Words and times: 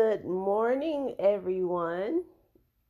Good 0.00 0.24
morning, 0.24 1.14
everyone. 1.18 2.24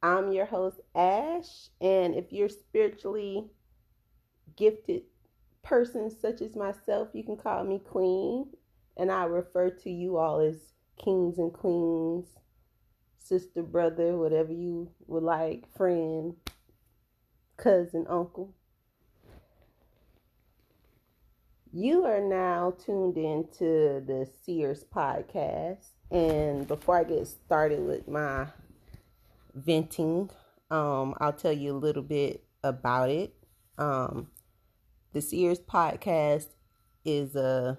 I'm 0.00 0.30
your 0.30 0.46
host, 0.46 0.78
Ash. 0.94 1.68
And 1.80 2.14
if 2.14 2.32
you're 2.32 2.48
spiritually 2.48 3.50
gifted 4.56 5.02
person 5.60 6.08
such 6.08 6.40
as 6.40 6.54
myself, 6.54 7.08
you 7.12 7.24
can 7.24 7.36
call 7.36 7.64
me 7.64 7.80
Queen. 7.80 8.50
And 8.96 9.10
I 9.10 9.24
refer 9.24 9.70
to 9.70 9.90
you 9.90 10.18
all 10.18 10.38
as 10.38 10.72
kings 11.02 11.38
and 11.38 11.52
queens, 11.52 12.26
sister, 13.18 13.64
brother, 13.64 14.16
whatever 14.16 14.52
you 14.52 14.92
would 15.08 15.24
like, 15.24 15.64
friend, 15.76 16.36
cousin, 17.56 18.06
uncle. 18.08 18.54
You 21.72 22.04
are 22.04 22.20
now 22.20 22.76
tuned 22.78 23.18
into 23.18 24.00
the 24.06 24.30
Seers 24.44 24.84
podcast. 24.94 25.88
And 26.10 26.66
before 26.66 26.98
I 26.98 27.04
get 27.04 27.26
started 27.26 27.80
with 27.80 28.08
my 28.08 28.46
venting, 29.54 30.30
um, 30.70 31.14
I'll 31.20 31.32
tell 31.32 31.52
you 31.52 31.72
a 31.72 31.78
little 31.78 32.02
bit 32.02 32.44
about 32.64 33.10
it. 33.10 33.34
Um, 33.78 34.28
the 35.12 35.20
Seers 35.20 35.60
podcast 35.60 36.48
is 37.04 37.36
a 37.36 37.78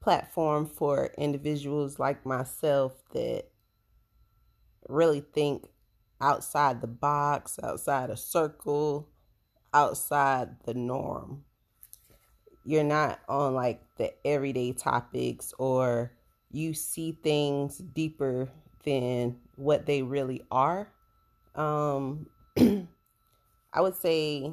platform 0.00 0.66
for 0.66 1.10
individuals 1.18 1.98
like 1.98 2.24
myself 2.24 2.94
that 3.12 3.44
really 4.88 5.20
think 5.20 5.68
outside 6.20 6.80
the 6.80 6.86
box, 6.86 7.58
outside 7.62 8.10
a 8.10 8.16
circle, 8.16 9.08
outside 9.72 10.56
the 10.64 10.74
norm 10.74 11.44
you're 12.64 12.84
not 12.84 13.18
on 13.28 13.54
like 13.54 13.80
the 13.96 14.12
everyday 14.26 14.72
topics 14.72 15.54
or 15.58 16.12
you 16.50 16.74
see 16.74 17.12
things 17.22 17.78
deeper 17.78 18.48
than 18.84 19.36
what 19.56 19.86
they 19.86 20.02
really 20.02 20.42
are. 20.50 20.90
Um, 21.54 22.26
I 22.58 23.80
would 23.80 23.96
say 23.96 24.52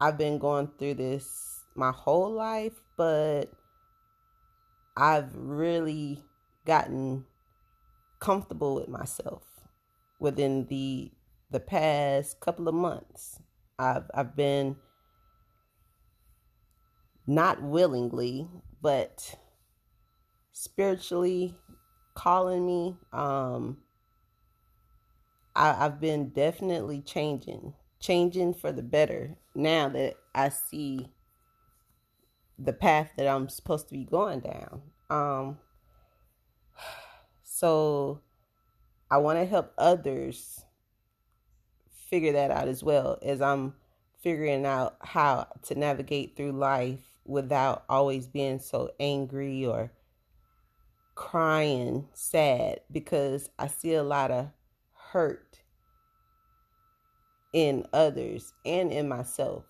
I've 0.00 0.18
been 0.18 0.38
going 0.38 0.70
through 0.78 0.94
this 0.94 1.60
my 1.74 1.90
whole 1.90 2.30
life, 2.30 2.80
but 2.96 3.52
I've 4.96 5.34
really 5.34 6.22
gotten 6.64 7.26
comfortable 8.20 8.76
with 8.76 8.88
myself 8.88 9.42
within 10.18 10.66
the 10.66 11.10
the 11.50 11.60
past 11.60 12.40
couple 12.40 12.68
of 12.68 12.74
months. 12.74 13.40
I've 13.78 14.10
I've 14.14 14.36
been 14.36 14.76
not 17.26 17.62
willingly, 17.62 18.48
but 18.80 19.36
spiritually 20.54 21.54
calling 22.14 22.64
me. 22.64 22.96
Um, 23.12 23.78
I, 25.54 25.84
I've 25.84 26.00
been 26.00 26.30
definitely 26.30 27.02
changing, 27.02 27.74
changing 28.00 28.54
for 28.54 28.72
the 28.72 28.82
better 28.82 29.36
now 29.54 29.88
that 29.90 30.14
I 30.34 30.48
see 30.48 31.10
the 32.58 32.72
path 32.72 33.10
that 33.16 33.26
I'm 33.26 33.48
supposed 33.48 33.88
to 33.88 33.94
be 33.94 34.04
going 34.04 34.40
down. 34.40 34.82
Um, 35.10 35.58
so 37.42 38.20
I 39.10 39.18
want 39.18 39.38
to 39.40 39.44
help 39.44 39.72
others 39.76 40.64
figure 42.08 42.32
that 42.32 42.52
out 42.52 42.68
as 42.68 42.82
well 42.82 43.18
as 43.22 43.42
I'm 43.42 43.74
figuring 44.22 44.64
out 44.64 44.96
how 45.00 45.48
to 45.62 45.74
navigate 45.74 46.36
through 46.36 46.52
life 46.52 47.00
without 47.24 47.84
always 47.88 48.28
being 48.28 48.60
so 48.60 48.90
angry 49.00 49.66
or 49.66 49.90
crying 51.14 52.08
sad 52.12 52.80
because 52.90 53.48
I 53.58 53.68
see 53.68 53.94
a 53.94 54.02
lot 54.02 54.30
of 54.30 54.48
hurt 54.92 55.60
in 57.52 57.86
others 57.92 58.52
and 58.64 58.92
in 58.92 59.08
myself, 59.08 59.64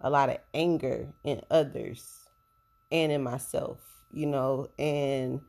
a 0.00 0.10
lot 0.10 0.30
of 0.30 0.38
anger 0.52 1.12
in 1.24 1.40
others 1.50 2.28
and 2.90 3.12
in 3.12 3.22
myself, 3.22 3.78
you 4.12 4.26
know, 4.26 4.68
and 4.78 5.40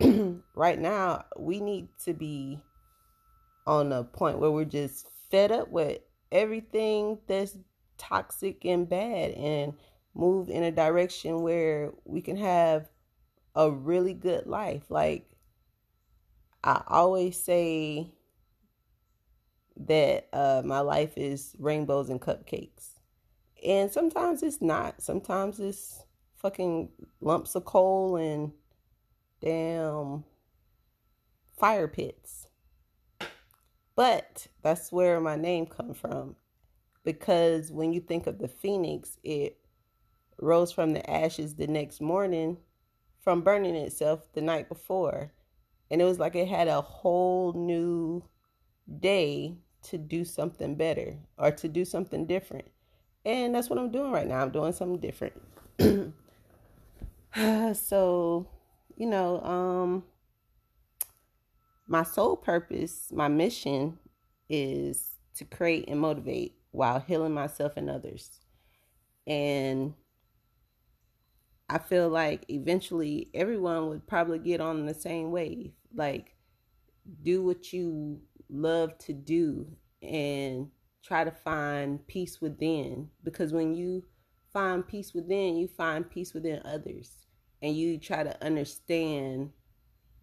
right 0.54 0.78
now 0.78 1.24
we 1.38 1.60
need 1.60 1.88
to 2.04 2.12
be 2.12 2.62
on 3.66 3.92
a 3.92 4.04
point 4.04 4.38
where 4.38 4.50
we're 4.50 4.64
just 4.64 5.06
fed 5.30 5.52
up 5.52 5.70
with 5.70 5.98
everything 6.32 7.18
that's 7.26 7.56
toxic 7.98 8.64
and 8.64 8.88
bad 8.88 9.32
and 9.32 9.74
move 10.14 10.48
in 10.48 10.62
a 10.62 10.72
direction 10.72 11.42
where 11.42 11.92
we 12.04 12.20
can 12.20 12.36
have 12.36 12.88
a 13.54 13.70
really 13.70 14.14
good 14.14 14.46
life. 14.46 14.90
Like 14.90 15.30
I 16.62 16.82
always 16.86 17.42
say 17.42 18.12
that 19.76 20.28
uh, 20.32 20.62
my 20.64 20.80
life 20.80 21.12
is 21.16 21.54
rainbows 21.58 22.10
and 22.10 22.20
cupcakes. 22.20 22.98
And 23.64 23.90
sometimes 23.90 24.42
it's 24.42 24.60
not. 24.60 25.02
Sometimes 25.02 25.60
it's 25.60 26.04
fucking 26.36 26.88
lumps 27.20 27.54
of 27.54 27.64
coal 27.64 28.16
and 28.16 28.52
damn 29.40 30.24
fire 31.56 31.88
pits. 31.88 32.46
But 33.94 34.46
that's 34.62 34.90
where 34.90 35.20
my 35.20 35.36
name 35.36 35.66
comes 35.66 35.98
from. 35.98 36.36
Because 37.04 37.70
when 37.70 37.92
you 37.92 38.00
think 38.00 38.26
of 38.26 38.38
the 38.38 38.48
phoenix, 38.48 39.18
it 39.22 39.58
rose 40.38 40.72
from 40.72 40.92
the 40.92 41.10
ashes 41.10 41.54
the 41.54 41.66
next 41.66 42.00
morning 42.00 42.58
from 43.20 43.42
burning 43.42 43.76
itself 43.76 44.20
the 44.32 44.40
night 44.40 44.68
before. 44.68 45.32
And 45.90 46.00
it 46.00 46.04
was 46.04 46.18
like 46.18 46.36
it 46.36 46.48
had 46.48 46.68
a 46.68 46.80
whole 46.80 47.52
new 47.52 48.22
day 49.00 49.56
to 49.82 49.98
do 49.98 50.24
something 50.24 50.74
better 50.74 51.16
or 51.36 51.50
to 51.52 51.68
do 51.68 51.84
something 51.84 52.26
different. 52.26 52.66
And 53.24 53.54
that's 53.54 53.68
what 53.68 53.78
I'm 53.78 53.90
doing 53.90 54.12
right 54.12 54.26
now. 54.26 54.40
I'm 54.40 54.50
doing 54.50 54.72
something 54.72 54.98
different. 54.98 55.34
so, 57.76 58.46
you 58.96 59.06
know, 59.06 59.40
um 59.42 60.04
my 61.86 62.04
sole 62.04 62.36
purpose, 62.36 63.08
my 63.12 63.26
mission 63.26 63.98
is 64.48 65.16
to 65.34 65.44
create 65.44 65.86
and 65.88 66.00
motivate 66.00 66.54
while 66.70 67.00
healing 67.00 67.34
myself 67.34 67.72
and 67.76 67.90
others. 67.90 68.30
And 69.26 69.94
I 71.70 71.78
feel 71.78 72.08
like 72.08 72.44
eventually 72.48 73.30
everyone 73.32 73.88
would 73.88 74.04
probably 74.08 74.40
get 74.40 74.60
on 74.60 74.86
the 74.86 74.94
same 74.94 75.30
wave. 75.30 75.70
Like, 75.94 76.34
do 77.22 77.44
what 77.44 77.72
you 77.72 78.20
love 78.48 78.98
to 78.98 79.12
do 79.12 79.68
and 80.02 80.68
try 81.04 81.22
to 81.22 81.30
find 81.30 82.04
peace 82.08 82.40
within. 82.40 83.08
Because 83.22 83.52
when 83.52 83.72
you 83.76 84.04
find 84.52 84.84
peace 84.84 85.14
within, 85.14 85.56
you 85.56 85.68
find 85.68 86.10
peace 86.10 86.34
within 86.34 86.60
others. 86.64 87.12
And 87.62 87.76
you 87.76 87.98
try 87.98 88.24
to 88.24 88.44
understand 88.44 89.50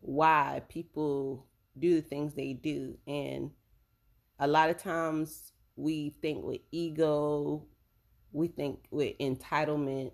why 0.02 0.64
people 0.68 1.46
do 1.80 1.96
the 1.96 2.02
things 2.02 2.34
they 2.34 2.52
do. 2.52 2.98
And 3.08 3.52
a 4.38 4.48
lot 4.48 4.70
of 4.70 4.76
times 4.76 5.54
we 5.78 6.10
think 6.22 6.44
with 6.44 6.60
ego, 6.72 7.68
we 8.34 8.50
think 8.50 8.80
with 8.92 9.18
entitlement 9.20 10.12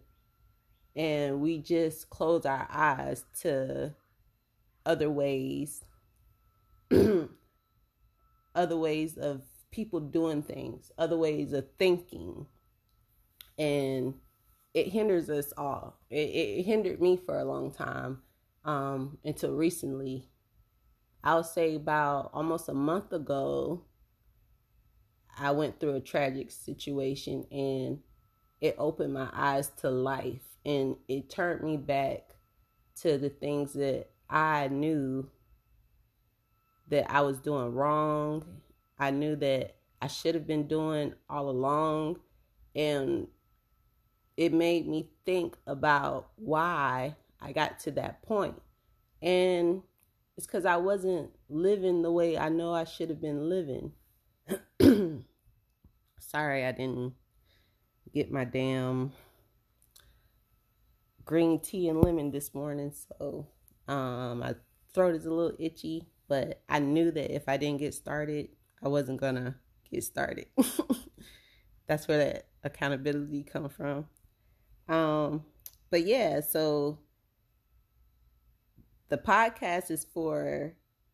and 0.96 1.42
we 1.42 1.58
just 1.60 2.10
close 2.10 2.46
our 2.46 2.68
eyes 2.72 3.26
to 3.42 3.94
other 4.86 5.10
ways 5.10 5.86
other 8.56 8.78
ways 8.78 9.18
of 9.18 9.42
people 9.72 10.00
doing 10.00 10.44
things 10.44 10.92
other 10.98 11.18
ways 11.18 11.54
of 11.54 11.66
thinking. 11.80 12.46
And 13.58 14.16
it 14.74 14.88
hinders 14.88 15.30
us 15.30 15.54
all. 15.56 16.00
It, 16.10 16.16
it 16.16 16.64
hindered 16.64 17.00
me 17.00 17.18
for 17.18 17.38
a 17.38 17.46
long 17.46 17.72
time 17.72 18.24
um, 18.66 19.20
until 19.24 19.54
recently. 19.54 20.28
I'll 21.24 21.44
say 21.44 21.76
about 21.76 22.32
almost 22.34 22.68
a 22.70 22.74
month 22.74 23.14
ago 23.14 23.84
i 25.38 25.52
went 25.52 25.80
through 25.80 25.96
a 25.96 26.02
tragic 26.02 26.52
situation 26.52 27.46
and 27.52 28.00
it 28.62 28.76
opened 28.78 29.14
my 29.14 29.30
eyes 29.34 29.72
to 29.78 29.90
life 29.90 30.53
and 30.66 30.96
it 31.08 31.30
turned 31.30 31.62
me 31.64 31.78
back 31.78 32.36
to 33.02 33.18
the 33.18 33.30
things 33.30 33.74
that 33.74 34.10
I 34.30 34.68
knew 34.70 35.30
that 36.90 37.10
I 37.12 37.22
was 37.22 37.40
doing 37.40 37.74
wrong. 37.74 38.46
I 38.98 39.12
knew 39.12 39.36
that 39.38 39.76
I 40.02 40.08
should 40.08 40.36
have 40.36 40.48
been 40.48 40.68
doing 40.68 41.14
all 41.30 41.50
along. 41.50 42.18
And 42.76 43.28
it 44.38 44.54
made 44.54 44.88
me 44.88 45.10
think 45.26 45.58
about 45.68 46.30
why 46.36 47.16
I 47.42 47.52
got 47.52 47.80
to 47.82 47.92
that 47.92 48.22
point. 48.24 48.62
And 49.22 49.82
it's 50.38 50.48
because 50.48 50.66
I 50.66 50.78
wasn't 50.78 51.32
living 51.50 52.02
the 52.02 52.12
way 52.12 52.38
I 52.38 52.50
know 52.50 52.74
I 52.74 52.86
should 52.86 53.10
have 53.10 53.22
been 53.22 53.50
living. 53.50 53.92
Sorry, 56.20 56.66
I 56.66 56.72
didn't 56.72 57.14
get 58.14 58.32
my 58.32 58.44
damn 58.44 59.12
green 61.26 61.60
tea 61.60 61.90
and 61.90 62.02
lemon 62.02 62.32
this 62.32 62.54
morning. 62.54 62.92
So 62.92 63.48
um, 63.88 64.40
my 64.40 64.56
throat 64.94 65.16
is 65.16 65.26
a 65.26 65.34
little 65.34 65.56
itchy, 65.60 66.08
but 66.28 66.62
I 66.70 66.80
knew 66.80 67.12
that 67.12 67.34
if 67.34 67.48
I 67.48 67.58
didn't 67.58 67.80
get 67.80 67.94
started, 67.94 68.50
I 68.84 68.88
wasn't 68.88 69.22
gonna 69.22 69.56
get 69.90 70.04
started. 70.04 70.48
That's 71.88 72.08
where 72.08 72.18
that 72.18 72.48
accountability 72.64 73.44
come 73.44 73.70
from. 73.70 74.08
Um, 74.88 75.44
but 75.90 76.06
yeah, 76.06 76.42
so 76.42 77.00
the 79.10 79.18
podcast 79.18 79.92
is 79.92 80.06
for 80.14 80.74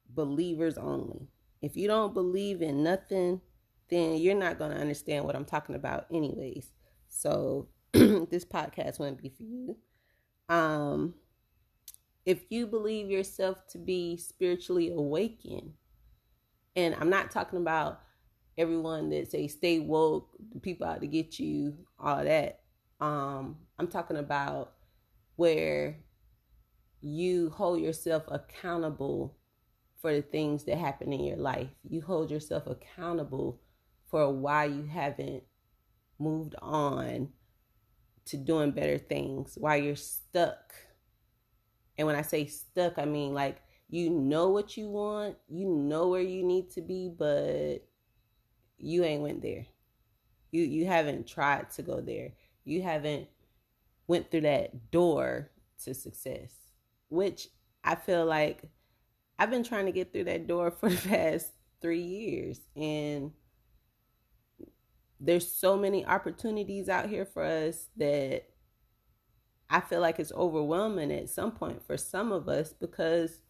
believers 0.09 0.77
only. 0.77 1.27
If 1.61 1.75
you 1.75 1.87
don't 1.87 2.13
believe 2.13 2.61
in 2.61 2.83
nothing, 2.83 3.41
then 3.89 4.15
you're 4.15 4.35
not 4.35 4.57
going 4.57 4.71
to 4.71 4.77
understand 4.77 5.25
what 5.25 5.35
I'm 5.35 5.45
talking 5.45 5.75
about, 5.75 6.05
anyways. 6.11 6.71
So 7.09 7.67
this 7.91 8.45
podcast 8.45 8.99
wouldn't 8.99 9.21
be 9.21 9.29
for 9.29 9.43
you. 9.43 9.77
Um, 10.49 11.13
if 12.25 12.43
you 12.49 12.67
believe 12.67 13.09
yourself 13.09 13.65
to 13.69 13.77
be 13.77 14.17
spiritually 14.17 14.91
awakened, 14.91 15.73
and 16.75 16.95
I'm 16.99 17.09
not 17.09 17.31
talking 17.31 17.59
about 17.59 18.01
everyone 18.57 19.09
that 19.11 19.31
say 19.31 19.47
stay 19.47 19.79
woke, 19.79 20.29
the 20.53 20.59
people 20.59 20.87
out 20.87 21.01
to 21.01 21.07
get 21.07 21.39
you, 21.39 21.77
all 21.97 22.23
that. 22.23 22.61
Um, 22.99 23.57
I'm 23.77 23.87
talking 23.87 24.17
about 24.17 24.73
where 25.37 25.97
you 27.01 27.49
hold 27.51 27.79
yourself 27.79 28.23
accountable 28.27 29.37
for 30.01 30.13
the 30.13 30.21
things 30.21 30.65
that 30.65 30.77
happen 30.77 31.13
in 31.13 31.23
your 31.23 31.37
life. 31.37 31.69
You 31.87 32.01
hold 32.01 32.31
yourself 32.31 32.67
accountable 32.67 33.61
for 34.09 34.31
why 34.33 34.65
you 34.65 34.83
haven't 34.83 35.43
moved 36.19 36.55
on 36.61 37.29
to 38.29 38.37
doing 38.37 38.71
better 38.71 38.97
things, 38.97 39.57
while 39.57 39.77
you're 39.77 39.95
stuck. 39.95 40.73
And 41.97 42.07
when 42.07 42.15
I 42.15 42.21
say 42.21 42.45
stuck, 42.45 42.97
I 42.97 43.05
mean 43.05 43.33
like 43.33 43.61
you 43.89 44.09
know 44.09 44.49
what 44.49 44.77
you 44.77 44.87
want, 44.87 45.35
you 45.47 45.67
know 45.67 46.07
where 46.07 46.21
you 46.21 46.43
need 46.43 46.69
to 46.71 46.81
be, 46.81 47.09
but 47.09 47.79
you 48.77 49.03
ain't 49.03 49.23
went 49.23 49.41
there. 49.41 49.65
You 50.51 50.63
you 50.63 50.85
haven't 50.85 51.27
tried 51.27 51.71
to 51.71 51.81
go 51.81 52.01
there. 52.01 52.33
You 52.63 52.81
haven't 52.83 53.27
went 54.07 54.29
through 54.29 54.41
that 54.41 54.91
door 54.91 55.51
to 55.83 55.93
success, 55.93 56.53
which 57.09 57.47
I 57.83 57.95
feel 57.95 58.25
like 58.25 58.63
I've 59.37 59.49
been 59.49 59.63
trying 59.63 59.85
to 59.85 59.91
get 59.91 60.11
through 60.13 60.25
that 60.25 60.47
door 60.47 60.71
for 60.79 60.89
the 60.89 61.09
past 61.09 61.51
3 61.81 61.99
years 61.99 62.59
and 62.75 63.31
there's 65.19 65.51
so 65.51 65.77
many 65.77 66.05
opportunities 66.05 66.87
out 66.89 67.09
here 67.09 67.25
for 67.25 67.43
us 67.43 67.87
that 67.97 68.43
I 69.69 69.81
feel 69.81 70.01
like 70.01 70.19
it's 70.19 70.31
overwhelming 70.31 71.11
at 71.11 71.29
some 71.29 71.51
point 71.51 71.85
for 71.85 71.97
some 71.97 72.31
of 72.31 72.47
us 72.47 72.73
because 72.73 73.41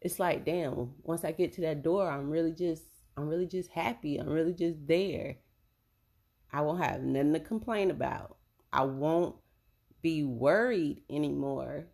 it's 0.00 0.18
like, 0.18 0.44
damn, 0.44 0.92
once 1.02 1.24
I 1.24 1.32
get 1.32 1.52
to 1.54 1.60
that 1.62 1.82
door, 1.82 2.10
I'm 2.10 2.30
really 2.30 2.52
just 2.52 2.84
I'm 3.16 3.28
really 3.28 3.46
just 3.46 3.70
happy. 3.70 4.16
I'm 4.16 4.28
really 4.28 4.54
just 4.54 4.86
there. 4.86 5.36
I 6.52 6.62
won't 6.62 6.82
have 6.82 7.02
nothing 7.02 7.34
to 7.34 7.40
complain 7.40 7.90
about. 7.90 8.36
I 8.72 8.84
won't 8.84 9.36
be 10.00 10.24
worried 10.24 11.02
anymore. 11.10 11.86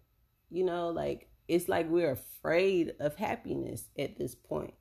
You 0.50 0.64
know, 0.64 0.90
like 0.90 1.28
it's 1.48 1.68
like 1.68 1.88
we're 1.88 2.12
afraid 2.12 2.94
of 3.00 3.16
happiness 3.16 3.88
at 3.98 4.16
this 4.16 4.34
point. 4.34 4.74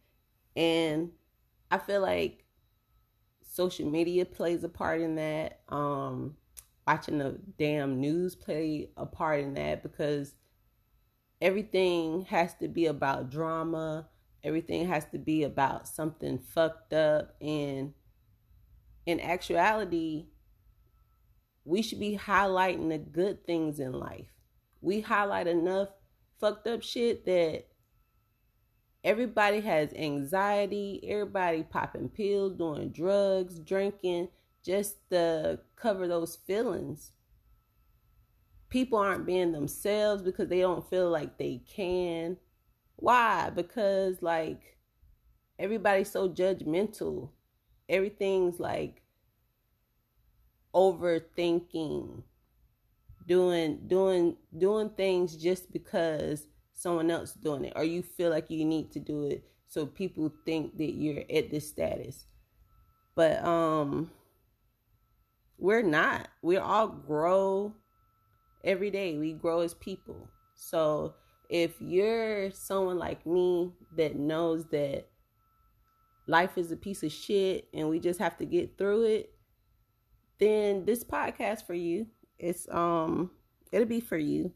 And 0.56 1.12
I 1.72 1.80
feel 1.80 2.02
like 2.02 2.45
social 3.56 3.90
media 3.90 4.25
plays 4.25 4.63
a 4.63 4.69
part 4.69 5.02
in 5.02 5.16
that. 5.16 5.60
Um 5.69 6.36
watching 6.88 7.18
the 7.18 7.40
damn 7.57 8.00
news 8.00 8.36
play 8.36 8.90
a 8.96 9.06
part 9.06 9.40
in 9.40 9.56
that 9.56 9.81
because 9.81 10.36
everything 11.42 12.25
has 12.25 12.54
to 12.56 12.68
be 12.68 12.86
about 12.86 13.31
drama 13.31 14.07
Everything 14.46 14.88
has 14.88 15.06
to 15.06 15.18
be 15.18 15.42
about 15.42 15.88
something 15.88 16.38
fucked 16.38 16.94
up. 16.94 17.36
And 17.42 17.94
in 19.07 19.19
actuality, 19.19 20.28
we 21.63 21.81
should 21.81 22.00
be 22.00 22.16
highlighting 22.16 22.90
the 22.90 23.00
good 23.00 23.44
things 23.44 23.80
in 23.80 23.92
life. 23.92 24.28
We 24.81 25.01
highlight 25.01 25.48
enough 25.48 25.90
fucked 26.40 26.68
up 26.68 26.84
shit 26.84 27.25
that 27.25 27.66
everybody 29.06 29.62
has 29.62 29.94
anxiety, 29.94 31.00
everybody 31.07 31.62
popping 31.62 32.10
pills, 32.10 32.54
doing 32.54 32.90
drugs, 32.90 33.60
drinking, 33.60 34.28
just 34.63 34.98
to 35.12 35.60
cover 35.75 36.07
those 36.07 36.36
feelings. 36.36 37.12
People 38.68 38.98
aren't 38.98 39.28
being 39.28 39.52
themselves 39.52 40.24
because 40.24 40.50
they 40.50 40.60
don't 40.60 40.90
feel 40.90 41.10
like 41.12 41.38
they 41.38 41.62
can. 41.69 42.38
Why? 42.96 43.52
Because 43.52 44.24
like 44.24 44.80
everybody's 45.60 46.10
so 46.10 46.28
judgmental. 46.28 47.30
Everything's 47.88 48.60
like 48.60 49.04
overthinking. 50.74 52.24
Doing 53.28 53.81
doing 53.88 54.38
doing 54.58 54.90
things 54.90 55.36
just 55.36 55.72
because 55.72 56.48
someone 56.75 57.10
else 57.10 57.33
doing 57.33 57.66
it 57.66 57.74
or 57.75 57.83
you 57.83 58.04
feel 58.04 58.30
like 58.30 58.51
you 58.51 58.63
need 58.66 58.92
to 58.92 59.00
do 59.00 59.25
it 59.25 59.44
so 59.68 59.86
people 59.86 60.31
think 60.45 60.77
that 60.77 60.94
you're 60.94 61.24
at 61.33 61.50
this 61.50 61.68
status. 61.68 62.27
But 63.16 63.44
um 63.44 64.12
we're 65.57 65.81
not. 65.81 66.27
We 66.42 66.57
all 66.57 66.88
grow 66.88 67.74
every 68.63 68.92
day. 68.92 69.18
We 69.18 69.33
grow 69.33 69.62
as 69.62 69.74
people. 69.74 70.27
So 70.54 71.16
if 71.50 71.80
you're 71.80 72.51
someone 72.51 72.98
like 72.98 73.25
me 73.25 73.72
that 73.95 74.16
knows 74.16 74.66
that 74.68 75.07
life 76.27 76.57
is 76.57 76.72
a 76.72 76.77
piece 76.77 77.04
of 77.04 77.12
shit 77.12 77.68
and 77.74 77.89
we 77.89 78.00
just 78.00 78.19
have 78.19 78.38
to 78.38 78.45
get 78.45 78.77
through 78.77 79.04
it, 79.04 79.33
then 80.39 80.86
this 80.86 81.04
podcast 81.04 81.66
for 81.66 81.74
you. 81.74 82.07
It's 82.38 82.68
um 82.69 83.31
it'll 83.72 83.88
be 83.88 84.01
for 84.01 84.18
you. 84.18 84.51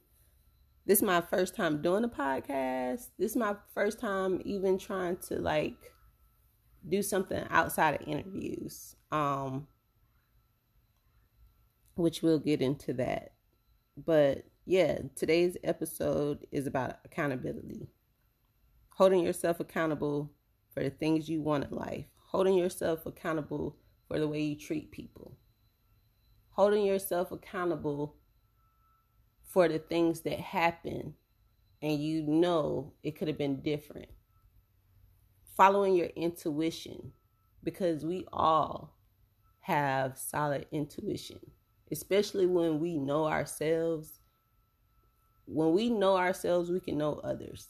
This 0.89 0.97
is 0.97 1.03
my 1.03 1.21
first 1.21 1.55
time 1.55 1.83
doing 1.83 2.03
a 2.03 2.09
podcast. 2.09 3.09
This 3.19 3.29
is 3.33 3.35
my 3.35 3.55
first 3.75 3.99
time 3.99 4.41
even 4.43 4.79
trying 4.79 5.17
to 5.27 5.35
like 5.35 5.77
do 6.89 7.03
something 7.03 7.45
outside 7.51 8.01
of 8.01 8.07
interviews. 8.07 8.95
Um 9.11 9.67
which 11.93 12.23
we'll 12.23 12.39
get 12.39 12.63
into 12.63 12.93
that. 12.93 13.33
But 14.03 14.45
yeah, 14.65 14.97
today's 15.15 15.57
episode 15.63 16.47
is 16.51 16.65
about 16.65 16.95
accountability. 17.05 17.89
Holding 18.95 19.23
yourself 19.23 19.59
accountable 19.59 20.31
for 20.73 20.81
the 20.81 20.89
things 20.89 21.29
you 21.29 21.39
want 21.43 21.65
in 21.65 21.77
life, 21.77 22.05
holding 22.31 22.55
yourself 22.55 23.05
accountable 23.05 23.77
for 24.07 24.17
the 24.17 24.27
way 24.27 24.41
you 24.41 24.55
treat 24.57 24.89
people, 24.89 25.37
holding 26.49 26.83
yourself 26.83 27.31
accountable 27.31 28.15
for 29.49 29.67
the 29.67 29.79
things 29.79 30.21
that 30.21 30.39
happen 30.39 31.13
and 31.81 31.99
you 31.99 32.23
know 32.23 32.93
it 33.03 33.17
could 33.17 33.27
have 33.27 33.37
been 33.37 33.61
different. 33.61 34.09
Following 35.57 35.95
your 35.95 36.07
intuition 36.15 37.11
because 37.63 38.05
we 38.05 38.25
all 38.31 38.95
have 39.59 40.17
solid 40.17 40.65
intuition, 40.71 41.39
especially 41.91 42.45
when 42.45 42.79
we 42.79 42.97
know 42.97 43.25
ourselves 43.25 44.19
when 45.51 45.73
we 45.73 45.89
know 45.89 46.15
ourselves, 46.15 46.69
we 46.69 46.79
can 46.79 46.97
know 46.97 47.19
others. 47.23 47.67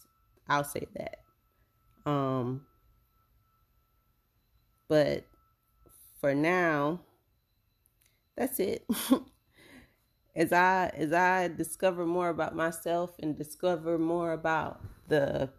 I'll 0.48 0.64
say 0.64 0.86
that. 0.96 1.20
Um, 2.06 2.66
but 4.88 5.26
for 6.20 6.36
now, 6.36 7.02
that's 8.36 8.60
it. 8.60 8.86
as 10.40 10.54
I 10.54 10.88
as 10.96 11.12
I 11.12 11.50
discover 11.50 12.06
more 12.06 12.30
about 12.30 12.56
myself 12.56 13.12
and 13.20 13.38
discover 13.38 14.00
more 14.00 14.32
about 14.32 14.82
the 15.10 15.50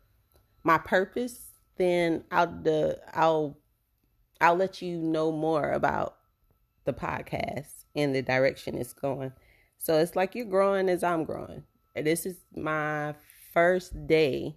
my 0.65 0.79
purpose, 0.79 1.49
then 1.77 2.25
I'll 2.31 2.47
the 2.47 2.99
I'll 3.13 3.59
I'll 4.41 4.57
let 4.57 4.81
you 4.81 4.97
know 4.97 5.31
more 5.33 5.71
about 5.71 6.17
the 6.87 6.95
podcast 6.95 7.85
and 7.95 8.15
the 8.15 8.23
direction 8.23 8.79
it's 8.79 8.95
going. 8.95 9.33
So 9.77 9.99
it's 9.99 10.17
like 10.17 10.35
you're 10.35 10.47
growing 10.47 10.89
as 10.89 11.05
I'm 11.05 11.25
growing. 11.25 11.65
This 11.95 12.25
is 12.25 12.39
my 12.57 13.15
first 13.53 14.07
day 14.07 14.57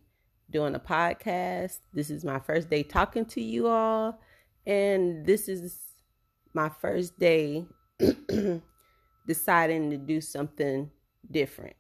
doing 0.50 0.74
a 0.74 0.80
podcast. 0.80 1.80
This 1.94 2.10
is 2.10 2.24
my 2.24 2.40
first 2.40 2.70
day 2.70 2.84
talking 2.84 3.26
to 3.26 3.42
you 3.42 3.68
all. 3.68 4.22
And 4.66 5.26
this 5.26 5.50
is 5.50 5.80
my 6.54 6.70
first 6.70 7.20
day 7.20 7.66
deciding 9.26 9.90
to 9.92 9.98
do 9.98 10.22
something 10.22 10.90
different. 11.30 11.76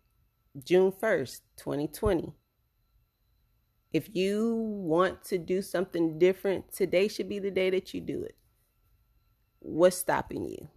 June 0.64 0.92
1st, 0.92 1.42
2020. 1.58 2.34
If 3.92 4.16
you 4.16 4.56
want 4.56 5.24
to 5.26 5.38
do 5.38 5.62
something 5.62 6.18
different, 6.18 6.72
today 6.72 7.08
should 7.08 7.30
be 7.30 7.40
the 7.40 7.52
day 7.52 7.70
that 7.70 7.94
you 7.94 8.02
do 8.02 8.24
it. 8.24 8.36
What's 9.60 9.98
stopping 9.98 10.46
you? 10.46 10.68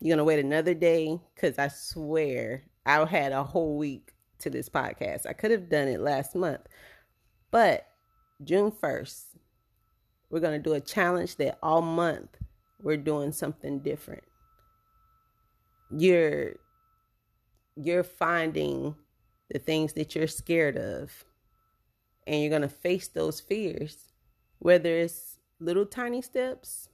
You're 0.00 0.16
going 0.16 0.18
to 0.18 0.24
wait 0.24 0.44
another 0.44 0.74
day? 0.74 1.20
Because 1.34 1.58
I 1.58 1.68
swear 1.68 2.64
I 2.86 3.04
had 3.04 3.32
a 3.32 3.42
whole 3.42 3.76
week 3.76 4.12
to 4.40 4.50
this 4.50 4.68
podcast. 4.68 5.26
I 5.26 5.32
could 5.32 5.50
have 5.50 5.68
done 5.68 5.88
it 5.88 6.00
last 6.00 6.36
month, 6.36 6.60
but 7.50 7.86
June 8.44 8.70
1st, 8.70 9.24
we're 10.30 10.40
going 10.40 10.60
to 10.60 10.62
do 10.62 10.74
a 10.74 10.80
challenge 10.80 11.36
that 11.36 11.58
all 11.62 11.82
month 11.82 12.36
we're 12.80 12.96
doing 12.96 13.32
something 13.32 13.80
different. 13.80 14.22
You're 15.90 16.54
you're 17.76 18.04
finding 18.04 18.94
the 19.50 19.58
things 19.58 19.92
that 19.94 20.14
you're 20.14 20.26
scared 20.26 20.76
of 20.76 21.24
and 22.26 22.40
you're 22.40 22.50
going 22.50 22.62
to 22.62 22.68
face 22.68 23.08
those 23.08 23.40
fears 23.40 24.12
whether 24.58 24.90
it's 24.98 25.38
little 25.60 25.86
tiny 25.86 26.20
steps 26.20 26.88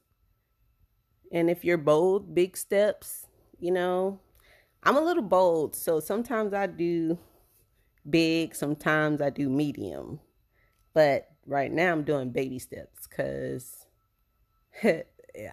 and 1.35 1.51
if 1.51 1.65
you're 1.65 1.79
bold, 1.79 2.33
big 2.33 2.57
steps, 2.57 3.27
you 3.59 3.73
know, 3.73 4.21
I'm 4.85 4.97
a 4.97 5.01
little 5.01 5.23
bold, 5.23 5.75
so 5.75 5.99
sometimes 5.99 6.55
I 6.55 6.69
do 6.69 7.19
big, 8.09 8.55
sometimes 8.55 9.21
I 9.21 9.31
do 9.31 9.49
medium. 9.49 10.21
But 10.93 11.29
right 11.45 11.73
now 11.73 11.91
I'm 11.91 12.05
doing 12.05 12.31
baby 12.31 12.61
steps 12.61 13.09
cuz 13.09 13.87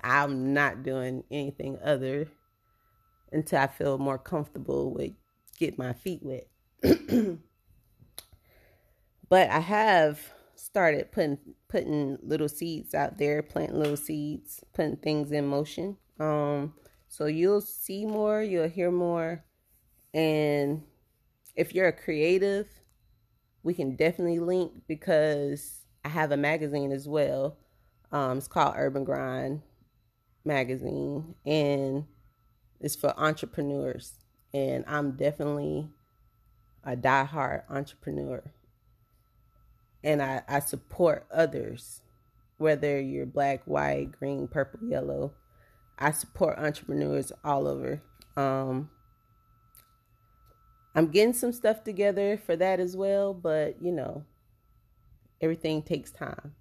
I'm 0.04 0.54
not 0.54 0.84
doing 0.84 1.24
anything 1.32 1.80
other 1.84 2.28
until 3.32 3.60
I 3.60 3.68
feel 3.68 3.98
more 3.98 4.18
comfortable 4.18 4.94
with 4.94 5.12
get 5.58 5.78
my 5.78 5.94
feet 5.94 6.22
wet. 6.24 6.48
but 9.30 9.50
I 9.50 9.60
have 9.60 10.20
started 10.56 11.12
putting 11.12 11.38
putting 11.68 12.18
little 12.22 12.50
seeds 12.50 12.94
out 12.94 13.18
there, 13.18 13.42
planting 13.42 13.80
little 13.80 13.98
seeds, 13.98 14.64
putting 14.74 14.98
things 14.98 15.32
in 15.32 15.48
motion. 15.48 15.98
Um, 16.20 16.74
so 17.08 17.26
you'll 17.26 17.62
see 17.62 18.06
more, 18.06 18.42
you'll 18.42 18.70
hear 18.70 18.92
more, 18.92 19.44
and 20.14 20.84
if 21.56 21.74
you're 21.74 21.88
a 21.88 21.94
creative, 21.94 22.68
we 23.64 23.74
can 23.74 23.96
definitely 23.96 24.40
link 24.40 24.72
because 24.88 25.82
I 26.04 26.10
have 26.10 26.32
a 26.32 26.38
magazine 26.38 26.92
as 26.92 27.08
well. 27.08 27.58
Um, 28.12 28.38
it's 28.38 28.48
called 28.48 28.76
Urban 28.78 29.04
Grind 29.04 29.62
Magazine, 30.44 31.36
and 31.46 32.06
it's 32.82 32.96
for 32.96 33.18
entrepreneurs. 33.18 34.20
And 34.54 34.84
I'm 34.88 35.12
definitely 35.12 35.88
a 36.84 36.98
die-hard 36.98 37.62
entrepreneur 37.70 38.44
and 40.04 40.22
I, 40.22 40.42
I 40.48 40.60
support 40.60 41.28
others, 41.32 42.02
whether 42.58 43.00
you're 43.00 43.26
black, 43.26 43.64
white, 43.66 44.12
green, 44.12 44.48
purple, 44.48 44.88
yellow. 44.88 45.34
I 45.98 46.12
support 46.12 46.58
entrepreneurs 46.58 47.32
all 47.44 47.68
over. 47.68 48.02
Um, 48.36 48.90
I'm 50.96 51.08
getting 51.08 51.34
some 51.34 51.54
stuff 51.54 51.84
together 51.84 52.38
for 52.38 52.56
that 52.56 52.80
as 52.80 52.98
well, 52.98 53.34
but 53.34 53.82
you 53.82 53.92
know, 53.92 54.26
everything 55.40 55.84
takes 55.84 56.12
time. 56.12 56.56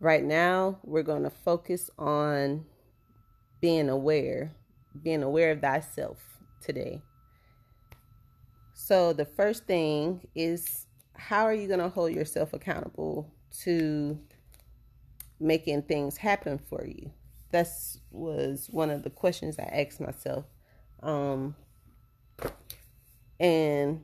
Right 0.00 0.24
now, 0.24 0.78
we're 0.82 1.02
going 1.04 1.22
to 1.22 1.30
focus 1.30 1.90
on 1.98 2.64
being 3.60 3.88
aware, 3.88 4.52
being 5.00 5.22
aware 5.22 5.52
of 5.52 5.60
thyself 5.60 6.18
today. 6.60 7.02
So, 8.74 9.12
the 9.12 9.24
first 9.24 9.66
thing 9.66 10.26
is 10.34 10.86
how 11.14 11.44
are 11.44 11.54
you 11.54 11.68
going 11.68 11.80
to 11.80 11.88
hold 11.88 12.12
yourself 12.12 12.52
accountable 12.52 13.32
to 13.60 14.18
making 15.38 15.82
things 15.82 16.16
happen 16.16 16.58
for 16.58 16.84
you? 16.86 17.10
That 17.50 17.68
was 18.10 18.68
one 18.70 18.90
of 18.90 19.02
the 19.02 19.10
questions 19.10 19.58
I 19.58 19.64
asked 19.64 20.00
myself. 20.00 20.46
Um, 21.02 21.54
and 23.38 24.02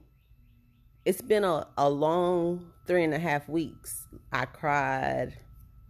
it's 1.05 1.23
been 1.23 1.45
a, 1.45 1.67
a 1.79 1.89
long 1.89 2.73
three 2.87 3.05
and 3.05 3.15
a 3.15 3.19
half 3.19 3.49
weeks. 3.49 4.07
I 4.33 4.45
cried. 4.45 5.39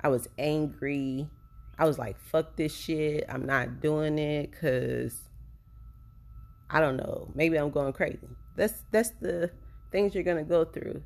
I 0.00 0.08
was 0.08 0.28
angry. 0.38 1.28
I 1.78 1.86
was 1.86 1.98
like, 1.98 2.18
fuck 2.18 2.56
this 2.56 2.74
shit. 2.74 3.24
I'm 3.28 3.46
not 3.46 3.80
doing 3.80 4.18
it 4.18 4.50
because 4.50 5.28
I 6.68 6.80
don't 6.80 6.96
know. 6.96 7.28
Maybe 7.34 7.56
I'm 7.56 7.70
going 7.70 7.92
crazy. 7.92 8.28
That's 8.56 8.82
that's 8.90 9.10
the 9.20 9.50
things 9.92 10.14
you're 10.14 10.24
gonna 10.24 10.42
go 10.42 10.64
through. 10.64 11.02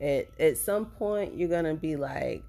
At 0.00 0.26
at 0.38 0.58
some 0.58 0.86
point 0.86 1.34
you're 1.34 1.48
gonna 1.48 1.74
be 1.74 1.96
like, 1.96 2.44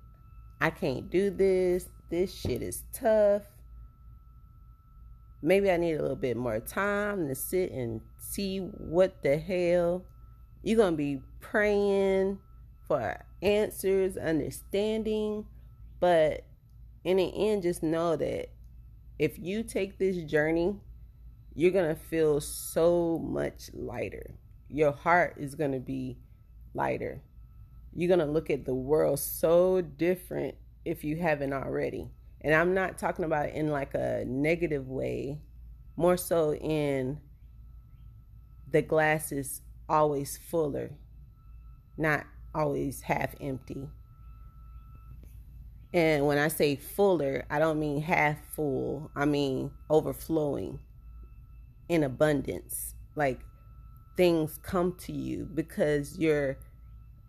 I 0.60 0.70
can't 0.70 1.10
do 1.10 1.30
this. 1.30 1.88
This 2.10 2.34
shit 2.34 2.62
is 2.62 2.84
tough. 2.92 3.44
Maybe 5.42 5.72
I 5.72 5.78
need 5.78 5.94
a 5.94 6.01
little 6.01 6.18
bit 6.18 6.38
more 6.38 6.60
time 6.60 7.28
to 7.30 7.36
sit 7.36 7.72
and 7.72 8.01
see 8.20 8.60
what 8.60 9.24
the 9.24 9.38
hell. 9.38 10.04
You're 10.62 10.78
gonna 10.78 10.98
be 10.98 11.22
praying 11.40 12.38
for 12.86 13.18
answers, 13.42 14.18
understanding, 14.18 15.46
but 16.00 16.44
in 17.03 17.17
the 17.17 17.50
end, 17.50 17.63
just 17.63 17.84
know 17.84 18.15
that 18.15 18.50
if 19.20 19.38
you 19.38 19.63
take 19.63 19.98
this 19.98 20.17
journey, 20.24 20.75
you're 21.53 21.72
gonna 21.72 21.96
feel 21.96 22.39
so 22.39 23.20
much 23.20 23.70
lighter. 23.74 24.36
Your 24.70 24.91
heart 24.91 25.36
is 25.38 25.55
gonna 25.55 25.79
be 25.79 26.17
lighter 26.74 27.22
you're 27.93 28.08
going 28.08 28.25
to 28.25 28.31
look 28.31 28.50
at 28.50 28.65
the 28.65 28.75
world 28.75 29.20
so 29.20 29.81
different 29.81 30.55
if 30.86 31.03
you 31.03 31.17
haven't 31.17 31.53
already. 31.53 32.10
And 32.41 32.53
I'm 32.53 32.74
not 32.74 32.98
talking 32.98 33.25
about 33.25 33.48
it 33.48 33.55
in 33.55 33.70
like 33.70 33.93
a 33.93 34.24
negative 34.25 34.88
way, 34.88 35.39
more 35.96 36.17
so 36.17 36.55
in 36.55 37.20
the 38.70 38.81
glass 38.81 39.31
is 39.31 39.62
always 39.89 40.38
fuller, 40.38 40.91
not 41.98 42.25
always 42.55 43.01
half 43.01 43.36
empty. 43.41 43.89
And 45.93 46.25
when 46.25 46.38
I 46.38 46.48
say 46.48 46.75
fuller, 46.77 47.45
I 47.50 47.60
don't 47.60 47.79
mean 47.79 48.01
half 48.01 48.38
full, 48.53 49.12
I 49.15 49.25
mean 49.25 49.71
overflowing 49.89 50.79
in 51.89 52.03
abundance. 52.03 52.95
Like 53.15 53.41
things 54.15 54.57
come 54.63 54.95
to 55.00 55.12
you 55.12 55.50
because 55.53 56.17
you're 56.17 56.57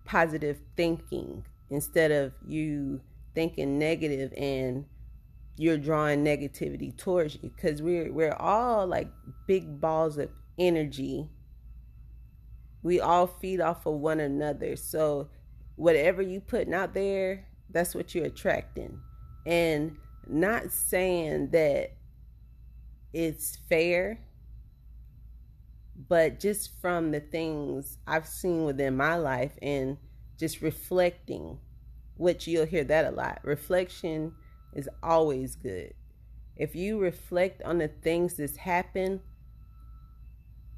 positive 0.05 0.61
thinking 0.77 1.45
instead 1.71 2.13
of 2.13 2.33
you 2.47 3.01
thinking 3.35 3.79
negative 3.79 4.33
and 4.37 4.85
you're 5.57 5.79
drawing 5.79 6.25
negativity 6.25 6.97
towards 6.97 7.35
you. 7.43 7.51
Because 7.55 7.83
we're 7.83 8.13
we're 8.13 8.35
all 8.35 8.87
like 8.87 9.09
big 9.49 9.81
balls 9.81 10.19
of 10.19 10.31
energy. 10.57 11.29
We 12.85 13.01
all 13.01 13.27
feed 13.27 13.61
off 13.61 13.87
of 13.87 13.95
one 13.95 14.21
another. 14.21 14.77
So 14.77 15.31
whatever 15.75 16.23
you 16.23 16.41
putting 16.41 16.75
out 16.75 16.95
there 16.95 17.47
that's 17.73 17.95
what 17.95 18.15
you're 18.15 18.27
attracting 18.27 19.01
and 19.47 19.97
not 20.29 20.71
saying 20.71 21.51
that 21.51 21.93
it's 23.13 23.57
fair 23.69 24.19
but 26.09 26.41
just 26.41 26.81
from 26.81 27.11
the 27.11 27.21
things 27.21 27.99
I've 28.07 28.27
seen 28.27 28.65
within 28.65 28.97
my 28.97 29.17
life 29.17 29.53
and 29.61 29.99
just 30.39 30.63
reflecting, 30.63 31.59
which 32.17 32.47
you'll 32.47 32.67
hear 32.67 32.85
that 32.85 33.07
a 33.07 33.11
lot. 33.11 33.41
Reflection 33.43 34.33
is 34.75 34.89
always 35.03 35.55
good. 35.55 35.95
If 36.57 36.75
you 36.75 36.99
reflect 36.99 37.63
on 37.63 37.79
the 37.79 37.89
things 37.89 38.35
that's 38.35 38.57
happened 38.57 39.21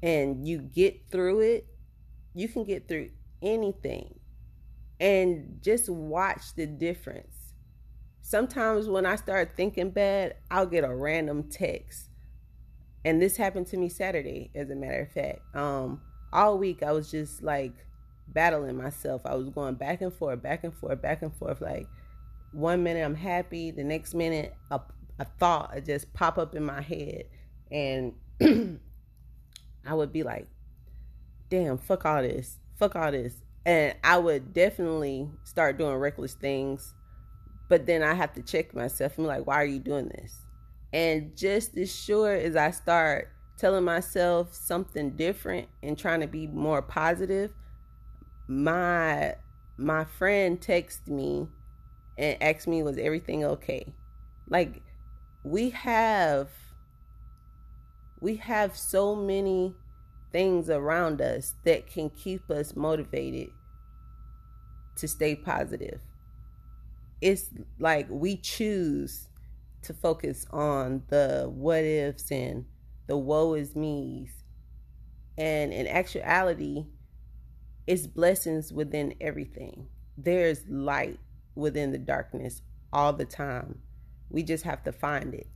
and 0.01 0.47
you 0.47 0.59
get 0.59 1.09
through 1.09 1.41
it, 1.41 1.67
you 2.33 2.47
can 2.47 2.63
get 2.63 2.87
through 2.87 3.09
anything. 3.41 4.14
And 4.99 5.59
just 5.61 5.89
watch 5.89 6.55
the 6.55 6.65
difference. 6.65 7.35
Sometimes 8.21 8.87
when 8.87 9.05
I 9.05 9.17
start 9.17 9.55
thinking 9.55 9.91
bad, 9.91 10.35
I'll 10.49 10.65
get 10.65 10.83
a 10.83 10.93
random 10.93 11.43
text 11.43 12.09
and 13.05 13.21
this 13.21 13.37
happened 13.37 13.67
to 13.67 13.77
me 13.77 13.87
Saturday, 13.87 14.49
as 14.55 14.71
a 14.71 14.75
matter 14.75 15.01
of 15.01 15.11
fact. 15.11 15.55
Um, 15.55 16.01
all 16.33 16.57
week 16.57 16.81
I 16.81 16.91
was 16.91 17.11
just 17.11 17.43
like 17.43 17.73
battling 18.27 18.75
myself. 18.75 19.21
I 19.25 19.35
was 19.35 19.47
going 19.49 19.75
back 19.75 20.01
and 20.01 20.11
forth, 20.11 20.41
back 20.41 20.63
and 20.63 20.73
forth, 20.73 21.03
back 21.03 21.21
and 21.21 21.33
forth. 21.33 21.61
Like 21.61 21.87
one 22.51 22.81
minute 22.81 23.05
I'm 23.05 23.15
happy, 23.15 23.69
the 23.69 23.83
next 23.83 24.15
minute 24.15 24.55
a, 24.71 24.81
a 25.19 25.25
thought 25.39 25.85
just 25.85 26.11
pop 26.13 26.39
up 26.39 26.55
in 26.55 26.65
my 26.65 26.81
head, 26.81 27.25
and 27.69 28.13
I 29.85 29.93
would 29.93 30.11
be 30.11 30.23
like, 30.23 30.47
"Damn, 31.47 31.77
fuck 31.77 32.05
all 32.05 32.23
this, 32.23 32.57
fuck 32.73 32.95
all 32.95 33.11
this," 33.11 33.35
and 33.65 33.95
I 34.03 34.17
would 34.17 34.53
definitely 34.53 35.29
start 35.43 35.77
doing 35.77 35.95
reckless 35.95 36.33
things. 36.33 36.93
But 37.67 37.87
then 37.87 38.03
I 38.03 38.13
have 38.13 38.33
to 38.33 38.43
check 38.43 38.75
myself 38.75 39.17
and 39.17 39.25
be 39.25 39.27
like, 39.27 39.47
"Why 39.47 39.55
are 39.55 39.65
you 39.65 39.79
doing 39.79 40.09
this?" 40.09 40.45
And 40.93 41.35
just 41.35 41.75
as 41.77 41.93
sure 41.93 42.31
as 42.33 42.55
I 42.55 42.71
start 42.71 43.29
telling 43.57 43.83
myself 43.83 44.53
something 44.53 45.11
different 45.11 45.67
and 45.81 45.97
trying 45.97 46.21
to 46.21 46.27
be 46.27 46.47
more 46.47 46.81
positive, 46.81 47.53
my 48.47 49.35
my 49.77 50.05
friend 50.05 50.61
texted 50.61 51.07
me 51.07 51.47
and 52.17 52.41
asked 52.41 52.67
me 52.67 52.83
was 52.83 52.97
everything 52.97 53.43
okay? 53.43 53.93
Like 54.47 54.83
we 55.43 55.71
have 55.71 56.49
we 58.19 58.37
have 58.37 58.77
so 58.77 59.15
many 59.15 59.75
things 60.31 60.69
around 60.69 61.21
us 61.21 61.55
that 61.63 61.87
can 61.87 62.09
keep 62.09 62.49
us 62.49 62.75
motivated 62.75 63.49
to 64.97 65.07
stay 65.07 65.35
positive. 65.35 66.01
It's 67.21 67.49
like 67.79 68.07
we 68.09 68.37
choose 68.37 69.27
to 69.83 69.93
focus 69.93 70.45
on 70.51 71.03
the 71.07 71.49
what 71.53 71.83
ifs 71.83 72.31
and 72.31 72.65
the 73.07 73.17
woe 73.17 73.53
is 73.53 73.75
me's. 73.75 74.31
And 75.37 75.73
in 75.73 75.87
actuality, 75.87 76.85
it's 77.87 78.07
blessings 78.07 78.73
within 78.73 79.13
everything. 79.21 79.87
There's 80.17 80.67
light 80.67 81.19
within 81.55 81.91
the 81.91 81.97
darkness 81.97 82.61
all 82.91 83.13
the 83.13 83.25
time. 83.25 83.79
We 84.29 84.43
just 84.43 84.63
have 84.63 84.83
to 84.83 84.91
find 84.91 85.33
it. 85.35 85.47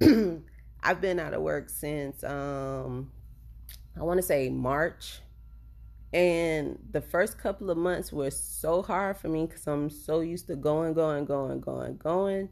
I've 0.82 1.00
been 1.00 1.18
out 1.18 1.34
of 1.34 1.42
work 1.42 1.68
since 1.68 2.22
um 2.24 3.10
I 3.98 4.02
want 4.02 4.18
to 4.18 4.22
say 4.22 4.48
March. 4.48 5.20
And 6.12 6.78
the 6.90 7.00
first 7.00 7.38
couple 7.38 7.70
of 7.70 7.78
months 7.78 8.12
were 8.12 8.30
so 8.30 8.82
hard 8.82 9.16
for 9.16 9.28
me 9.28 9.46
because 9.46 9.66
I'm 9.66 9.90
so 9.90 10.20
used 10.20 10.48
to 10.48 10.56
going, 10.56 10.94
going, 10.94 11.24
going, 11.24 11.60
going, 11.60 11.96
going. 11.96 12.48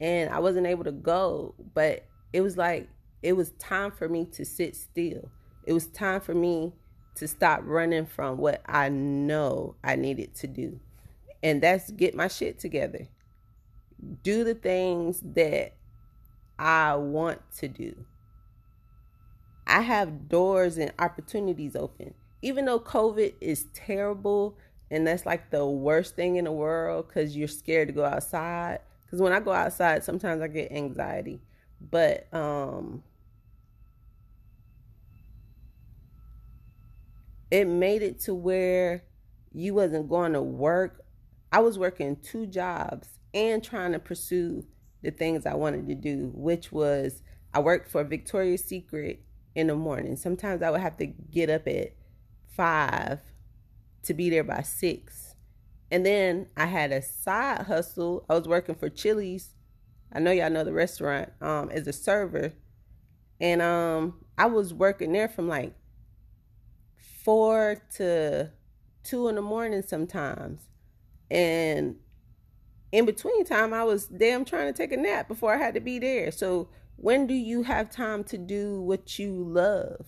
And 0.00 0.30
I 0.30 0.40
wasn't 0.40 0.66
able 0.66 0.84
to 0.84 0.92
go. 0.92 1.54
But 1.74 2.06
it 2.32 2.40
was 2.40 2.56
like, 2.56 2.88
it 3.22 3.34
was 3.34 3.52
time 3.52 3.92
for 3.92 4.08
me 4.08 4.26
to 4.32 4.44
sit 4.44 4.74
still. 4.74 5.30
It 5.64 5.72
was 5.72 5.86
time 5.86 6.20
for 6.20 6.34
me 6.34 6.72
to 7.16 7.28
stop 7.28 7.60
running 7.64 8.06
from 8.06 8.38
what 8.38 8.60
I 8.66 8.88
know 8.88 9.76
I 9.82 9.96
needed 9.96 10.34
to 10.36 10.46
do. 10.46 10.80
And 11.42 11.62
that's 11.62 11.90
get 11.92 12.14
my 12.14 12.28
shit 12.28 12.58
together. 12.58 13.08
Do 14.22 14.44
the 14.44 14.54
things 14.54 15.20
that 15.34 15.74
I 16.58 16.96
want 16.96 17.40
to 17.58 17.68
do. 17.68 18.04
I 19.66 19.80
have 19.80 20.28
doors 20.28 20.76
and 20.78 20.92
opportunities 20.98 21.74
open. 21.76 22.14
Even 22.46 22.64
though 22.64 22.78
COVID 22.78 23.34
is 23.40 23.64
terrible 23.74 24.56
and 24.88 25.04
that's 25.04 25.26
like 25.26 25.50
the 25.50 25.66
worst 25.66 26.14
thing 26.14 26.36
in 26.36 26.44
the 26.44 26.52
world 26.52 27.08
because 27.08 27.36
you're 27.36 27.48
scared 27.48 27.88
to 27.88 27.92
go 27.92 28.04
outside. 28.04 28.78
Because 29.04 29.20
when 29.20 29.32
I 29.32 29.40
go 29.40 29.50
outside, 29.50 30.04
sometimes 30.04 30.40
I 30.40 30.46
get 30.46 30.70
anxiety. 30.70 31.40
But 31.80 32.32
um, 32.32 33.02
it 37.50 37.64
made 37.66 38.02
it 38.02 38.20
to 38.20 38.34
where 38.34 39.02
you 39.52 39.74
wasn't 39.74 40.08
going 40.08 40.34
to 40.34 40.42
work. 40.42 41.04
I 41.50 41.58
was 41.58 41.80
working 41.80 42.14
two 42.14 42.46
jobs 42.46 43.18
and 43.34 43.64
trying 43.64 43.90
to 43.90 43.98
pursue 43.98 44.64
the 45.02 45.10
things 45.10 45.46
I 45.46 45.54
wanted 45.54 45.88
to 45.88 45.96
do, 45.96 46.30
which 46.32 46.70
was 46.70 47.24
I 47.52 47.58
worked 47.58 47.90
for 47.90 48.04
Victoria's 48.04 48.62
Secret 48.62 49.20
in 49.56 49.66
the 49.66 49.74
morning. 49.74 50.14
Sometimes 50.14 50.62
I 50.62 50.70
would 50.70 50.80
have 50.80 50.96
to 50.98 51.06
get 51.06 51.50
up 51.50 51.66
at 51.66 51.92
five 52.56 53.20
to 54.04 54.14
be 54.14 54.30
there 54.30 54.44
by 54.44 54.62
six. 54.62 55.34
And 55.90 56.04
then 56.04 56.46
I 56.56 56.66
had 56.66 56.92
a 56.92 57.02
side 57.02 57.66
hustle. 57.66 58.24
I 58.28 58.34
was 58.34 58.48
working 58.48 58.74
for 58.74 58.88
Chili's. 58.88 59.54
I 60.12 60.18
know 60.18 60.30
y'all 60.30 60.50
know 60.50 60.64
the 60.64 60.72
restaurant 60.72 61.30
um, 61.40 61.70
as 61.70 61.86
a 61.86 61.92
server. 61.92 62.52
And 63.40 63.60
um, 63.60 64.24
I 64.38 64.46
was 64.46 64.72
working 64.72 65.12
there 65.12 65.28
from 65.28 65.48
like 65.48 65.74
four 67.24 67.82
to 67.96 68.50
two 69.04 69.28
in 69.28 69.34
the 69.34 69.42
morning 69.42 69.82
sometimes. 69.82 70.62
And 71.30 71.96
in 72.92 73.04
between 73.04 73.44
time, 73.44 73.74
I 73.74 73.84
was 73.84 74.06
damn 74.06 74.44
trying 74.44 74.72
to 74.72 74.76
take 74.76 74.92
a 74.92 74.96
nap 74.96 75.28
before 75.28 75.54
I 75.54 75.58
had 75.58 75.74
to 75.74 75.80
be 75.80 75.98
there. 75.98 76.30
So 76.30 76.68
when 76.96 77.26
do 77.26 77.34
you 77.34 77.62
have 77.64 77.90
time 77.90 78.24
to 78.24 78.38
do 78.38 78.80
what 78.80 79.18
you 79.18 79.32
love? 79.32 80.06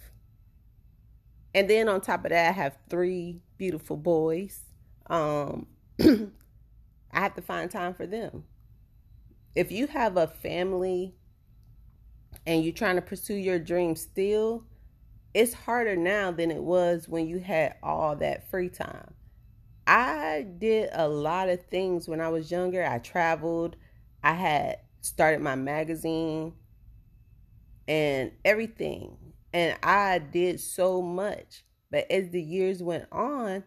And 1.58 1.68
then 1.68 1.88
on 1.88 2.00
top 2.00 2.24
of 2.24 2.30
that, 2.30 2.50
I 2.50 2.52
have 2.52 2.78
three 2.88 3.40
beautiful 3.56 3.96
boys. 3.96 4.60
Um, 5.10 5.66
I 6.00 6.30
have 7.10 7.34
to 7.34 7.42
find 7.42 7.68
time 7.68 7.94
for 7.94 8.06
them. 8.06 8.44
If 9.56 9.72
you 9.72 9.88
have 9.88 10.16
a 10.16 10.28
family 10.28 11.16
and 12.46 12.62
you're 12.62 12.72
trying 12.72 12.94
to 12.94 13.02
pursue 13.02 13.34
your 13.34 13.58
dreams 13.58 14.00
still, 14.00 14.66
it's 15.34 15.52
harder 15.52 15.96
now 15.96 16.30
than 16.30 16.52
it 16.52 16.62
was 16.62 17.08
when 17.08 17.26
you 17.26 17.40
had 17.40 17.74
all 17.82 18.14
that 18.14 18.48
free 18.48 18.68
time. 18.68 19.14
I 19.84 20.46
did 20.58 20.90
a 20.92 21.08
lot 21.08 21.48
of 21.48 21.66
things 21.66 22.06
when 22.06 22.20
I 22.20 22.28
was 22.28 22.52
younger. 22.52 22.86
I 22.86 22.98
traveled. 22.98 23.74
I 24.22 24.34
had 24.34 24.78
started 25.00 25.40
my 25.40 25.56
magazine 25.56 26.52
and 27.88 28.30
everything. 28.44 29.16
And 29.52 29.78
I 29.82 30.18
did 30.18 30.60
so 30.60 31.00
much. 31.00 31.64
But 31.90 32.10
as 32.10 32.30
the 32.30 32.42
years 32.42 32.82
went 32.82 33.06
on, 33.10 33.64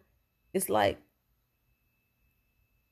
it's 0.53 0.69
like 0.69 0.99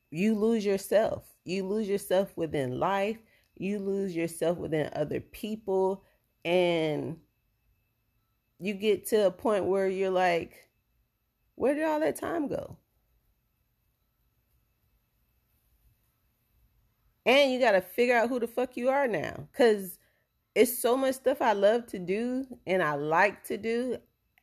you 0.09 0.35
lose 0.35 0.65
yourself. 0.65 1.25
You 1.43 1.65
lose 1.65 1.87
yourself 1.87 2.35
within 2.35 2.79
life. 2.79 3.17
You 3.55 3.79
lose 3.79 4.15
yourself 4.15 4.57
within 4.57 4.89
other 4.93 5.19
people. 5.19 6.03
And 6.43 7.17
you 8.59 8.73
get 8.73 9.05
to 9.07 9.27
a 9.27 9.31
point 9.31 9.65
where 9.65 9.87
you're 9.87 10.09
like, 10.09 10.69
where 11.55 11.75
did 11.75 11.83
all 11.83 11.99
that 11.99 12.15
time 12.15 12.47
go? 12.47 12.77
And 17.25 17.51
you 17.51 17.59
got 17.59 17.73
to 17.73 17.81
figure 17.81 18.15
out 18.15 18.29
who 18.29 18.39
the 18.39 18.47
fuck 18.47 18.75
you 18.75 18.89
are 18.89 19.07
now. 19.07 19.47
Because 19.51 19.98
it's 20.55 20.79
so 20.79 20.97
much 20.97 21.15
stuff 21.15 21.41
I 21.41 21.53
love 21.53 21.87
to 21.87 21.99
do 21.99 22.45
and 22.65 22.81
I 22.81 22.95
like 22.95 23.43
to 23.45 23.57
do. 23.57 23.97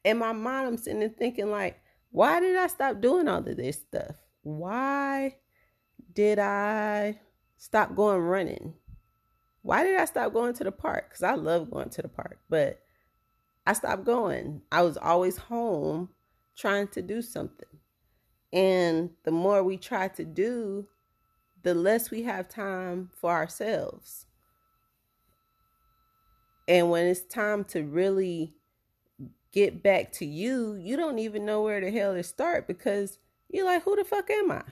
In 0.05 0.19
my 0.19 0.33
mind, 0.33 0.69
I'm 0.69 0.77
sitting 0.77 1.01
there 1.01 1.09
thinking, 1.09 1.51
like, 1.51 1.81
why 2.11 2.41
did 2.41 2.57
I 2.57 2.69
stop 2.69 3.01
doing 3.01 3.29
all 3.29 3.39
of 3.39 3.57
this 3.57 3.77
stuff? 3.77 4.17
Why 4.43 5.37
did 6.15 6.39
I 6.39 7.19
stop 7.57 7.95
going 7.95 8.21
running? 8.21 8.75
Why 9.63 9.83
did 9.83 9.97
I 9.97 10.05
stop 10.05 10.33
going 10.33 10.55
to 10.55 10.65
the 10.65 10.73
park? 10.73 11.09
Because 11.09 11.25
I 11.25 11.35
love 11.35 11.71
going 11.71 11.91
to 11.91 12.03
the 12.03 12.09
park, 12.09 12.39
but 12.49 12.81
I 13.67 13.73
stopped 13.73 14.05
going. 14.05 14.63
I 14.71 14.83
was 14.83 14.97
always 14.97 15.37
home 15.37 16.11
trying 16.57 16.89
to 16.89 17.03
do 17.03 17.21
something. 17.21 17.69
And 18.53 19.11
the 19.25 19.33
more 19.33 19.65
we 19.65 19.77
try 19.77 20.09
to 20.09 20.25
do, 20.25 20.87
the 21.65 21.75
less 21.75 22.13
we 22.13 22.23
have 22.23 22.49
time 22.49 23.11
for 23.13 23.33
ourselves. 23.33 24.27
And 26.69 26.91
when 26.91 27.07
it's 27.07 27.23
time 27.23 27.65
to 27.65 27.83
really 27.83 28.55
get 29.53 29.83
back 29.83 30.13
to 30.13 30.27
you, 30.27 30.75
you 30.75 30.97
don't 30.97 31.19
even 31.19 31.47
know 31.47 31.63
where 31.63 31.81
the 31.81 31.91
hell 31.91 32.15
to 32.15 32.23
start 32.23 32.67
because 32.67 33.19
you're 33.49 33.65
like, 33.65 33.85
who 33.85 33.97
the 33.97 34.05
fuck 34.05 34.31
am 34.31 34.51
I? 34.51 34.63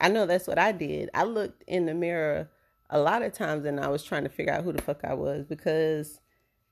I 0.00 0.08
know 0.08 0.26
that's 0.26 0.46
what 0.46 0.58
I 0.58 0.72
did. 0.72 1.10
I 1.14 1.24
looked 1.24 1.64
in 1.66 1.86
the 1.86 1.94
mirror 1.94 2.48
a 2.90 2.98
lot 2.98 3.22
of 3.22 3.32
times 3.32 3.64
and 3.64 3.80
I 3.80 3.88
was 3.88 4.02
trying 4.02 4.22
to 4.24 4.28
figure 4.28 4.52
out 4.52 4.64
who 4.64 4.72
the 4.72 4.82
fuck 4.82 5.00
I 5.04 5.14
was 5.14 5.44
because 5.44 6.20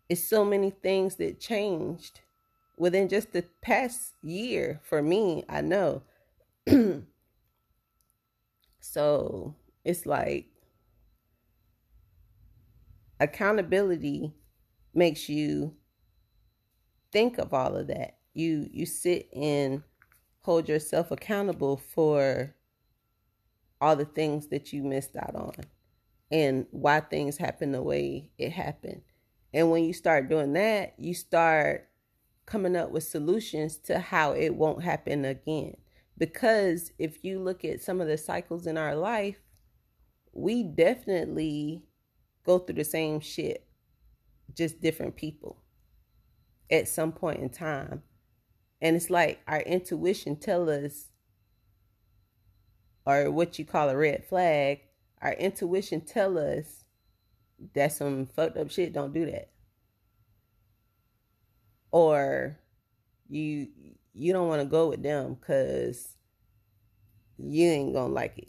it's 0.09 0.23
so 0.23 0.45
many 0.45 0.71
things 0.71 1.17
that 1.17 1.41
changed 1.41 2.21
within 2.77 3.09
just 3.09 3.33
the 3.33 3.45
past 3.63 4.15
year 4.23 4.81
for 4.85 5.03
me, 5.03 5.45
I 5.49 5.61
know. 5.63 6.03
so 8.81 9.55
it's 9.85 10.07
like 10.07 10.47
accountability 13.21 14.33
makes 14.95 15.29
you 15.29 15.75
think 17.13 17.39
of 17.39 17.55
all 17.55 17.77
of 17.77 17.87
that. 17.89 18.19
You 18.35 18.69
you 18.71 18.87
sit 18.87 19.29
and 19.35 19.83
hold 20.41 20.69
yourself 20.69 21.11
accountable 21.11 21.77
for 21.77 22.55
all 23.81 23.97
the 23.97 24.05
things 24.05 24.49
that 24.49 24.73
you 24.73 24.83
missed 24.83 25.17
out 25.17 25.35
on 25.35 25.55
and 26.31 26.67
why 26.71 27.01
things 27.01 27.37
happen 27.37 27.73
the 27.73 27.83
way 27.83 28.31
it 28.39 28.53
happened. 28.53 29.03
And 29.53 29.71
when 29.71 29.85
you 29.85 29.93
start 29.93 30.29
doing 30.29 30.53
that, 30.55 30.95
you 30.99 31.15
start 31.15 31.89
coming 32.47 32.77
up 32.77 32.91
with 32.91 33.05
solutions 33.05 33.77
to 33.79 33.99
how 33.99 34.33
it 34.33 34.55
won't 34.55 34.83
happen 34.83 35.25
again. 35.25 35.77
Because 36.19 36.93
if 36.99 37.25
you 37.25 37.41
look 37.41 37.65
at 37.65 37.83
some 37.83 38.01
of 38.01 38.07
the 38.07 38.17
cycles 38.17 38.67
in 38.67 38.79
our 38.79 38.95
life, 38.95 39.39
we 40.33 40.63
definitely 40.63 41.86
go 42.47 42.61
through 42.61 42.77
the 42.77 42.85
same 42.85 43.21
shit, 43.21 43.67
just 44.55 44.81
different 44.81 45.17
people 45.17 45.59
at 46.71 46.89
some 46.89 47.13
point 47.13 47.41
in 47.41 47.51
time. 47.51 48.03
And 48.81 48.95
it's 48.95 49.11
like 49.11 49.41
our 49.49 49.61
intuition 49.61 50.37
tell 50.37 50.71
us 50.71 51.09
or 53.05 53.31
what 53.31 53.59
you 53.59 53.65
call 53.65 53.89
a 53.89 53.97
red 53.97 54.25
flag, 54.25 54.81
our 55.23 55.33
intuition 55.33 56.01
tell 56.01 56.39
us 56.39 56.85
that 57.75 57.93
some 57.93 58.27
fucked 58.27 58.57
up 58.57 58.71
shit 58.71 58.93
don't 58.93 59.15
do 59.15 59.27
that. 59.27 59.51
Or 61.91 62.59
you 63.29 63.69
you 64.13 64.33
don't 64.33 64.49
want 64.49 64.63
to 64.63 64.69
go 64.69 64.89
with 64.89 65.03
them 65.03 65.37
cuz 65.37 66.17
you 67.39 67.69
ain't 67.69 67.95
gonna 67.95 68.13
like 68.13 68.39
it. 68.39 68.49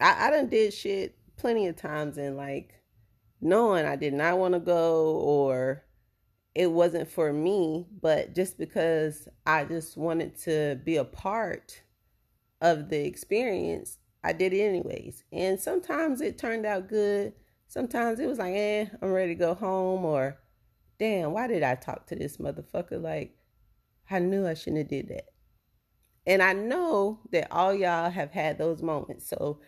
I, 0.00 0.28
I 0.28 0.30
done 0.30 0.48
did 0.48 0.72
shit 0.72 1.16
plenty 1.36 1.66
of 1.66 1.76
times 1.76 2.18
and 2.18 2.36
like 2.36 2.77
knowing 3.40 3.86
I 3.86 3.96
did 3.96 4.14
not 4.14 4.38
want 4.38 4.54
to 4.54 4.60
go 4.60 5.16
or 5.16 5.84
it 6.54 6.72
wasn't 6.72 7.10
for 7.10 7.32
me, 7.32 7.86
but 8.00 8.34
just 8.34 8.58
because 8.58 9.28
I 9.46 9.64
just 9.64 9.96
wanted 9.96 10.36
to 10.40 10.80
be 10.84 10.96
a 10.96 11.04
part 11.04 11.82
of 12.60 12.88
the 12.88 13.04
experience, 13.06 13.98
I 14.24 14.32
did 14.32 14.52
it 14.52 14.62
anyways. 14.62 15.24
And 15.32 15.60
sometimes 15.60 16.20
it 16.20 16.38
turned 16.38 16.66
out 16.66 16.88
good. 16.88 17.32
Sometimes 17.68 18.18
it 18.18 18.26
was 18.26 18.38
like, 18.38 18.54
eh, 18.54 18.86
I'm 19.00 19.12
ready 19.12 19.34
to 19.34 19.38
go 19.38 19.54
home, 19.54 20.04
or 20.04 20.38
damn, 20.98 21.32
why 21.32 21.46
did 21.46 21.62
I 21.62 21.74
talk 21.74 22.06
to 22.08 22.16
this 22.16 22.38
motherfucker? 22.38 23.00
Like, 23.00 23.36
I 24.10 24.18
knew 24.18 24.46
I 24.46 24.54
shouldn't 24.54 24.78
have 24.78 24.88
did 24.88 25.08
that. 25.08 25.26
And 26.26 26.42
I 26.42 26.54
know 26.54 27.20
that 27.30 27.52
all 27.52 27.74
y'all 27.74 28.10
have 28.10 28.32
had 28.32 28.58
those 28.58 28.82
moments. 28.82 29.28
So 29.28 29.60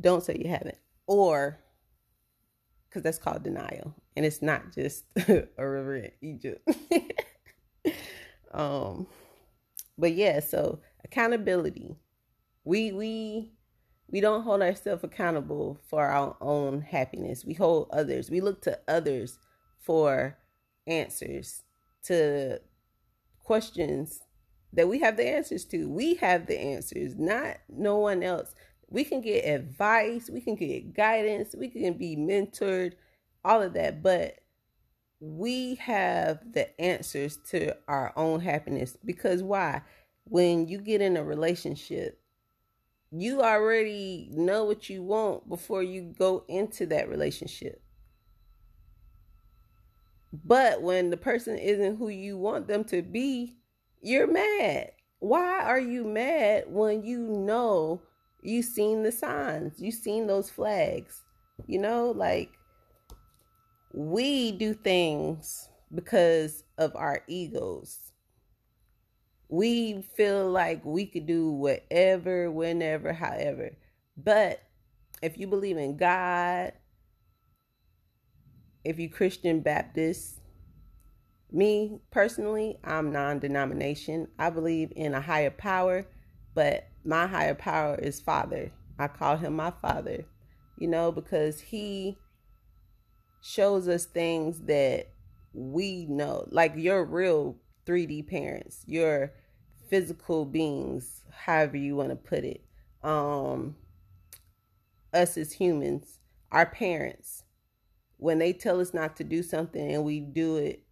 don't 0.00 0.22
say 0.22 0.36
you 0.38 0.50
haven't. 0.50 0.78
Or 1.06 1.61
because 2.92 3.02
that's 3.02 3.18
called 3.18 3.42
denial. 3.42 3.94
And 4.16 4.26
it's 4.26 4.42
not 4.42 4.72
just 4.74 5.04
a 5.28 5.46
river 5.66 5.96
in 5.96 6.10
Egypt. 6.20 6.68
um 8.52 9.06
but 9.96 10.12
yeah, 10.14 10.40
so 10.40 10.80
accountability. 11.04 11.96
We 12.64 12.92
we 12.92 13.52
we 14.10 14.20
don't 14.20 14.42
hold 14.42 14.60
ourselves 14.60 15.04
accountable 15.04 15.80
for 15.88 16.04
our 16.04 16.36
own 16.40 16.82
happiness. 16.82 17.44
We 17.46 17.54
hold 17.54 17.88
others. 17.92 18.30
We 18.30 18.40
look 18.40 18.60
to 18.62 18.78
others 18.86 19.38
for 19.80 20.36
answers 20.86 21.62
to 22.04 22.60
questions 23.38 24.20
that 24.74 24.88
we 24.88 25.00
have 25.00 25.16
the 25.16 25.26
answers 25.26 25.64
to. 25.66 25.88
We 25.88 26.14
have 26.16 26.46
the 26.46 26.58
answers, 26.60 27.16
not 27.16 27.58
no 27.68 27.96
one 27.96 28.22
else. 28.22 28.54
We 28.92 29.04
can 29.04 29.22
get 29.22 29.46
advice, 29.46 30.28
we 30.30 30.40
can 30.40 30.54
get 30.54 30.94
guidance, 30.94 31.54
we 31.56 31.68
can 31.68 31.94
be 31.94 32.14
mentored, 32.14 32.92
all 33.44 33.62
of 33.62 33.72
that, 33.72 34.02
but 34.02 34.36
we 35.18 35.76
have 35.76 36.40
the 36.52 36.78
answers 36.80 37.38
to 37.50 37.74
our 37.88 38.12
own 38.16 38.40
happiness 38.40 38.96
because 39.04 39.42
why? 39.42 39.82
When 40.24 40.68
you 40.68 40.78
get 40.78 41.00
in 41.00 41.16
a 41.16 41.24
relationship, 41.24 42.20
you 43.10 43.40
already 43.40 44.28
know 44.32 44.64
what 44.64 44.90
you 44.90 45.02
want 45.02 45.48
before 45.48 45.82
you 45.82 46.14
go 46.18 46.44
into 46.48 46.86
that 46.86 47.08
relationship. 47.08 47.82
But 50.32 50.82
when 50.82 51.10
the 51.10 51.16
person 51.16 51.56
isn't 51.58 51.96
who 51.96 52.08
you 52.08 52.36
want 52.38 52.66
them 52.68 52.84
to 52.84 53.02
be, 53.02 53.56
you're 54.00 54.26
mad. 54.26 54.92
Why 55.18 55.60
are 55.60 55.80
you 55.80 56.04
mad 56.04 56.64
when 56.66 57.04
you 57.04 57.20
know 57.20 58.02
you've 58.42 58.66
seen 58.66 59.02
the 59.02 59.12
signs, 59.12 59.80
you've 59.80 59.94
seen 59.94 60.26
those 60.26 60.50
flags? 60.50 61.22
You 61.66 61.78
know, 61.78 62.10
like 62.10 62.50
we 63.92 64.52
do 64.52 64.74
things 64.74 65.68
because 65.94 66.64
of 66.78 66.96
our 66.96 67.22
egos. 67.28 68.12
We 69.48 70.02
feel 70.16 70.50
like 70.50 70.84
we 70.84 71.04
could 71.06 71.26
do 71.26 71.50
whatever, 71.50 72.50
whenever, 72.50 73.12
however. 73.12 73.76
But 74.16 74.62
if 75.22 75.36
you 75.36 75.46
believe 75.46 75.76
in 75.76 75.96
God, 75.96 76.72
if 78.84 78.98
you 78.98 79.08
Christian 79.08 79.60
Baptist, 79.60 80.40
me 81.50 82.00
personally, 82.10 82.78
I'm 82.82 83.12
non 83.12 83.38
denomination. 83.38 84.28
I 84.38 84.50
believe 84.50 84.90
in 84.96 85.14
a 85.14 85.20
higher 85.20 85.50
power, 85.50 86.06
but 86.54 86.88
my 87.04 87.26
higher 87.26 87.54
power 87.54 87.96
is 87.96 88.20
Father. 88.20 88.72
I 88.98 89.08
call 89.08 89.36
him 89.36 89.56
my 89.56 89.72
Father, 89.82 90.24
you 90.78 90.88
know, 90.88 91.10
because 91.12 91.60
he 91.60 92.18
shows 93.40 93.88
us 93.88 94.04
things 94.04 94.60
that 94.62 95.08
we 95.52 96.06
know, 96.06 96.46
like 96.50 96.74
your 96.76 97.04
real 97.04 97.56
3D 97.86 98.28
parents, 98.28 98.84
your 98.86 99.32
physical 99.88 100.44
beings, 100.44 101.22
however 101.30 101.76
you 101.76 101.96
want 101.96 102.10
to 102.10 102.16
put 102.16 102.44
it. 102.44 102.62
Um, 103.02 103.76
us 105.12 105.36
as 105.36 105.52
humans, 105.52 106.20
our 106.50 106.66
parents, 106.66 107.44
when 108.18 108.38
they 108.38 108.52
tell 108.52 108.80
us 108.80 108.94
not 108.94 109.16
to 109.16 109.24
do 109.24 109.42
something 109.42 109.92
and 109.92 110.04
we 110.04 110.20
do 110.20 110.56
it 110.56 110.84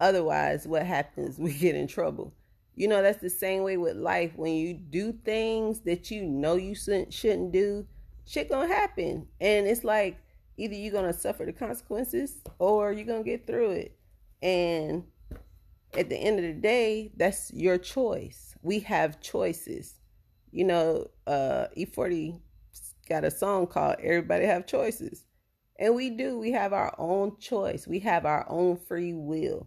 Otherwise, 0.00 0.66
what 0.66 0.84
happens? 0.84 1.38
We 1.46 1.52
get 1.52 1.74
in 1.74 1.86
trouble. 1.86 2.34
You 2.76 2.88
know, 2.88 3.02
that's 3.02 3.22
the 3.22 3.30
same 3.30 3.62
way 3.62 3.78
with 3.78 3.96
life. 3.96 4.32
When 4.36 4.54
you 4.54 4.74
do 4.74 5.12
things 5.12 5.80
that 5.80 6.10
you 6.10 6.24
know 6.24 6.56
you 6.56 6.74
shouldn't 6.74 7.52
do, 7.52 7.86
shit 8.26 8.50
gonna 8.50 8.68
happen. 8.68 9.26
And 9.40 9.66
it's 9.66 9.82
like 9.82 10.18
either 10.58 10.74
you're 10.74 10.92
gonna 10.92 11.14
suffer 11.14 11.46
the 11.46 11.52
consequences 11.52 12.42
or 12.58 12.92
you're 12.92 13.06
gonna 13.06 13.24
get 13.24 13.46
through 13.46 13.70
it. 13.70 13.98
And 14.42 15.04
at 15.94 16.10
the 16.10 16.16
end 16.16 16.38
of 16.38 16.44
the 16.44 16.52
day, 16.52 17.12
that's 17.16 17.50
your 17.54 17.78
choice. 17.78 18.54
We 18.62 18.80
have 18.80 19.20
choices. 19.20 19.94
You 20.52 20.64
know, 20.64 21.06
uh, 21.26 21.68
E40 21.76 22.40
got 23.08 23.24
a 23.24 23.30
song 23.30 23.66
called 23.66 23.96
Everybody 24.02 24.44
Have 24.44 24.66
Choices. 24.66 25.24
And 25.78 25.94
we 25.94 26.10
do. 26.10 26.38
We 26.38 26.52
have 26.52 26.72
our 26.72 26.94
own 26.98 27.38
choice. 27.38 27.86
We 27.86 28.00
have 28.00 28.24
our 28.26 28.46
own 28.48 28.76
free 28.76 29.12
will. 29.12 29.66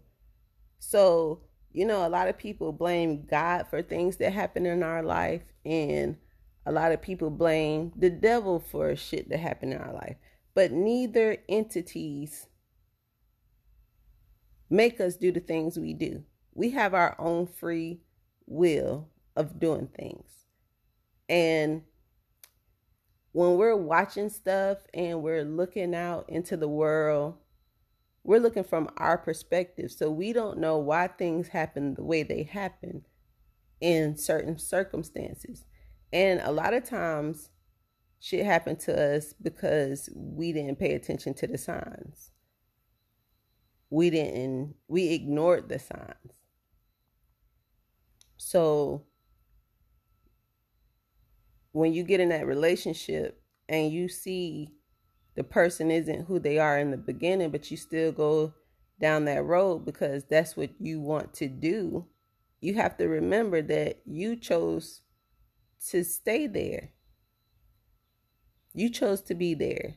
So, 0.79 1.41
you 1.71 1.85
know, 1.85 2.05
a 2.05 2.09
lot 2.09 2.27
of 2.27 2.37
people 2.37 2.71
blame 2.71 3.25
God 3.29 3.67
for 3.69 3.81
things 3.81 4.17
that 4.17 4.33
happen 4.33 4.65
in 4.65 4.83
our 4.83 5.03
life, 5.03 5.43
and 5.65 6.17
a 6.65 6.71
lot 6.71 6.91
of 6.91 7.01
people 7.01 7.29
blame 7.29 7.91
the 7.95 8.09
devil 8.09 8.59
for 8.59 8.95
shit 8.95 9.29
that 9.29 9.39
happened 9.39 9.73
in 9.73 9.79
our 9.79 9.93
life. 9.93 10.17
But 10.55 10.71
neither 10.71 11.37
entities 11.47 12.47
make 14.69 14.99
us 14.99 15.15
do 15.15 15.31
the 15.31 15.39
things 15.39 15.77
we 15.77 15.93
do. 15.93 16.23
We 16.53 16.71
have 16.71 16.93
our 16.93 17.15
own 17.19 17.47
free 17.47 18.01
will 18.45 19.09
of 19.35 19.59
doing 19.59 19.87
things. 19.87 20.25
And 21.27 21.83
when 23.31 23.57
we're 23.57 23.75
watching 23.75 24.29
stuff 24.29 24.79
and 24.93 25.21
we're 25.21 25.43
looking 25.43 25.93
out 25.93 26.29
into 26.29 26.57
the 26.57 26.67
world 26.67 27.35
we're 28.23 28.39
looking 28.39 28.63
from 28.63 28.89
our 28.97 29.17
perspective. 29.17 29.91
So 29.91 30.09
we 30.09 30.33
don't 30.33 30.59
know 30.59 30.77
why 30.77 31.07
things 31.07 31.47
happen 31.47 31.95
the 31.95 32.03
way 32.03 32.23
they 32.23 32.43
happen 32.43 33.05
in 33.81 34.17
certain 34.17 34.57
circumstances. 34.57 35.65
And 36.11 36.41
a 36.41 36.51
lot 36.51 36.73
of 36.73 36.83
times 36.83 37.49
shit 38.19 38.45
happened 38.45 38.79
to 38.81 39.15
us 39.15 39.33
because 39.41 40.09
we 40.13 40.51
didn't 40.51 40.79
pay 40.79 40.93
attention 40.93 41.33
to 41.35 41.47
the 41.47 41.57
signs. 41.57 42.31
We 43.89 44.09
didn't 44.09 44.75
we 44.87 45.13
ignored 45.13 45.69
the 45.69 45.79
signs. 45.79 46.33
So 48.37 49.05
when 51.71 51.93
you 51.93 52.03
get 52.03 52.19
in 52.19 52.29
that 52.29 52.47
relationship 52.47 53.41
and 53.67 53.91
you 53.91 54.07
see 54.07 54.69
the 55.39 55.43
person 55.45 55.89
isn't 55.89 56.25
who 56.25 56.37
they 56.37 56.59
are 56.59 56.77
in 56.77 56.91
the 56.91 56.97
beginning, 56.97 57.49
but 57.49 57.71
you 57.71 57.77
still 57.77 58.11
go 58.11 58.53
down 58.99 59.23
that 59.23 59.45
road 59.45 59.85
because 59.85 60.25
that's 60.25 60.57
what 60.57 60.69
you 60.81 60.99
want 60.99 61.33
to 61.35 61.47
do, 61.47 62.05
you 62.59 62.73
have 62.73 62.97
to 62.97 63.07
remember 63.07 63.61
that 63.61 64.01
you 64.05 64.35
chose 64.35 65.01
to 65.91 66.03
stay 66.03 66.45
there. 66.45 66.89
You 68.73 68.89
chose 68.89 69.21
to 69.21 69.33
be 69.33 69.53
there. 69.53 69.95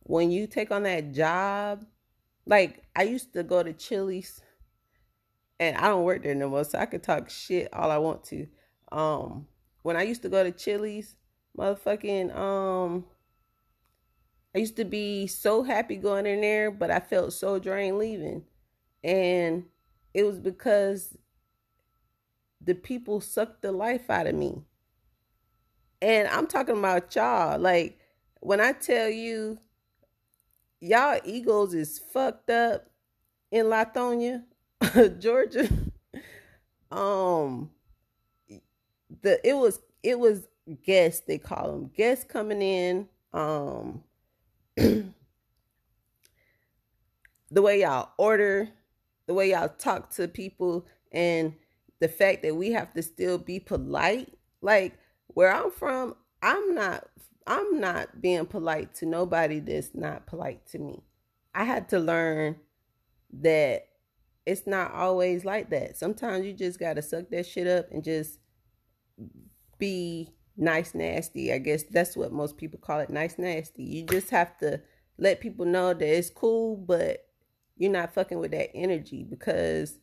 When 0.00 0.32
you 0.32 0.48
take 0.48 0.72
on 0.72 0.82
that 0.82 1.12
job, 1.12 1.84
like 2.44 2.82
I 2.96 3.04
used 3.04 3.34
to 3.34 3.44
go 3.44 3.62
to 3.62 3.72
Chili's 3.72 4.42
and 5.60 5.76
I 5.76 5.86
don't 5.86 6.02
work 6.02 6.24
there 6.24 6.34
no 6.34 6.48
more, 6.48 6.64
so 6.64 6.80
I 6.80 6.86
could 6.86 7.04
talk 7.04 7.30
shit 7.30 7.68
all 7.72 7.92
I 7.92 7.98
want 7.98 8.24
to. 8.24 8.48
Um, 8.90 9.46
when 9.82 9.96
I 9.96 10.02
used 10.02 10.22
to 10.22 10.28
go 10.28 10.42
to 10.42 10.50
Chili's, 10.50 11.14
motherfucking 11.56 12.36
um 12.36 13.04
I 14.56 14.60
used 14.60 14.76
to 14.76 14.86
be 14.86 15.26
so 15.26 15.64
happy 15.64 15.96
going 15.96 16.24
in 16.24 16.40
there, 16.40 16.70
but 16.70 16.90
I 16.90 16.98
felt 16.98 17.34
so 17.34 17.58
drained 17.58 17.98
leaving. 17.98 18.42
And 19.04 19.66
it 20.14 20.24
was 20.24 20.38
because 20.38 21.14
the 22.62 22.74
people 22.74 23.20
sucked 23.20 23.60
the 23.60 23.70
life 23.70 24.08
out 24.08 24.26
of 24.26 24.34
me. 24.34 24.62
And 26.00 26.26
I'm 26.28 26.46
talking 26.46 26.78
about 26.78 27.14
y'all. 27.14 27.58
Like, 27.58 27.98
when 28.40 28.62
I 28.62 28.72
tell 28.72 29.10
you, 29.10 29.58
y'all 30.80 31.20
egos 31.22 31.74
is 31.74 31.98
fucked 31.98 32.48
up 32.48 32.88
in 33.50 33.66
Lithonia, 33.66 34.42
Georgia. 35.18 35.68
um, 36.90 37.68
the 39.20 39.38
it 39.46 39.54
was 39.54 39.80
it 40.02 40.18
was 40.18 40.48
guests 40.82 41.26
they 41.26 41.36
call 41.36 41.72
them 41.72 41.90
guests 41.94 42.24
coming 42.24 42.62
in. 42.62 43.06
Um, 43.34 44.02
the 44.76 45.12
way 47.50 47.80
y'all 47.80 48.10
order, 48.18 48.68
the 49.26 49.34
way 49.34 49.50
y'all 49.50 49.68
talk 49.68 50.10
to 50.10 50.28
people, 50.28 50.86
and 51.12 51.54
the 52.00 52.08
fact 52.08 52.42
that 52.42 52.54
we 52.54 52.72
have 52.72 52.92
to 52.94 53.02
still 53.02 53.38
be 53.38 53.58
polite. 53.58 54.32
Like 54.60 54.98
where 55.28 55.52
I'm 55.52 55.70
from, 55.70 56.14
I'm 56.42 56.74
not 56.74 57.08
I'm 57.46 57.80
not 57.80 58.20
being 58.20 58.46
polite 58.46 58.94
to 58.96 59.06
nobody 59.06 59.60
that's 59.60 59.94
not 59.94 60.26
polite 60.26 60.66
to 60.72 60.78
me. 60.78 61.02
I 61.54 61.64
had 61.64 61.88
to 61.90 61.98
learn 61.98 62.56
that 63.40 63.88
it's 64.44 64.66
not 64.66 64.92
always 64.92 65.44
like 65.44 65.70
that. 65.70 65.96
Sometimes 65.96 66.44
you 66.44 66.52
just 66.52 66.78
got 66.78 66.94
to 66.94 67.02
suck 67.02 67.30
that 67.30 67.46
shit 67.46 67.66
up 67.66 67.90
and 67.90 68.04
just 68.04 68.38
be 69.78 70.30
nice 70.56 70.94
nasty. 70.94 71.52
I 71.52 71.58
guess 71.58 71.84
that's 71.84 72.16
what 72.16 72.32
most 72.32 72.56
people 72.56 72.78
call 72.78 73.00
it, 73.00 73.10
nice 73.10 73.38
nasty. 73.38 73.82
You 73.82 74.04
just 74.04 74.30
have 74.30 74.56
to 74.58 74.80
let 75.18 75.40
people 75.40 75.64
know 75.64 75.94
that 75.94 76.06
it's 76.06 76.30
cool, 76.30 76.76
but 76.76 77.26
you're 77.76 77.92
not 77.92 78.14
fucking 78.14 78.38
with 78.38 78.52
that 78.52 78.74
energy 78.74 79.22
because 79.22 79.98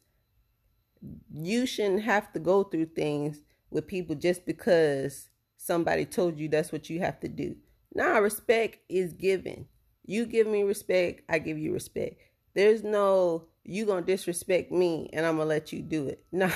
you 1.33 1.65
shouldn't 1.65 2.03
have 2.03 2.31
to 2.33 2.39
go 2.39 2.63
through 2.63 2.85
things 2.87 3.41
with 3.69 3.87
people 3.87 4.15
just 4.15 4.45
because 4.45 5.29
somebody 5.57 6.05
told 6.05 6.39
you 6.39 6.47
that's 6.47 6.71
what 6.71 6.89
you 6.89 6.99
have 6.99 7.19
to 7.21 7.27
do. 7.27 7.55
Now, 7.93 8.19
respect 8.21 8.79
is 8.89 9.13
given. 9.13 9.67
You 10.05 10.25
give 10.25 10.47
me 10.47 10.63
respect, 10.63 11.23
I 11.29 11.39
give 11.39 11.57
you 11.57 11.73
respect. 11.73 12.19
There's 12.55 12.83
no 12.83 13.45
you 13.63 13.85
gonna 13.85 14.01
disrespect 14.01 14.71
me 14.71 15.09
and 15.13 15.25
I'm 15.25 15.37
gonna 15.37 15.49
let 15.49 15.71
you 15.71 15.81
do 15.81 16.07
it. 16.07 16.25
No, 16.31 16.51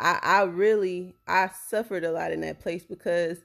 I, 0.00 0.18
I 0.22 0.42
really 0.42 1.14
I 1.28 1.50
suffered 1.68 2.04
a 2.04 2.10
lot 2.10 2.32
in 2.32 2.40
that 2.40 2.60
place 2.60 2.84
because 2.84 3.38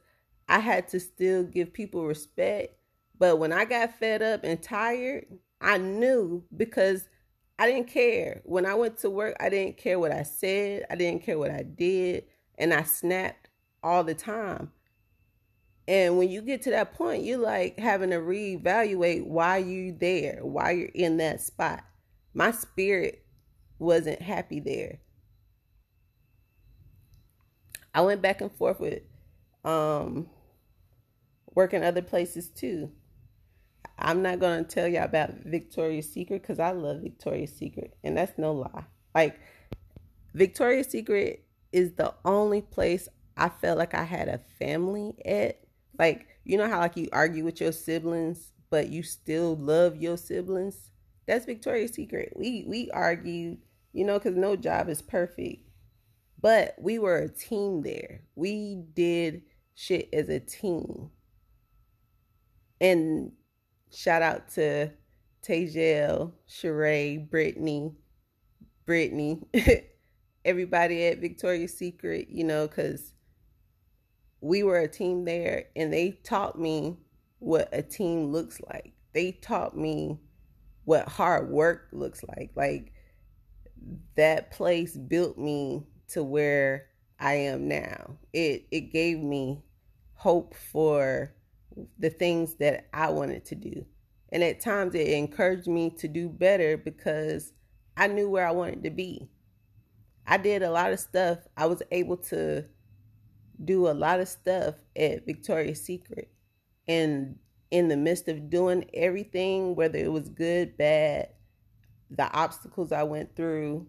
I 0.47 0.59
had 0.59 0.87
to 0.89 0.99
still 0.99 1.43
give 1.43 1.73
people 1.73 2.05
respect. 2.05 2.75
But 3.17 3.39
when 3.39 3.51
I 3.51 3.65
got 3.65 3.97
fed 3.99 4.21
up 4.21 4.43
and 4.43 4.61
tired, 4.61 5.25
I 5.61 5.77
knew 5.77 6.43
because 6.55 7.07
I 7.59 7.67
didn't 7.67 7.87
care. 7.87 8.41
When 8.45 8.65
I 8.65 8.75
went 8.75 8.97
to 8.99 9.09
work, 9.09 9.35
I 9.39 9.49
didn't 9.49 9.77
care 9.77 9.99
what 9.99 10.11
I 10.11 10.23
said, 10.23 10.85
I 10.89 10.95
didn't 10.95 11.23
care 11.23 11.39
what 11.39 11.51
I 11.51 11.63
did, 11.63 12.25
and 12.57 12.73
I 12.73 12.83
snapped 12.83 13.49
all 13.83 14.03
the 14.03 14.15
time. 14.15 14.71
And 15.87 16.17
when 16.17 16.29
you 16.29 16.41
get 16.41 16.63
to 16.63 16.71
that 16.71 16.95
point, 16.95 17.23
you're 17.23 17.37
like 17.37 17.79
having 17.79 18.09
to 18.09 18.17
reevaluate 18.17 19.25
why 19.25 19.57
you 19.57 19.95
there, 19.97 20.39
why 20.41 20.71
you're 20.71 20.89
in 20.93 21.17
that 21.17 21.41
spot. 21.41 21.83
My 22.33 22.51
spirit 22.51 23.23
wasn't 23.77 24.21
happy 24.21 24.59
there. 24.59 24.99
I 27.95 28.01
went 28.01 28.21
back 28.21 28.41
and 28.41 28.51
forth 28.51 28.79
with 28.79 29.01
um 29.63 30.29
working 31.55 31.83
other 31.83 32.01
places 32.01 32.49
too. 32.49 32.91
I'm 33.97 34.21
not 34.21 34.39
gonna 34.39 34.65
tell 34.65 34.87
y'all 34.87 35.05
about 35.05 35.31
Victoria's 35.45 36.11
Secret 36.11 36.41
because 36.41 36.59
I 36.59 36.71
love 36.71 37.01
Victoria's 37.01 37.53
Secret, 37.55 37.95
and 38.03 38.17
that's 38.17 38.37
no 38.37 38.51
lie. 38.53 38.83
Like 39.15 39.39
Victoria's 40.33 40.87
Secret 40.87 41.45
is 41.71 41.93
the 41.93 42.13
only 42.25 42.61
place 42.61 43.07
I 43.37 43.47
felt 43.47 43.77
like 43.77 43.93
I 43.93 44.03
had 44.03 44.27
a 44.27 44.41
family 44.59 45.13
at 45.25 45.61
like, 45.97 46.27
you 46.43 46.57
know 46.57 46.67
how 46.67 46.79
like 46.79 46.97
you 46.97 47.07
argue 47.13 47.45
with 47.45 47.61
your 47.61 47.71
siblings, 47.71 48.51
but 48.69 48.89
you 48.89 49.03
still 49.03 49.55
love 49.55 49.95
your 49.95 50.17
siblings? 50.17 50.91
That's 51.27 51.45
Victoria's 51.45 51.93
Secret. 51.93 52.33
We 52.35 52.65
we 52.67 52.91
argued, 52.91 53.59
you 53.93 54.03
know, 54.03 54.19
cuz 54.19 54.35
no 54.35 54.57
job 54.57 54.89
is 54.89 55.01
perfect. 55.01 55.61
But 56.45 56.75
we 56.77 56.99
were 56.99 57.17
a 57.17 57.27
team 57.27 57.81
there. 57.81 58.21
We 58.35 58.83
did 58.93 59.41
shit 59.73 60.09
as 60.13 60.29
a 60.29 60.39
team. 60.39 61.09
And 62.79 63.31
shout 63.91 64.21
out 64.21 64.49
to 64.49 64.91
Tajel, 65.41 66.33
Sheree, 66.47 67.27
Brittany, 67.27 67.95
Brittany, 68.85 69.41
everybody 70.45 71.07
at 71.07 71.17
Victoria's 71.17 71.75
Secret, 71.75 72.27
you 72.29 72.43
know, 72.43 72.67
because 72.67 73.15
we 74.39 74.61
were 74.61 74.77
a 74.77 74.87
team 74.87 75.25
there 75.25 75.65
and 75.75 75.91
they 75.91 76.11
taught 76.23 76.59
me 76.59 76.95
what 77.39 77.69
a 77.73 77.81
team 77.81 78.31
looks 78.31 78.61
like. 78.71 78.93
They 79.13 79.31
taught 79.31 79.75
me 79.75 80.19
what 80.83 81.09
hard 81.09 81.49
work 81.49 81.87
looks 81.91 82.23
like. 82.37 82.51
Like 82.55 82.93
that 84.15 84.51
place 84.51 84.95
built 84.95 85.39
me 85.39 85.87
to 86.09 86.23
where 86.23 86.87
I 87.19 87.33
am 87.33 87.67
now. 87.67 88.17
It 88.33 88.67
it 88.71 88.91
gave 88.91 89.19
me 89.19 89.63
hope 90.13 90.55
for 90.55 91.33
the 91.99 92.09
things 92.09 92.55
that 92.55 92.87
I 92.93 93.09
wanted 93.09 93.45
to 93.45 93.55
do. 93.55 93.85
And 94.31 94.43
at 94.43 94.59
times 94.59 94.95
it 94.95 95.07
encouraged 95.07 95.67
me 95.67 95.91
to 95.97 96.07
do 96.07 96.29
better 96.29 96.77
because 96.77 97.53
I 97.95 98.07
knew 98.07 98.29
where 98.29 98.47
I 98.47 98.51
wanted 98.51 98.83
to 98.83 98.89
be. 98.89 99.29
I 100.27 100.37
did 100.37 100.63
a 100.63 100.71
lot 100.71 100.91
of 100.91 100.99
stuff. 100.99 101.39
I 101.55 101.67
was 101.67 101.81
able 101.91 102.17
to 102.17 102.65
do 103.63 103.87
a 103.87 103.91
lot 103.93 104.19
of 104.19 104.27
stuff 104.27 104.75
at 104.95 105.25
Victoria's 105.25 105.81
Secret. 105.81 106.31
And 106.87 107.37
in 107.71 107.87
the 107.87 107.97
midst 107.97 108.27
of 108.27 108.49
doing 108.49 108.89
everything, 108.93 109.75
whether 109.75 109.97
it 109.97 110.11
was 110.11 110.29
good, 110.29 110.77
bad, 110.77 111.29
the 112.09 112.31
obstacles 112.31 112.91
I 112.91 113.03
went 113.03 113.35
through, 113.35 113.87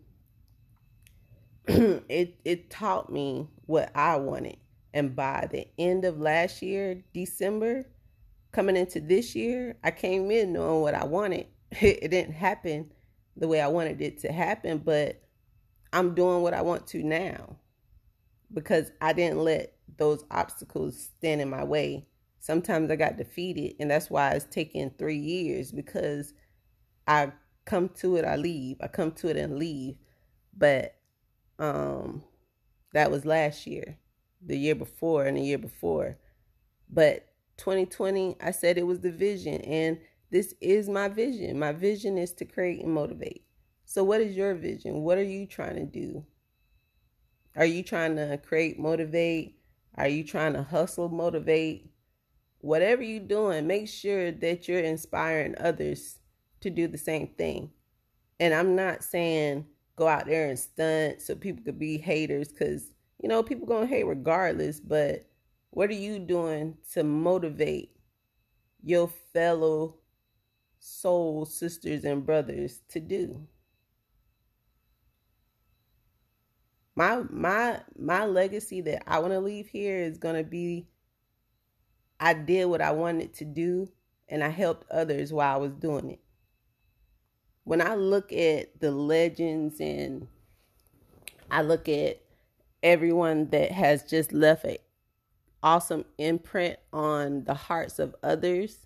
it 2.08 2.40
it 2.44 2.70
taught 2.70 3.10
me 3.12 3.48
what 3.66 3.90
I 3.94 4.16
wanted. 4.16 4.58
And 4.94 5.16
by 5.16 5.48
the 5.50 5.68
end 5.78 6.04
of 6.04 6.20
last 6.20 6.62
year, 6.62 7.02
December, 7.14 7.86
coming 8.52 8.76
into 8.76 9.00
this 9.00 9.34
year, 9.34 9.76
I 9.84 9.90
came 9.90 10.30
in 10.30 10.52
knowing 10.52 10.82
what 10.82 10.94
I 10.94 11.04
wanted. 11.04 11.46
It 11.80 12.10
didn't 12.10 12.34
happen 12.34 12.92
the 13.36 13.48
way 13.48 13.60
I 13.60 13.68
wanted 13.68 14.00
it 14.00 14.20
to 14.20 14.32
happen, 14.32 14.78
but 14.78 15.20
I'm 15.92 16.14
doing 16.14 16.42
what 16.42 16.54
I 16.54 16.62
want 16.62 16.86
to 16.88 17.02
now 17.02 17.56
because 18.52 18.92
I 19.00 19.12
didn't 19.12 19.40
let 19.40 19.74
those 19.98 20.24
obstacles 20.30 20.98
stand 21.18 21.40
in 21.40 21.50
my 21.50 21.64
way. 21.64 22.06
Sometimes 22.40 22.90
I 22.90 22.96
got 22.96 23.18
defeated, 23.18 23.76
and 23.80 23.90
that's 23.90 24.10
why 24.10 24.30
it's 24.30 24.44
taken 24.46 24.92
three 24.98 25.18
years 25.18 25.72
because 25.72 26.34
I 27.08 27.32
come 27.64 27.90
to 27.96 28.16
it, 28.16 28.24
I 28.24 28.36
leave. 28.36 28.78
I 28.80 28.88
come 28.88 29.12
to 29.12 29.28
it 29.28 29.36
and 29.36 29.58
leave. 29.58 29.96
But 30.56 30.95
um 31.58 32.22
that 32.92 33.10
was 33.10 33.26
last 33.26 33.66
year, 33.66 33.98
the 34.44 34.56
year 34.56 34.74
before, 34.74 35.24
and 35.24 35.36
the 35.36 35.42
year 35.42 35.58
before. 35.58 36.18
But 36.88 37.26
2020, 37.58 38.36
I 38.40 38.50
said 38.50 38.78
it 38.78 38.86
was 38.86 39.00
the 39.00 39.10
vision, 39.10 39.60
and 39.62 39.98
this 40.30 40.54
is 40.60 40.88
my 40.88 41.08
vision. 41.08 41.58
My 41.58 41.72
vision 41.72 42.18
is 42.18 42.32
to 42.34 42.44
create 42.44 42.82
and 42.82 42.92
motivate. 42.92 43.44
So, 43.84 44.02
what 44.02 44.20
is 44.20 44.36
your 44.36 44.54
vision? 44.54 45.02
What 45.02 45.18
are 45.18 45.22
you 45.22 45.46
trying 45.46 45.76
to 45.76 45.84
do? 45.84 46.24
Are 47.54 47.64
you 47.64 47.82
trying 47.82 48.16
to 48.16 48.38
create, 48.38 48.78
motivate? 48.78 49.58
Are 49.94 50.08
you 50.08 50.24
trying 50.24 50.52
to 50.54 50.62
hustle, 50.62 51.08
motivate? 51.08 51.90
Whatever 52.58 53.02
you're 53.02 53.20
doing, 53.20 53.66
make 53.66 53.88
sure 53.88 54.32
that 54.32 54.68
you're 54.68 54.80
inspiring 54.80 55.54
others 55.58 56.18
to 56.60 56.70
do 56.70 56.88
the 56.88 56.98
same 56.98 57.28
thing. 57.38 57.70
And 58.40 58.52
I'm 58.52 58.74
not 58.74 59.04
saying 59.04 59.66
go 59.96 60.06
out 60.06 60.26
there 60.26 60.48
and 60.48 60.58
stunt 60.58 61.22
so 61.22 61.34
people 61.34 61.64
could 61.64 61.78
be 61.78 61.98
haters 61.98 62.48
because, 62.48 62.92
you 63.22 63.28
know, 63.28 63.42
people 63.42 63.66
to 63.82 63.86
hate 63.86 64.04
regardless. 64.04 64.80
But 64.80 65.26
what 65.70 65.90
are 65.90 65.94
you 65.94 66.18
doing 66.18 66.76
to 66.92 67.02
motivate 67.02 67.96
your 68.82 69.08
fellow 69.32 69.96
soul 70.78 71.44
sisters 71.44 72.04
and 72.04 72.24
brothers 72.24 72.80
to 72.90 73.00
do? 73.00 73.46
my 76.96 77.22
my 77.30 77.80
my 77.96 78.24
legacy 78.24 78.80
that 78.80 79.02
I 79.06 79.18
want 79.18 79.34
to 79.34 79.40
leave 79.40 79.68
here 79.68 79.98
is 79.98 80.18
to 80.36 80.42
be 80.42 80.88
I 82.18 82.32
did 82.32 82.64
what 82.64 82.80
I 82.80 82.92
wanted 82.92 83.34
to 83.34 83.44
do 83.44 83.90
and 84.28 84.42
I 84.42 84.48
helped 84.48 84.90
others 84.90 85.32
while 85.32 85.54
I 85.54 85.58
was 85.58 85.74
doing 85.74 86.10
it. 86.10 86.20
When 87.66 87.82
I 87.82 87.96
look 87.96 88.32
at 88.32 88.80
the 88.80 88.90
legends 88.90 89.80
and 89.80 90.28
I 91.50 91.60
look 91.60 91.88
at 91.88 92.22
everyone 92.82 93.50
that 93.50 93.72
has 93.72 94.04
just 94.04 94.32
left 94.32 94.64
an 94.64 94.78
awesome 95.62 96.06
imprint 96.16 96.78
on 96.92 97.44
the 97.44 97.54
hearts 97.54 97.98
of 97.98 98.14
others, 98.22 98.78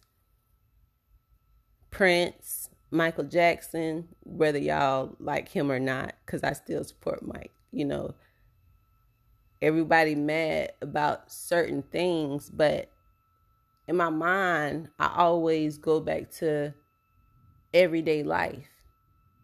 Prince, 1.91 2.71
Michael 2.91 3.25
Jackson, 3.25 4.09
whether 4.25 4.59
y'all 4.59 5.15
like 5.21 5.49
him 5.49 5.71
or 5.71 5.79
not, 5.79 6.15
because 6.27 6.43
I 6.43 6.55
still 6.55 6.83
support 6.83 7.25
Mike 7.25 7.53
you 7.73 7.85
know, 7.85 8.15
everybody 9.63 10.15
mad 10.15 10.73
about 10.83 11.31
certain 11.31 11.83
things, 11.83 12.51
but 12.51 12.91
in 13.87 13.97
my 13.97 14.11
mind, 14.11 14.89
I 14.99 15.13
always 15.17 15.79
go 15.79 16.01
back 16.01 16.31
to 16.39 16.75
everyday 17.75 18.23
life. 18.23 18.69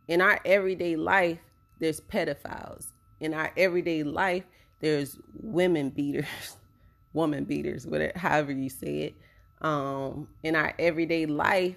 In 0.09 0.21
our 0.21 0.41
everyday 0.45 0.97
life, 0.97 1.39
there's 1.81 2.01
pedophiles. 2.01 2.87
In 3.21 3.35
our 3.35 3.53
everyday 3.57 4.03
life, 4.03 4.45
there's 4.81 5.19
women 5.41 5.91
beaters, 5.91 6.27
woman 7.13 7.45
beaters, 7.45 7.87
whatever, 7.87 8.19
however 8.19 8.53
you 8.53 8.69
say 8.69 8.99
it. 8.99 9.15
Um, 9.61 10.29
in 10.43 10.55
our 10.55 10.75
everyday 10.79 11.27
life, 11.27 11.77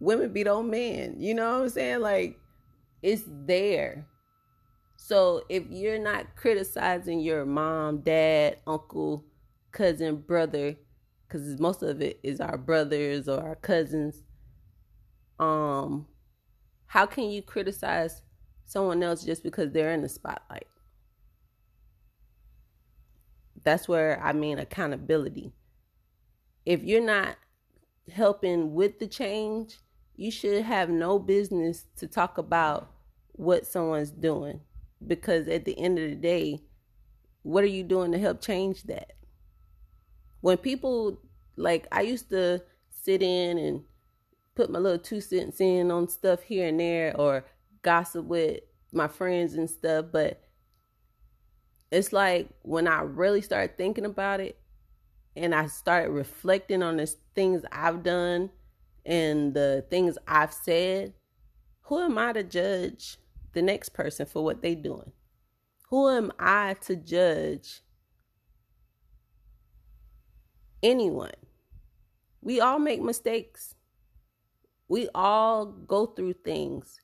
women 0.00 0.32
beat 0.32 0.48
on 0.48 0.70
men. 0.70 1.16
You 1.18 1.34
know 1.34 1.58
what 1.58 1.62
I'm 1.64 1.68
saying? 1.68 2.00
Like, 2.00 2.38
it's 3.02 3.24
there. 3.26 4.06
So 4.96 5.44
if 5.48 5.64
you're 5.70 5.98
not 5.98 6.34
criticizing 6.36 7.20
your 7.20 7.46
mom, 7.46 7.98
dad, 7.98 8.56
uncle, 8.66 9.24
cousin, 9.70 10.16
brother, 10.16 10.76
because 11.26 11.58
most 11.60 11.82
of 11.82 12.00
it 12.02 12.18
is 12.22 12.40
our 12.40 12.58
brothers 12.58 13.28
or 13.28 13.40
our 13.40 13.56
cousins, 13.56 14.22
um, 15.38 16.06
how 16.86 17.06
can 17.06 17.30
you 17.30 17.42
criticize 17.42 18.22
someone 18.64 19.02
else 19.02 19.24
just 19.24 19.42
because 19.42 19.72
they're 19.72 19.92
in 19.92 20.02
the 20.02 20.08
spotlight? 20.08 20.66
That's 23.62 23.88
where 23.88 24.20
I 24.22 24.32
mean 24.32 24.58
accountability. 24.58 25.52
If 26.64 26.82
you're 26.82 27.04
not 27.04 27.36
helping 28.12 28.74
with 28.74 28.98
the 28.98 29.06
change, 29.06 29.78
you 30.16 30.30
should 30.30 30.62
have 30.62 30.90
no 30.90 31.18
business 31.18 31.84
to 31.96 32.06
talk 32.06 32.38
about 32.38 32.90
what 33.32 33.66
someone's 33.66 34.10
doing 34.10 34.60
because 35.06 35.46
at 35.48 35.64
the 35.64 35.78
end 35.78 35.98
of 35.98 36.10
the 36.10 36.16
day, 36.16 36.62
what 37.42 37.62
are 37.64 37.68
you 37.68 37.84
doing 37.84 38.12
to 38.12 38.18
help 38.18 38.40
change 38.40 38.82
that? 38.84 39.12
When 40.40 40.56
people 40.56 41.20
like 41.56 41.86
I 41.92 42.02
used 42.02 42.30
to 42.30 42.62
sit 42.90 43.22
in 43.22 43.58
and 43.58 43.82
put 44.58 44.70
my 44.70 44.78
little 44.80 44.98
two 44.98 45.20
cents 45.20 45.60
in 45.60 45.88
on 45.92 46.08
stuff 46.08 46.42
here 46.42 46.66
and 46.66 46.80
there 46.80 47.16
or 47.16 47.44
gossip 47.82 48.24
with 48.24 48.58
my 48.92 49.06
friends 49.06 49.54
and 49.54 49.70
stuff, 49.70 50.06
but 50.10 50.42
it's 51.92 52.12
like 52.12 52.48
when 52.62 52.88
I 52.88 53.02
really 53.02 53.40
started 53.40 53.76
thinking 53.76 54.04
about 54.04 54.40
it 54.40 54.58
and 55.36 55.54
I 55.54 55.68
started 55.68 56.10
reflecting 56.10 56.82
on 56.82 56.96
the 56.96 57.06
things 57.36 57.62
I've 57.70 58.02
done 58.02 58.50
and 59.06 59.54
the 59.54 59.86
things 59.90 60.18
I've 60.26 60.52
said, 60.52 61.14
who 61.82 62.00
am 62.00 62.18
I 62.18 62.32
to 62.32 62.42
judge 62.42 63.16
the 63.52 63.62
next 63.62 63.90
person 63.90 64.26
for 64.26 64.42
what 64.42 64.60
they're 64.60 64.74
doing? 64.74 65.12
Who 65.90 66.08
am 66.08 66.32
I 66.36 66.74
to 66.80 66.96
judge 66.96 67.82
anyone? 70.82 71.30
We 72.42 72.60
all 72.60 72.80
make 72.80 73.00
mistakes. 73.00 73.76
We 74.88 75.08
all 75.14 75.66
go 75.66 76.06
through 76.06 76.34
things. 76.44 77.00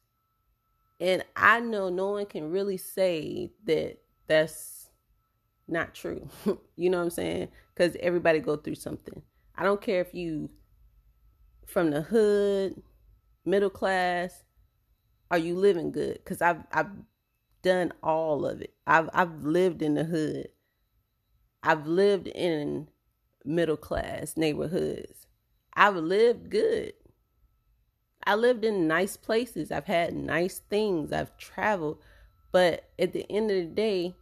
And 1.00 1.24
I 1.36 1.60
know 1.60 1.90
no 1.90 2.12
one 2.12 2.26
can 2.26 2.50
really 2.50 2.78
say 2.78 3.52
that 3.64 3.98
that's 4.26 4.88
not 5.68 5.94
true. 5.94 6.28
you 6.76 6.90
know 6.90 6.98
what 6.98 7.04
I'm 7.04 7.10
saying? 7.10 7.48
Cuz 7.74 7.96
everybody 8.00 8.38
go 8.38 8.56
through 8.56 8.76
something. 8.76 9.22
I 9.56 9.64
don't 9.64 9.80
care 9.80 10.00
if 10.00 10.14
you 10.14 10.50
from 11.66 11.90
the 11.90 12.02
hood, 12.02 12.82
middle 13.44 13.70
class, 13.70 14.44
are 15.30 15.38
you 15.38 15.56
living 15.56 15.90
good? 15.90 16.24
Cuz 16.24 16.40
I've 16.40 16.64
I've 16.72 16.90
done 17.62 17.92
all 18.02 18.46
of 18.46 18.60
it. 18.60 18.74
I've 18.86 19.10
I've 19.12 19.44
lived 19.44 19.82
in 19.82 19.94
the 19.94 20.04
hood. 20.04 20.48
I've 21.62 21.86
lived 21.86 22.28
in 22.28 22.88
middle 23.44 23.76
class 23.76 24.36
neighborhoods. 24.36 25.26
I've 25.74 25.96
lived 25.96 26.50
good. 26.50 26.92
I 28.26 28.34
lived 28.34 28.64
in 28.64 28.88
nice 28.88 29.16
places. 29.16 29.70
I've 29.70 29.86
had 29.86 30.14
nice 30.14 30.60
things. 30.70 31.12
I've 31.12 31.36
traveled. 31.36 31.98
But 32.52 32.88
at 32.98 33.12
the 33.12 33.30
end 33.30 33.50
of 33.50 33.56
the 33.56 33.64
day, 33.64 34.14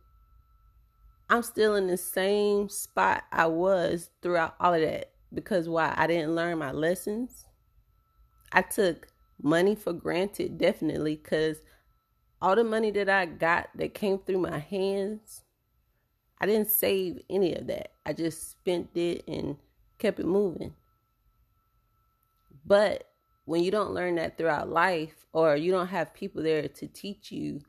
I'm 1.31 1.43
still 1.43 1.77
in 1.77 1.87
the 1.87 1.97
same 1.97 2.69
spot 2.69 3.25
I 3.31 3.47
was 3.47 4.11
throughout 4.21 4.55
all 4.61 4.75
of 4.75 4.81
that. 4.81 5.13
Because 5.33 5.69
why? 5.69 5.95
I 5.97 6.07
didn't 6.07 6.35
learn 6.35 6.59
my 6.59 6.73
lessons. 6.73 7.47
I 8.53 8.63
took 8.63 9.09
money 9.41 9.75
for 9.75 9.93
granted, 9.93 10.59
definitely, 10.59 11.17
because 11.17 11.59
all 12.41 12.57
the 12.57 12.65
money 12.65 12.91
that 12.91 13.09
I 13.09 13.27
got 13.27 13.71
that 13.77 13.95
came 13.95 14.19
through 14.19 14.39
my 14.39 14.59
hands, 14.59 15.43
I 16.41 16.47
didn't 16.47 16.71
save 16.71 17.21
any 17.31 17.55
of 17.55 17.67
that. 17.69 17.93
I 18.05 18.13
just 18.13 18.51
spent 18.51 18.91
it 18.95 19.25
and 19.29 19.57
kept 19.99 20.19
it 20.19 20.27
moving. 20.27 20.75
But 22.67 23.12
when 23.45 23.63
you 23.63 23.71
don't 23.71 23.93
learn 23.93 24.17
that 24.17 24.39
throughout 24.39 24.69
life 24.69 25.27
or 25.33 25.57
you 25.57 25.73
don't 25.73 25.89
have 25.89 26.15
people 26.15 26.43
there 26.43 26.69
to 26.69 26.87
teach 26.87 27.33
you, 27.33 27.61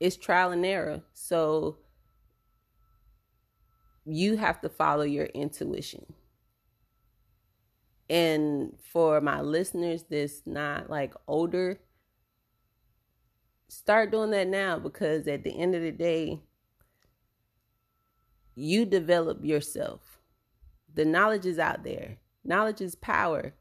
it's 0.00 0.16
trial 0.16 0.50
and 0.50 0.64
error. 0.64 1.02
So 1.12 1.78
you 4.04 4.36
have 4.36 4.60
to 4.62 4.68
follow 4.68 5.02
your 5.02 5.26
intuition. 5.26 6.12
And 8.08 8.72
for 8.92 9.20
my 9.20 9.40
listeners 9.40 10.04
that's 10.10 10.42
not 10.44 10.90
like 10.90 11.14
older, 11.28 11.80
start 13.68 14.10
doing 14.10 14.32
that 14.32 14.48
now 14.48 14.80
because 14.80 15.28
at 15.28 15.44
the 15.44 15.56
end 15.56 15.76
of 15.76 15.82
the 15.82 15.92
day, 15.92 16.40
you 18.56 18.84
develop 18.84 19.44
yourself. 19.44 20.00
The 20.92 21.04
knowledge 21.04 21.46
is 21.46 21.58
out 21.60 21.84
there. 21.84 22.16
Knowledge 22.44 22.80
is 22.80 22.96
power. 22.96 23.54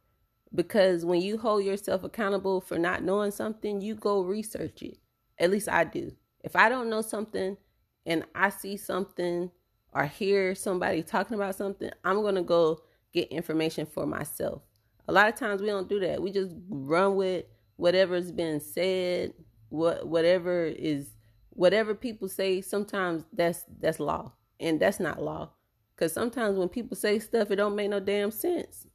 Because 0.54 1.06
when 1.06 1.22
you 1.22 1.38
hold 1.38 1.64
yourself 1.64 2.04
accountable 2.04 2.62
for 2.62 2.80
not 2.80 3.04
knowing 3.04 3.32
something, 3.32 3.82
you 3.82 3.96
go 3.96 4.22
research 4.22 4.82
it. 4.82 4.98
At 5.38 5.52
least 5.52 5.70
I 5.70 5.84
do. 5.84 6.12
If 6.44 6.56
I 6.56 6.70
don't 6.70 6.90
know 6.90 7.02
something 7.02 7.58
and 8.06 8.26
I 8.34 8.50
see 8.50 8.78
something 8.78 9.52
or 9.94 10.06
hear 10.06 10.56
somebody 10.56 11.04
talking 11.04 11.36
about 11.36 11.56
something, 11.56 11.92
I'm 12.04 12.22
going 12.22 12.36
to 12.36 12.42
go 12.42 12.82
get 13.14 13.30
information 13.30 13.86
for 13.86 14.06
myself. 14.06 14.62
A 15.08 15.12
lot 15.12 15.28
of 15.28 15.36
times 15.36 15.62
we 15.62 15.68
don't 15.68 15.90
do 15.90 16.00
that. 16.02 16.22
We 16.22 16.32
just 16.32 16.56
run 16.70 17.16
with 17.16 17.46
whatever's 17.78 18.32
been 18.32 18.60
said, 18.60 19.34
what 19.70 20.08
whatever 20.08 20.66
is 20.66 21.12
whatever 21.52 21.96
people 21.96 22.28
say, 22.28 22.62
sometimes 22.62 23.24
that's 23.34 23.64
that's 23.80 24.00
law 24.00 24.34
and 24.60 24.80
that's 24.80 25.00
not 25.00 25.22
law. 25.22 25.52
Cause 25.98 26.14
sometimes 26.14 26.58
when 26.58 26.70
people 26.70 26.96
say 26.96 27.20
stuff, 27.20 27.52
it 27.52 27.58
don't 27.58 27.76
make 27.76 27.90
no 27.90 28.00
damn 28.00 28.32
sense, 28.32 28.88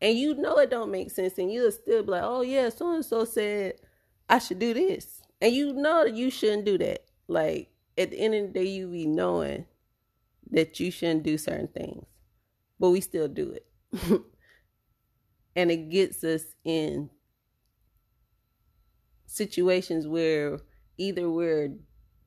and 0.00 0.18
you 0.18 0.34
know 0.34 0.58
it 0.58 0.70
don't 0.70 0.90
make 0.90 1.10
sense, 1.10 1.38
and 1.38 1.52
you'll 1.52 1.72
still 1.72 2.02
be 2.02 2.12
like, 2.12 2.22
"Oh 2.24 2.42
yeah, 2.42 2.68
so 2.68 2.92
and 2.94 3.04
so 3.04 3.24
said 3.24 3.74
I 4.28 4.38
should 4.38 4.58
do 4.58 4.74
this," 4.74 5.22
and 5.40 5.54
you 5.54 5.72
know 5.72 6.04
that 6.04 6.14
you 6.14 6.30
shouldn't 6.30 6.64
do 6.64 6.78
that. 6.78 7.04
Like 7.26 7.70
at 7.96 8.10
the 8.10 8.18
end 8.18 8.34
of 8.34 8.52
the 8.52 8.60
day, 8.60 8.66
you 8.68 8.88
be 8.88 9.06
knowing 9.06 9.66
that 10.50 10.80
you 10.80 10.90
shouldn't 10.90 11.24
do 11.24 11.38
certain 11.38 11.68
things, 11.68 12.06
but 12.78 12.90
we 12.90 13.00
still 13.00 13.28
do 13.28 13.50
it, 13.52 13.66
and 15.56 15.70
it 15.70 15.90
gets 15.90 16.24
us 16.24 16.42
in 16.64 17.10
situations 19.26 20.06
where 20.06 20.58
either 20.96 21.30
we're 21.30 21.72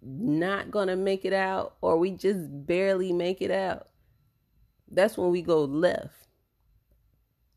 not 0.01 0.71
gonna 0.71 0.95
make 0.95 1.25
it 1.25 1.33
out 1.33 1.75
or 1.81 1.97
we 1.97 2.11
just 2.11 2.65
barely 2.65 3.11
make 3.13 3.41
it 3.41 3.51
out, 3.51 3.89
that's 4.89 5.17
when 5.17 5.31
we 5.31 5.41
go 5.41 5.63
left. 5.63 6.20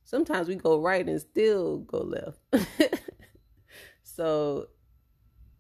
Sometimes 0.05 0.49
we 0.49 0.55
go 0.55 0.81
right 0.81 1.07
and 1.09 1.21
still 1.21 1.79
go 1.79 1.99
left. 1.99 2.38
so 4.03 4.69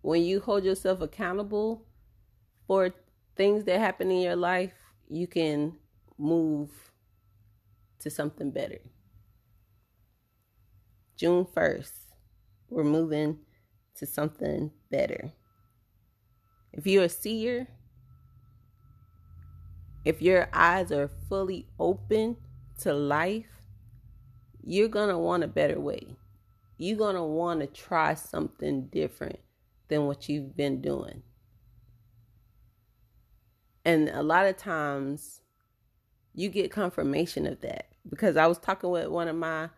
when 0.02 0.22
you 0.22 0.40
hold 0.40 0.64
yourself 0.64 1.00
accountable 1.00 1.86
for 2.66 2.94
things 3.36 3.64
that 3.64 3.80
happen 3.80 4.10
in 4.10 4.20
your 4.20 4.36
life, 4.36 4.74
you 5.08 5.26
can 5.26 5.76
move 6.18 6.70
to 7.98 8.10
something 8.10 8.50
better. 8.50 8.78
June 11.16 11.46
1st, 11.46 11.92
we're 12.68 12.84
moving 12.84 13.38
to 13.96 14.06
something 14.06 14.70
better. 14.90 15.32
If 16.72 16.86
you're 16.86 17.04
a 17.04 17.08
seer, 17.08 17.68
if 20.04 20.20
your 20.20 20.48
eyes 20.52 20.92
are 20.92 21.08
fully 21.28 21.66
open 21.78 22.36
to 22.80 22.92
life, 22.92 23.53
you're 24.64 24.88
going 24.88 25.08
to 25.08 25.18
want 25.18 25.44
a 25.44 25.48
better 25.48 25.80
way. 25.80 26.16
You're 26.78 26.98
going 26.98 27.16
to 27.16 27.22
want 27.22 27.60
to 27.60 27.66
try 27.66 28.14
something 28.14 28.86
different 28.86 29.38
than 29.88 30.06
what 30.06 30.28
you've 30.28 30.56
been 30.56 30.80
doing. 30.80 31.22
And 33.84 34.08
a 34.08 34.22
lot 34.22 34.46
of 34.46 34.56
times 34.56 35.40
you 36.34 36.48
get 36.48 36.72
confirmation 36.72 37.46
of 37.46 37.60
that 37.60 37.88
because 38.08 38.36
I 38.36 38.46
was 38.46 38.58
talking 38.58 38.90
with 38.90 39.08
one 39.08 39.28
of 39.28 39.36
my 39.36 39.68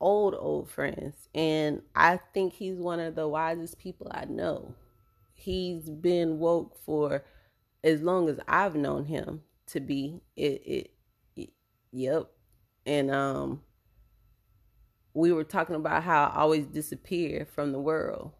old, 0.00 0.34
old 0.38 0.70
friends, 0.70 1.28
and 1.34 1.82
I 1.94 2.18
think 2.32 2.54
he's 2.54 2.76
one 2.76 3.00
of 3.00 3.14
the 3.14 3.28
wisest 3.28 3.78
people 3.78 4.08
I 4.10 4.24
know 4.24 4.74
he's 5.42 5.90
been 5.90 6.38
woke 6.38 6.76
for 6.84 7.24
as 7.82 8.00
long 8.00 8.28
as 8.28 8.38
I've 8.46 8.76
known 8.76 9.04
him 9.04 9.42
to 9.66 9.80
be. 9.80 10.22
It, 10.36 10.62
it, 10.64 10.90
it 11.36 11.50
yep. 11.90 12.28
And 12.86 13.10
um 13.10 13.62
we 15.14 15.32
were 15.32 15.44
talking 15.44 15.76
about 15.76 16.02
how 16.02 16.26
I 16.26 16.40
always 16.40 16.66
disappear 16.66 17.46
from 17.46 17.72
the 17.72 17.80
world 17.80 18.32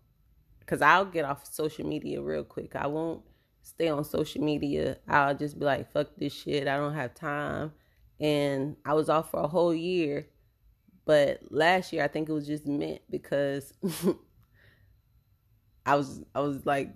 cuz 0.67 0.81
I'll 0.81 1.05
get 1.05 1.25
off 1.25 1.53
social 1.53 1.87
media 1.87 2.23
real 2.23 2.45
quick. 2.45 2.77
I 2.77 2.87
won't 2.87 3.23
stay 3.63 3.89
on 3.89 4.05
social 4.05 4.43
media. 4.43 4.99
I'll 5.09 5.35
just 5.35 5.59
be 5.59 5.65
like 5.65 5.93
fuck 5.93 6.09
this 6.17 6.33
shit. 6.33 6.69
I 6.69 6.77
don't 6.77 6.95
have 6.95 7.15
time. 7.15 7.73
And 8.21 8.77
I 8.85 8.95
was 8.95 9.09
off 9.09 9.31
for 9.31 9.41
a 9.41 9.49
whole 9.49 9.75
year. 9.75 10.29
But 11.05 11.41
last 11.51 11.93
year 11.93 12.05
I 12.05 12.09
think 12.09 12.29
it 12.29 12.33
was 12.33 12.47
just 12.47 12.67
meant 12.67 13.01
because 13.11 13.73
I 15.87 15.97
was 15.97 16.21
I 16.35 16.41
was 16.41 16.65
like 16.65 16.95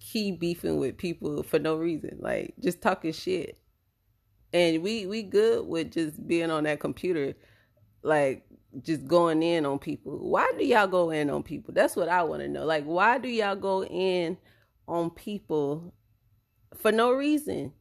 key 0.00 0.32
beefing 0.32 0.78
with 0.78 0.96
people 0.96 1.42
for 1.42 1.58
no 1.58 1.76
reason, 1.76 2.18
like 2.20 2.54
just 2.60 2.80
talking 2.80 3.12
shit. 3.12 3.58
And 4.52 4.82
we 4.82 5.06
we 5.06 5.22
good 5.22 5.66
with 5.66 5.92
just 5.92 6.26
being 6.26 6.50
on 6.50 6.64
that 6.64 6.80
computer, 6.80 7.34
like 8.06 8.46
just 8.82 9.06
going 9.06 9.42
in 9.42 9.66
on 9.66 9.78
people. 9.78 10.18
Why 10.18 10.50
do 10.56 10.64
y'all 10.64 10.86
go 10.86 11.10
in 11.10 11.28
on 11.30 11.42
people? 11.42 11.74
That's 11.74 11.96
what 11.96 12.08
I 12.08 12.22
want 12.22 12.42
to 12.42 12.48
know. 12.48 12.64
Like, 12.64 12.84
why 12.84 13.18
do 13.18 13.28
y'all 13.28 13.56
go 13.56 13.84
in 13.84 14.38
on 14.86 15.10
people 15.10 15.92
for 16.76 16.92
no 16.92 17.12
reason? 17.12 17.72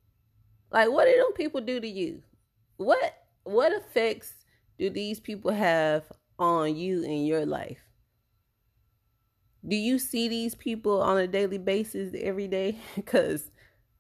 Like, 0.71 0.91
what 0.91 1.05
do 1.05 1.15
them 1.15 1.34
people 1.34 1.61
do 1.61 1.80
to 1.80 1.88
you? 1.88 2.23
What 2.78 3.17
what 3.43 3.71
effects 3.71 4.34
do 4.80 4.89
these 4.89 5.19
people 5.19 5.51
have 5.51 6.03
on 6.39 6.76
you 6.76 7.03
in 7.03 7.26
your 7.26 7.45
life? 7.45 7.80
Do 9.67 9.76
you 9.76 9.97
see 9.99 10.28
these 10.28 10.55
people 10.55 11.01
on 11.01 11.17
a 11.17 11.28
daily 11.28 11.57
basis 11.57 12.13
every 12.19 12.47
day? 12.47 12.78
Because 12.95 13.51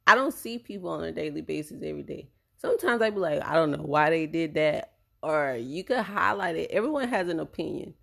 I 0.07 0.15
don't 0.15 0.33
see 0.33 0.59
people 0.59 0.89
on 0.89 1.03
a 1.03 1.11
daily 1.11 1.41
basis 1.41 1.81
every 1.83 2.03
day. 2.03 2.29
Sometimes 2.57 3.01
I 3.01 3.09
be 3.09 3.19
like, 3.19 3.43
I 3.43 3.55
don't 3.55 3.71
know 3.71 3.83
why 3.83 4.09
they 4.09 4.27
did 4.27 4.53
that 4.55 4.94
or 5.25 5.57
you 5.57 5.83
could 5.83 6.01
highlight 6.01 6.55
it. 6.55 6.69
Everyone 6.69 7.07
has 7.09 7.29
an 7.29 7.39
opinion. 7.39 7.95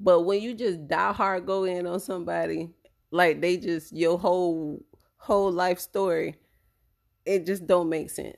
But 0.00 0.22
when 0.22 0.42
you 0.42 0.52
just 0.52 0.88
die 0.88 1.12
hard 1.12 1.46
go 1.46 1.62
in 1.62 1.86
on 1.86 2.00
somebody, 2.00 2.70
like 3.12 3.40
they 3.40 3.56
just 3.56 3.96
your 3.96 4.18
whole 4.18 4.84
whole 5.16 5.52
life 5.52 5.78
story, 5.78 6.34
it 7.24 7.46
just 7.46 7.68
don't 7.68 7.88
make 7.88 8.10
sense. 8.10 8.36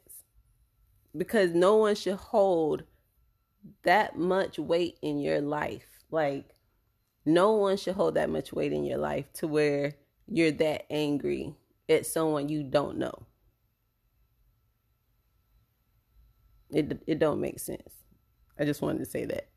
Because 1.17 1.53
no 1.53 1.77
one 1.77 1.95
should 1.95 2.17
hold 2.17 2.83
that 3.85 4.19
much 4.19 4.59
weight 4.59 4.99
in 5.01 5.19
your 5.19 5.41
life. 5.41 5.87
Like 6.11 6.51
no 7.25 7.53
one 7.53 7.79
should 7.79 7.95
hold 7.95 8.15
that 8.15 8.29
much 8.29 8.53
weight 8.53 8.75
in 8.75 8.85
your 8.85 8.99
life 8.99 9.33
to 9.35 9.49
where 9.49 9.95
you're 10.27 10.53
that 10.53 10.85
angry 10.93 11.55
at 11.89 12.05
someone 12.05 12.51
you 12.51 12.63
don't 12.63 12.99
know. 12.99 13.27
It 16.71 17.03
it 17.07 17.19
don't 17.19 17.41
make 17.41 17.59
sense. 17.59 17.98
I 18.59 18.65
just 18.65 18.83
wanted 18.83 18.99
to 19.01 19.07
say 19.07 19.25
that. 19.27 19.49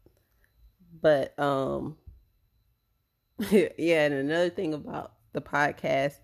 But 1.01 1.37
um 1.39 1.97
yeah, 3.49 4.05
and 4.05 4.13
another 4.13 4.49
thing 4.49 4.73
about 4.73 5.13
the 5.33 5.41
podcast, 5.41 6.19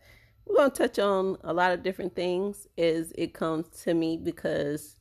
we're 0.45 0.55
going 0.55 0.71
to 0.71 0.78
touch 0.78 0.99
on 0.99 1.38
a 1.43 1.53
lot 1.53 1.71
of 1.71 1.82
different 1.82 2.15
things 2.15 2.67
as 2.78 3.11
it 3.17 3.34
comes 3.34 3.67
to 3.84 3.93
me 3.93 4.17
because 4.17 4.97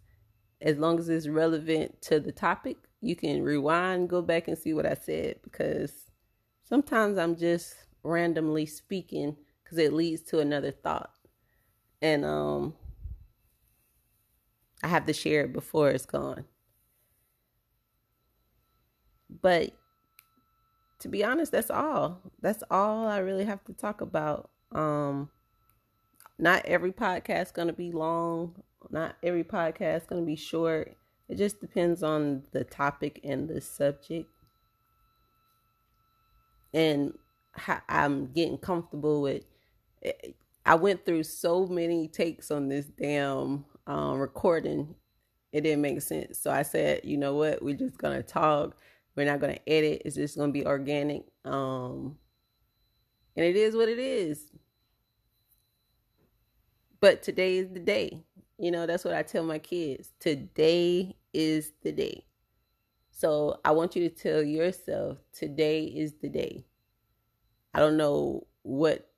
as 0.63 0.79
long 0.79 0.99
as 0.99 1.09
it's 1.09 1.29
relevant 1.29 2.01
to 2.03 2.19
the 2.19 2.33
topic, 2.33 2.79
you 3.03 3.15
can 3.15 3.43
rewind, 3.43 4.09
go 4.09 4.23
back 4.23 4.49
and 4.49 4.57
see 4.57 4.73
what 4.73 4.87
I 4.87 4.95
said 4.95 5.37
because 5.43 6.11
sometimes 6.65 7.19
I'm 7.19 7.37
just 7.37 7.75
randomly 8.03 8.67
speaking 8.67 9.37
because 9.63 9.79
it 9.79 9.93
leads 9.93 10.23
to 10.23 10.41
another 10.41 10.71
thought. 10.71 11.11
And 12.01 12.25
um 12.25 12.75
I 14.83 14.89
have 14.89 15.07
to 15.07 15.13
share 15.13 15.43
it 15.43 15.53
before 15.53 15.91
it's 15.91 16.07
gone. 16.07 16.45
But 19.29 19.73
to 21.01 21.09
be 21.09 21.25
honest, 21.25 21.53
that's 21.53 21.71
all. 21.71 22.21
That's 22.41 22.63
all 22.71 23.07
I 23.07 23.19
really 23.19 23.45
have 23.45 23.65
to 23.65 23.73
talk 23.73 24.01
about. 24.01 24.51
Um 24.73 25.31
not 26.39 26.67
every 26.67 26.93
podcast 26.93 27.55
going 27.55 27.69
to 27.69 27.75
be 27.75 27.93
long. 27.93 28.57
Not 28.91 29.17
every 29.23 29.43
podcast 29.43 30.07
going 30.07 30.21
to 30.21 30.27
be 30.27 30.37
short. 30.37 30.95
It 31.29 31.39
just 31.39 31.61
depends 31.61 32.03
on 32.03 32.43
the 32.53 32.63
topic 32.63 33.21
and 33.25 33.49
the 33.49 33.61
subject. 33.61 34.29
And 36.75 37.15
I'm 37.89 38.33
getting 38.33 38.59
comfortable 38.59 39.23
with 39.23 39.45
I 40.65 40.75
went 40.75 41.07
through 41.07 41.23
so 41.23 41.67
many 41.67 42.09
takes 42.09 42.51
on 42.51 42.69
this 42.69 42.87
damn 42.87 43.65
um, 43.87 44.19
recording. 44.19 44.95
It 45.53 45.63
didn't 45.63 45.81
make 45.81 46.03
sense. 46.03 46.39
So 46.39 46.51
I 46.51 46.63
said, 46.63 47.03
you 47.05 47.17
know 47.17 47.35
what? 47.35 47.63
We're 47.63 47.77
just 47.77 47.99
going 47.99 48.17
to 48.17 48.23
talk 48.23 48.77
we're 49.17 49.27
not 49.27 49.41
to 49.55 49.69
edit. 49.69 50.03
It's 50.05 50.17
just 50.17 50.37
to 50.37 50.53
be 50.53 50.67
organic. 50.67 51.25
Um, 51.45 52.19
and 53.35 53.45
it 53.45 53.57
is 53.57 53.75
what 53.75 53.89
it 53.89 53.99
is. 53.99 54.51
But 57.01 57.23
today 57.23 57.59
is 57.59 57.69
the 57.71 57.81
day. 57.81 58.23
You 58.59 58.71
know, 58.71 58.87
that's 58.87 59.05
what 59.05 59.15
I 59.15 59.23
tell 59.23 59.45
my 59.45 59.59
kids. 59.59 60.13
Today 60.21 61.17
is 61.33 61.73
the 61.83 61.93
day. 61.93 62.25
So 63.11 63.61
I 63.65 63.71
want 63.71 63.97
you 63.97 64.09
to 64.09 64.15
tell 64.15 64.43
yourself 64.43 65.19
today 65.33 65.85
is 65.85 66.15
the 66.21 66.29
day. 66.29 66.67
I 67.73 67.81
don't 67.81 67.97
know 67.97 68.47
what 68.63 69.11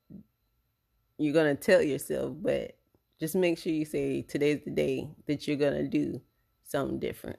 you're 1.19 1.33
going 1.33 1.57
to 1.57 1.61
tell 1.61 1.83
yourself, 1.83 2.37
but 2.41 2.77
just 3.19 3.35
make 3.35 3.59
sure 3.59 3.73
you 3.73 3.85
say 3.85 4.23
today's 4.23 4.61
the 4.65 4.71
day 4.71 5.09
that 5.27 5.47
you're 5.47 5.57
going 5.57 5.75
to 5.75 5.89
do 5.89 6.21
something 6.65 7.01
different. 7.01 7.39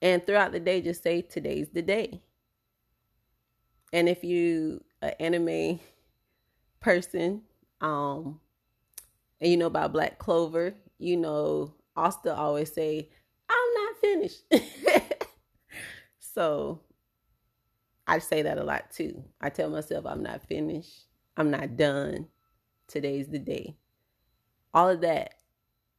And 0.00 0.24
throughout 0.24 0.52
the 0.52 0.60
day, 0.60 0.80
just 0.80 1.02
say 1.02 1.22
today's 1.22 1.68
the 1.72 1.82
day. 1.82 2.22
And 3.92 4.08
if 4.08 4.22
you 4.22 4.84
an 5.02 5.12
anime 5.18 5.80
person, 6.80 7.42
um, 7.80 8.40
and 9.40 9.50
you 9.50 9.56
know 9.56 9.66
about 9.66 9.92
Black 9.92 10.18
Clover, 10.18 10.74
you 10.98 11.16
know 11.16 11.74
Asta 11.96 12.34
always 12.34 12.72
say, 12.72 13.08
"I'm 13.48 13.74
not 13.74 13.96
finished." 14.00 14.42
so 16.18 16.80
I 18.06 18.18
say 18.18 18.42
that 18.42 18.58
a 18.58 18.64
lot 18.64 18.90
too. 18.90 19.22
I 19.40 19.50
tell 19.50 19.70
myself 19.70 20.06
I'm 20.06 20.22
not 20.22 20.42
finished. 20.48 21.06
I'm 21.36 21.50
not 21.50 21.76
done. 21.76 22.28
Today's 22.88 23.28
the 23.28 23.38
day. 23.38 23.76
All 24.72 24.88
of 24.88 25.02
that 25.02 25.34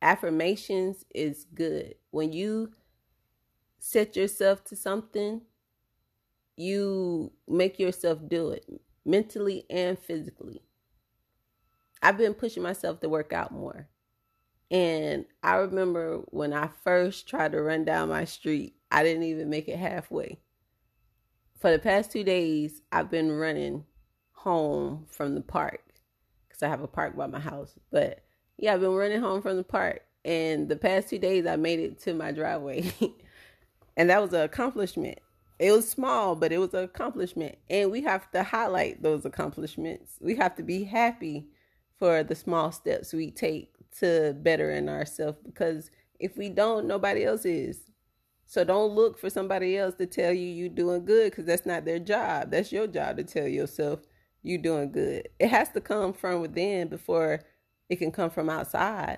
affirmations 0.01 1.05
is 1.13 1.45
good. 1.53 1.95
When 2.11 2.33
you 2.33 2.73
set 3.79 4.15
yourself 4.15 4.63
to 4.65 4.75
something, 4.75 5.41
you 6.55 7.31
make 7.47 7.79
yourself 7.79 8.19
do 8.27 8.49
it 8.49 8.65
mentally 9.05 9.65
and 9.69 9.97
physically. 9.97 10.61
I've 12.01 12.17
been 12.17 12.33
pushing 12.33 12.63
myself 12.63 12.99
to 12.99 13.09
work 13.09 13.33
out 13.33 13.51
more. 13.51 13.87
And 14.71 15.25
I 15.41 15.55
remember 15.55 16.21
when 16.27 16.53
I 16.53 16.69
first 16.83 17.27
tried 17.27 17.53
to 17.53 17.61
run 17.61 17.85
down 17.85 18.09
my 18.09 18.25
street, 18.25 18.75
I 18.91 19.03
didn't 19.03 19.23
even 19.23 19.49
make 19.49 19.67
it 19.67 19.77
halfway. 19.77 20.39
For 21.59 21.71
the 21.71 21.79
past 21.79 22.11
two 22.11 22.23
days, 22.23 22.81
I've 22.91 23.09
been 23.09 23.31
running 23.31 23.85
home 24.31 25.05
from 25.09 25.35
the 25.35 25.41
park 25.41 25.81
because 26.47 26.63
I 26.63 26.69
have 26.69 26.81
a 26.81 26.87
park 26.87 27.17
by 27.17 27.27
my 27.27 27.39
house. 27.39 27.73
But 27.91 28.23
yeah, 28.57 28.73
I've 28.73 28.81
been 28.81 28.93
running 28.93 29.21
home 29.21 29.41
from 29.41 29.57
the 29.57 29.63
park. 29.63 30.03
And 30.23 30.69
the 30.69 30.75
past 30.75 31.09
two 31.09 31.19
days, 31.19 31.45
I 31.45 31.55
made 31.55 31.79
it 31.79 31.99
to 32.01 32.13
my 32.13 32.31
driveway. 32.31 32.93
And 33.99 34.09
that 34.09 34.21
was 34.21 34.31
an 34.31 34.39
accomplishment. 34.39 35.19
It 35.59 35.73
was 35.73 35.89
small, 35.89 36.33
but 36.33 36.53
it 36.53 36.57
was 36.57 36.73
an 36.73 36.85
accomplishment. 36.85 37.57
And 37.69 37.91
we 37.91 38.01
have 38.03 38.31
to 38.31 38.43
highlight 38.43 39.03
those 39.03 39.25
accomplishments. 39.25 40.13
We 40.21 40.37
have 40.37 40.55
to 40.55 40.63
be 40.63 40.85
happy 40.85 41.47
for 41.97 42.23
the 42.23 42.33
small 42.33 42.71
steps 42.71 43.11
we 43.11 43.29
take 43.29 43.73
to 43.99 44.37
better 44.39 44.71
in 44.71 44.87
ourselves 44.87 45.39
because 45.43 45.91
if 46.17 46.37
we 46.37 46.47
don't, 46.47 46.87
nobody 46.87 47.25
else 47.25 47.43
is. 47.43 47.81
So 48.45 48.63
don't 48.63 48.95
look 48.95 49.19
for 49.19 49.29
somebody 49.29 49.77
else 49.77 49.95
to 49.95 50.05
tell 50.05 50.31
you 50.31 50.47
you're 50.47 50.69
doing 50.69 51.03
good 51.03 51.31
because 51.31 51.43
that's 51.43 51.65
not 51.65 51.83
their 51.83 51.99
job. 51.99 52.51
That's 52.51 52.71
your 52.71 52.87
job 52.87 53.17
to 53.17 53.25
tell 53.25 53.49
yourself 53.49 53.99
you're 54.43 54.61
doing 54.61 54.93
good. 54.93 55.27
It 55.39 55.49
has 55.49 55.71
to 55.71 55.81
come 55.81 56.13
from 56.13 56.39
within 56.39 56.87
before 56.87 57.41
it 57.89 57.97
can 57.97 58.13
come 58.13 58.29
from 58.29 58.49
outside. 58.49 59.17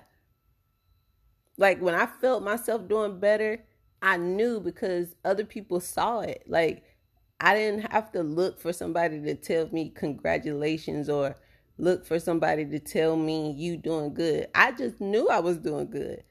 Like 1.56 1.80
when 1.80 1.94
I 1.94 2.06
felt 2.06 2.42
myself 2.42 2.88
doing 2.88 3.20
better, 3.20 3.64
I 4.02 4.16
knew 4.16 4.60
because 4.60 5.14
other 5.24 5.44
people 5.44 5.80
saw 5.80 6.20
it. 6.20 6.42
Like 6.46 6.84
I 7.40 7.54
didn't 7.54 7.90
have 7.92 8.10
to 8.12 8.22
look 8.22 8.60
for 8.60 8.72
somebody 8.72 9.20
to 9.22 9.34
tell 9.34 9.68
me 9.70 9.90
congratulations 9.90 11.08
or 11.08 11.36
look 11.78 12.04
for 12.04 12.18
somebody 12.18 12.66
to 12.66 12.78
tell 12.78 13.16
me 13.16 13.52
you 13.52 13.76
doing 13.76 14.12
good. 14.12 14.48
I 14.54 14.72
just 14.72 15.00
knew 15.00 15.28
I 15.28 15.38
was 15.38 15.58
doing 15.58 15.90
good. 15.90 16.24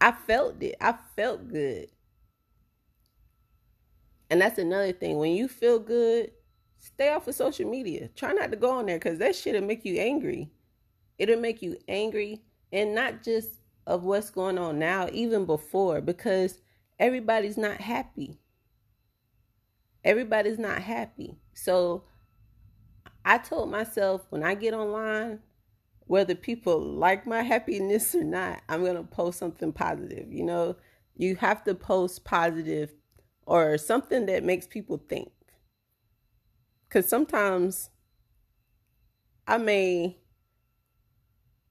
I 0.00 0.12
felt 0.12 0.62
it. 0.62 0.76
I 0.80 0.94
felt 1.16 1.48
good. 1.48 1.88
And 4.30 4.40
that's 4.40 4.58
another 4.58 4.92
thing. 4.92 5.18
When 5.18 5.32
you 5.32 5.48
feel 5.48 5.78
good, 5.78 6.32
stay 6.78 7.10
off 7.10 7.28
of 7.28 7.34
social 7.34 7.68
media. 7.68 8.08
Try 8.16 8.32
not 8.32 8.50
to 8.50 8.56
go 8.56 8.70
on 8.70 8.86
there 8.86 8.98
because 8.98 9.18
that 9.18 9.36
shit'll 9.36 9.62
make 9.62 9.84
you 9.84 10.00
angry. 10.00 10.50
It'll 11.18 11.40
make 11.40 11.62
you 11.62 11.76
angry 11.88 12.42
and 12.72 12.94
not 12.94 13.22
just 13.22 13.50
of 13.86 14.04
what's 14.04 14.30
going 14.30 14.58
on 14.58 14.78
now, 14.78 15.08
even 15.12 15.44
before, 15.44 16.00
because 16.00 16.60
everybody's 16.98 17.58
not 17.58 17.78
happy. 17.80 18.38
Everybody's 20.04 20.58
not 20.58 20.82
happy. 20.82 21.36
So 21.54 22.04
I 23.24 23.38
told 23.38 23.70
myself 23.70 24.26
when 24.30 24.42
I 24.42 24.54
get 24.54 24.74
online, 24.74 25.40
whether 26.06 26.34
people 26.34 26.78
like 26.80 27.26
my 27.26 27.42
happiness 27.42 28.14
or 28.14 28.24
not, 28.24 28.62
I'm 28.68 28.82
going 28.82 28.96
to 28.96 29.02
post 29.02 29.38
something 29.38 29.72
positive. 29.72 30.30
You 30.30 30.44
know, 30.44 30.76
you 31.16 31.36
have 31.36 31.64
to 31.64 31.74
post 31.74 32.24
positive 32.24 32.92
or 33.46 33.78
something 33.78 34.26
that 34.26 34.44
makes 34.44 34.66
people 34.66 35.02
think. 35.08 35.30
Because 36.88 37.08
sometimes 37.08 37.90
I 39.46 39.58
may 39.58 40.18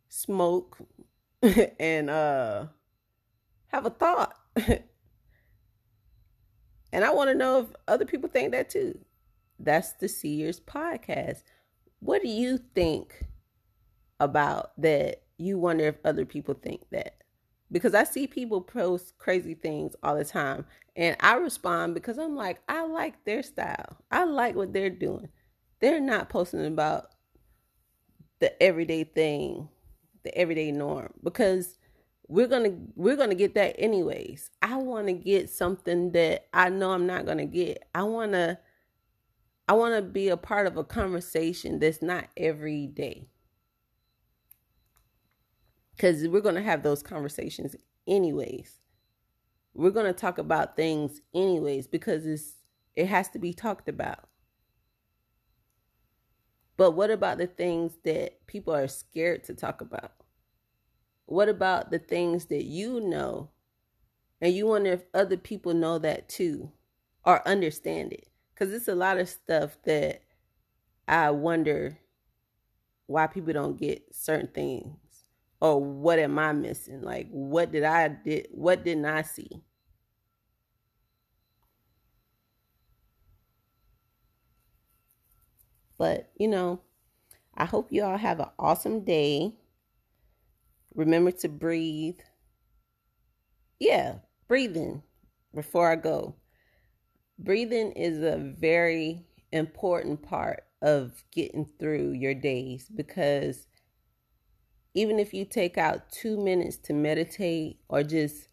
smoke 0.09 0.77
and 1.79 2.09
uh 2.09 2.65
have 3.67 3.85
a 3.85 3.89
thought 3.89 4.35
And 6.93 7.03
I 7.03 7.11
want 7.11 7.31
to 7.31 7.35
know 7.35 7.61
if 7.61 7.65
other 7.87 8.05
people 8.05 8.29
think 8.29 8.51
that 8.51 8.69
too. 8.69 8.99
That's 9.59 9.93
the 9.93 10.07
Seers 10.07 10.59
podcast. 10.59 11.41
What 11.99 12.21
do 12.21 12.27
you 12.27 12.59
think 12.75 13.25
about 14.19 14.79
that? 14.79 15.23
You 15.39 15.57
wonder 15.57 15.85
if 15.85 15.95
other 16.05 16.23
people 16.23 16.53
think 16.53 16.87
that. 16.91 17.15
Because 17.71 17.95
I 17.95 18.03
see 18.03 18.27
people 18.27 18.61
post 18.61 19.17
crazy 19.17 19.55
things 19.55 19.95
all 20.03 20.15
the 20.15 20.23
time. 20.23 20.65
And 20.95 21.17
I 21.19 21.33
respond 21.37 21.95
because 21.95 22.19
I'm 22.19 22.35
like, 22.35 22.61
I 22.69 22.85
like 22.85 23.25
their 23.25 23.41
style. 23.41 23.97
I 24.11 24.25
like 24.25 24.55
what 24.55 24.71
they're 24.71 24.91
doing. 24.91 25.29
They're 25.79 25.99
not 25.99 26.29
posting 26.29 26.63
about 26.63 27.07
the 28.39 28.61
everyday 28.61 29.03
thing, 29.03 29.69
the 30.23 30.37
everyday 30.37 30.71
norm. 30.71 31.13
Because 31.23 31.77
we're 32.27 32.47
gonna 32.47 32.71
we're 32.95 33.15
gonna 33.15 33.35
get 33.35 33.55
that 33.55 33.75
anyways. 33.77 34.49
I 34.61 34.77
want 34.77 35.07
to 35.07 35.13
get 35.13 35.49
something 35.49 36.11
that 36.13 36.47
I 36.53 36.69
know 36.69 36.91
I'm 36.91 37.05
not 37.07 37.25
gonna 37.25 37.45
get. 37.45 37.83
I 37.93 38.03
wanna 38.03 38.59
I 39.67 39.73
want 39.73 39.95
to 39.95 40.01
be 40.01 40.27
a 40.27 40.37
part 40.37 40.67
of 40.67 40.77
a 40.77 40.83
conversation 40.83 41.79
that's 41.79 42.01
not 42.01 42.27
every 42.35 42.87
day. 42.87 43.27
Because 45.95 46.27
we're 46.27 46.41
going 46.41 46.55
to 46.55 46.61
have 46.61 46.83
those 46.83 47.01
conversations 47.01 47.75
anyways. 48.05 48.73
We're 49.73 49.91
going 49.91 50.05
to 50.05 50.13
talk 50.13 50.37
about 50.37 50.75
things 50.75 51.21
anyways 51.33 51.87
because 51.87 52.25
it's 52.25 52.55
it 52.95 53.07
has 53.07 53.29
to 53.29 53.39
be 53.39 53.53
talked 53.53 53.89
about. 53.89 54.27
But 56.75 56.91
what 56.91 57.11
about 57.11 57.37
the 57.37 57.47
things 57.47 57.97
that 58.03 58.45
people 58.47 58.73
are 58.73 58.87
scared 58.87 59.43
to 59.45 59.53
talk 59.53 59.81
about? 59.81 60.11
What 61.25 61.49
about 61.49 61.91
the 61.91 61.99
things 61.99 62.45
that 62.45 62.63
you 62.65 62.99
know 62.99 63.49
and 64.41 64.53
you 64.53 64.67
wonder 64.67 64.91
if 64.91 65.03
other 65.13 65.37
people 65.37 65.73
know 65.73 65.99
that 65.99 66.27
too 66.27 66.71
or 67.23 67.47
understand 67.47 68.13
it? 68.13 68.27
Because 68.53 68.73
it's 68.73 68.87
a 68.87 68.95
lot 68.95 69.19
of 69.19 69.29
stuff 69.29 69.77
that 69.85 70.23
I 71.07 71.31
wonder 71.31 71.99
why 73.07 73.27
people 73.27 73.53
don't 73.53 73.79
get 73.79 74.03
certain 74.13 74.47
things 74.47 74.97
or 75.61 75.81
what 75.81 76.19
am 76.19 76.37
I 76.39 76.51
missing? 76.53 77.01
Like 77.01 77.29
what 77.29 77.71
did 77.71 77.83
I 77.83 78.07
did 78.09 78.47
what 78.51 78.83
didn't 78.83 79.05
I 79.05 79.21
see? 79.21 79.63
But, 86.03 86.31
you 86.37 86.49
know, 86.49 86.81
I 87.55 87.63
hope 87.63 87.87
you 87.89 88.03
all 88.03 88.17
have 88.17 88.41
an 88.41 88.49
awesome 88.59 89.05
day. 89.05 89.53
Remember 90.93 91.31
to 91.31 91.47
breathe. 91.47 92.19
Yeah, 93.79 94.15
breathing 94.49 95.03
before 95.55 95.89
I 95.89 95.95
go. 95.95 96.35
Breathing 97.39 97.93
is 97.93 98.21
a 98.21 98.35
very 98.37 99.25
important 99.53 100.23
part 100.23 100.65
of 100.81 101.23
getting 101.31 101.69
through 101.79 102.11
your 102.11 102.33
days 102.33 102.89
because 102.93 103.65
even 104.93 105.19
if 105.19 105.33
you 105.33 105.45
take 105.45 105.77
out 105.77 106.11
two 106.11 106.37
minutes 106.37 106.75
to 106.79 106.93
meditate 106.93 107.79
or 107.87 108.03
just 108.03 108.49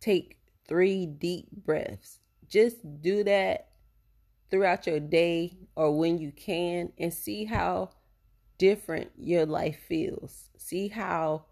take 0.00 0.38
three 0.66 1.04
deep 1.04 1.48
breaths, 1.52 2.20
just 2.48 2.78
do 3.02 3.24
that 3.24 3.67
throughout 4.50 4.86
your 4.86 5.00
day 5.00 5.56
or 5.76 5.96
when 5.96 6.18
you 6.18 6.32
can 6.32 6.92
and 6.98 7.12
see 7.12 7.44
how 7.44 7.90
different 8.58 9.10
your 9.16 9.46
life 9.46 9.78
feels. 9.86 10.50
See 10.56 10.88
how 10.88 11.44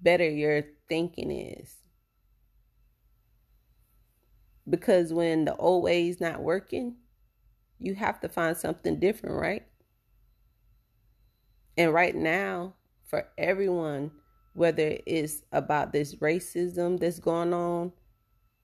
better 0.00 0.28
your 0.28 0.62
thinking 0.88 1.30
is. 1.30 1.76
Because 4.68 5.12
when 5.12 5.44
the 5.44 5.56
old 5.56 5.88
is 5.90 6.20
not 6.20 6.42
working, 6.42 6.96
you 7.78 7.94
have 7.94 8.20
to 8.20 8.28
find 8.28 8.56
something 8.56 9.00
different, 9.00 9.34
right? 9.36 9.66
And 11.76 11.92
right 11.92 12.14
now, 12.14 12.74
for 13.06 13.26
everyone, 13.36 14.12
whether 14.54 14.98
it's 15.06 15.42
about 15.50 15.92
this 15.92 16.14
racism 16.16 17.00
that's 17.00 17.18
going 17.18 17.52
on, 17.52 17.92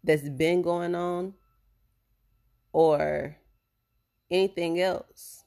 that's 0.04 0.28
been 0.28 0.62
going 0.62 0.94
on, 0.94 1.34
or 2.72 3.36
anything 4.30 4.80
else, 4.80 5.44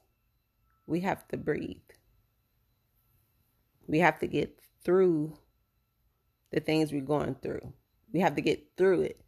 we 0.86 1.00
have 1.00 1.26
to 1.28 1.36
breathe. 1.36 1.76
We 3.86 3.98
have 3.98 4.18
to 4.20 4.26
get 4.26 4.58
through 4.84 5.38
the 6.50 6.60
things 6.60 6.92
we're 6.92 7.00
going 7.00 7.36
through. 7.36 7.72
We 8.12 8.20
have 8.20 8.36
to 8.36 8.42
get 8.42 8.76
through 8.76 9.02
it 9.02 9.22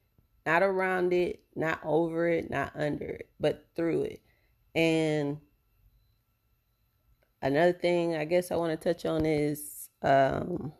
not 0.46 0.62
around 0.62 1.12
it, 1.12 1.42
not 1.54 1.80
over 1.84 2.28
it, 2.28 2.50
not 2.50 2.72
under 2.74 3.06
it, 3.06 3.28
but 3.40 3.66
through 3.74 4.02
it. 4.02 4.20
And 4.74 5.38
another 7.40 7.72
thing 7.72 8.16
I 8.16 8.24
guess 8.24 8.50
I 8.50 8.56
want 8.56 8.78
to 8.78 8.94
touch 8.94 9.06
on 9.06 9.24
is 9.24 9.88
um, 10.02 10.72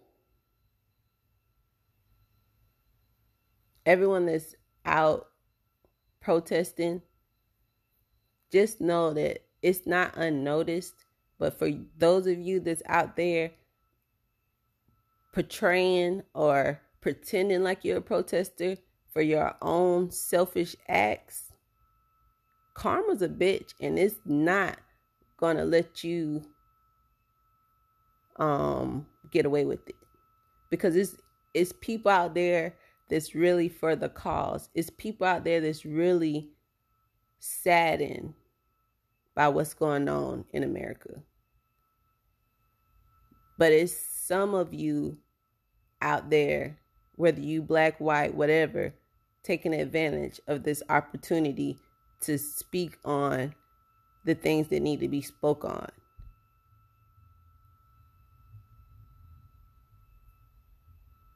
everyone 3.87 4.27
that's 4.27 4.55
out 4.85 5.29
protesting, 6.21 7.01
just 8.55 8.81
know 8.81 9.13
that 9.13 9.41
it's 9.63 9.87
not 9.87 10.17
unnoticed. 10.17 10.95
But 11.39 11.59
for 11.59 11.69
those 11.99 12.27
of 12.29 12.39
you 12.39 12.61
that's 12.61 12.83
out 12.87 13.17
there 13.17 13.51
portraying 15.33 16.23
or 16.33 16.81
pretending 17.01 17.65
like 17.65 17.85
you're 17.85 17.99
a 17.99 18.03
protester, 18.03 18.77
for 19.13 19.23
your 19.23 19.55
own 19.61 20.11
selfish 20.11 20.75
acts, 20.89 21.53
karma's 22.75 23.23
a 23.23 23.29
bitch 23.29 23.73
and 23.81 23.99
it's 23.99 24.17
not 24.25 24.79
gonna 25.37 25.65
let 25.65 26.03
you 26.03 26.43
um 28.37 29.07
get 29.31 29.47
away 29.47 29.65
with 29.65 29.89
it 29.89 29.95
because 30.71 30.97
it's 30.97 31.17
it's 31.55 31.73
people 31.81 32.11
out 32.11 32.35
there 32.35 32.75
that's 33.09 33.33
really 33.33 33.69
for 33.69 33.95
the 33.95 34.09
cause 34.09 34.69
it's 34.75 34.91
people 34.91 35.25
out 35.25 35.45
there 35.45 35.61
that's 35.61 35.85
really 35.85 36.51
saddened 37.39 38.35
by 39.35 39.49
what's 39.49 39.75
going 39.75 40.09
on 40.09 40.45
in 40.53 40.63
america 40.63 41.23
but 43.59 43.73
it's 43.73 43.95
some 43.95 44.55
of 44.55 44.73
you 44.73 45.19
out 46.01 46.31
there 46.31 46.79
whether 47.17 47.41
you 47.41 47.63
black 47.63 47.99
white 48.01 48.35
whatever 48.35 48.95
taking 49.45 49.75
advantage 49.75 50.41
of 50.49 50.65
this 50.65 50.83
opportunity 50.89 51.79
to 52.23 52.39
speak 52.39 52.99
on 53.05 53.55
the 54.25 54.35
things 54.35 54.69
that 54.69 54.81
need 54.81 55.01
to 55.01 55.09
be 55.09 55.21
spoke 55.21 55.65
on. 55.65 55.91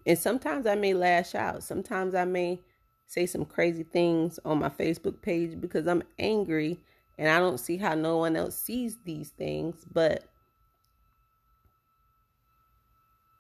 And 0.06 0.18
sometimes 0.18 0.66
I 0.66 0.74
may 0.74 0.94
lash 0.94 1.34
out. 1.34 1.62
Sometimes 1.62 2.14
I 2.14 2.24
may 2.24 2.60
say 3.06 3.26
some 3.26 3.44
crazy 3.44 3.82
things 3.82 4.40
on 4.44 4.58
my 4.58 4.70
Facebook 4.70 5.20
page 5.20 5.60
because 5.60 5.86
I'm 5.86 6.02
angry 6.18 6.80
and 7.18 7.28
I 7.28 7.38
don't 7.40 7.58
see 7.58 7.76
how 7.76 7.94
no 7.94 8.18
one 8.18 8.36
else 8.36 8.56
sees 8.56 8.98
these 9.04 9.30
things. 9.30 9.84
But 9.92 10.24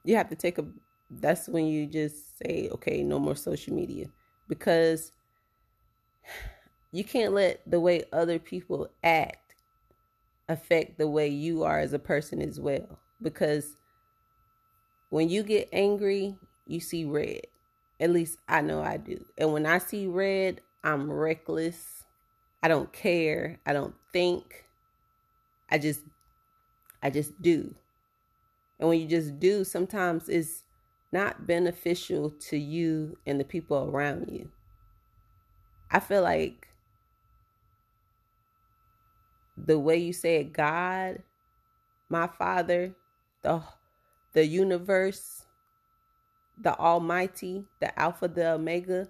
you 0.04 0.16
have 0.16 0.28
to 0.30 0.36
take 0.36 0.58
a, 0.58 0.66
that's 1.10 1.48
when 1.48 1.66
you 1.66 1.86
just 1.86 2.38
say, 2.38 2.68
okay, 2.72 3.02
no 3.02 3.18
more 3.18 3.36
social 3.36 3.74
media 3.74 4.06
because 4.48 5.12
you 6.92 7.04
can't 7.04 7.34
let 7.34 7.60
the 7.70 7.78
way 7.78 8.04
other 8.12 8.38
people 8.38 8.88
act 9.04 9.54
affect 10.48 10.98
the 10.98 11.06
way 11.08 11.28
you 11.28 11.62
are 11.62 11.78
as 11.78 11.92
a 11.92 11.98
person 11.98 12.40
as 12.40 12.58
well. 12.58 12.98
Because 13.20 13.76
when 15.10 15.28
you 15.28 15.42
get 15.42 15.68
angry, 15.72 16.36
you 16.66 16.80
see 16.80 17.04
red. 17.04 17.42
At 18.00 18.10
least 18.10 18.38
I 18.48 18.62
know 18.62 18.82
I 18.82 18.96
do. 18.96 19.24
And 19.36 19.52
when 19.52 19.66
I 19.66 19.78
see 19.78 20.06
red, 20.06 20.60
I'm 20.82 21.10
reckless. 21.10 21.97
I 22.62 22.68
don't 22.68 22.92
care. 22.92 23.60
I 23.66 23.72
don't 23.72 23.94
think. 24.12 24.64
I 25.70 25.78
just 25.78 26.00
I 27.02 27.10
just 27.10 27.40
do. 27.40 27.74
And 28.78 28.88
when 28.88 29.00
you 29.00 29.06
just 29.06 29.38
do, 29.38 29.64
sometimes 29.64 30.28
it's 30.28 30.64
not 31.12 31.46
beneficial 31.46 32.30
to 32.30 32.56
you 32.56 33.16
and 33.26 33.40
the 33.40 33.44
people 33.44 33.88
around 33.90 34.28
you. 34.30 34.50
I 35.90 36.00
feel 36.00 36.22
like 36.22 36.68
the 39.56 39.78
way 39.78 39.96
you 39.96 40.12
said 40.12 40.52
God, 40.52 41.22
my 42.08 42.26
Father, 42.26 42.94
the 43.42 43.62
the 44.34 44.44
universe, 44.44 45.46
the 46.60 46.76
Almighty, 46.78 47.64
the 47.80 47.98
Alpha, 47.98 48.28
the 48.28 48.52
Omega, 48.52 49.08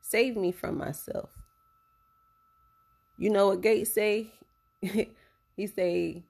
save 0.00 0.36
me 0.36 0.52
from 0.52 0.76
myself. 0.76 1.30
You 3.16 3.30
know 3.30 3.48
what 3.48 3.60
Gates 3.60 3.92
say? 3.92 4.32
he 4.80 5.66
say 5.66 6.24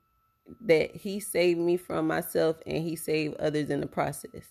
that 0.60 0.94
he 0.94 1.20
saved 1.20 1.58
me 1.60 1.76
from 1.76 2.06
myself 2.06 2.56
and 2.66 2.82
he 2.82 2.96
saved 2.96 3.36
others 3.36 3.70
in 3.70 3.80
the 3.80 3.86
process. 3.86 4.46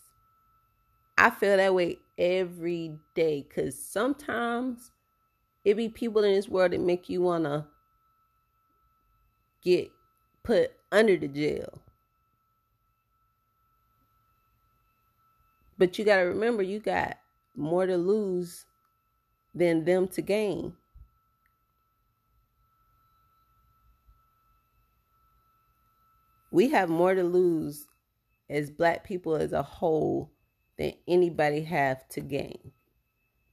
I 1.18 1.30
feel 1.30 1.58
that 1.58 1.76
way 1.76 2.00
every 2.18 2.98
day 3.14 3.46
because 3.48 3.78
sometimes 3.80 4.92
it 5.64 5.76
be 5.76 5.90
people 5.90 6.24
in 6.24 6.34
this 6.34 6.50
world 6.50 6.72
that 6.72 6.80
make 6.82 7.08
you 7.08 7.22
wanna 7.22 7.68
get 9.62 9.92
put 10.44 10.72
under 10.92 11.16
the 11.18 11.28
jail. 11.28 11.82
But 15.78 15.98
you 15.98 16.06
gotta 16.06 16.26
remember 16.26 16.64
you 16.64 16.80
got 16.80 17.18
more 17.56 17.86
to 17.86 17.98
lose 17.98 18.66
than 19.54 19.86
them 19.86 20.08
to 20.10 20.22
gain. 20.22 20.74
We 26.54 26.70
have 26.70 26.88
more 26.88 27.16
to 27.16 27.24
lose 27.24 27.88
as 28.48 28.70
black 28.70 29.04
people 29.04 29.36
as 29.36 29.54
a 29.54 29.64
whole 29.64 30.32
than 30.78 30.94
anybody 31.08 31.64
have 31.64 32.08
to 32.10 32.22
gain. 32.22 32.74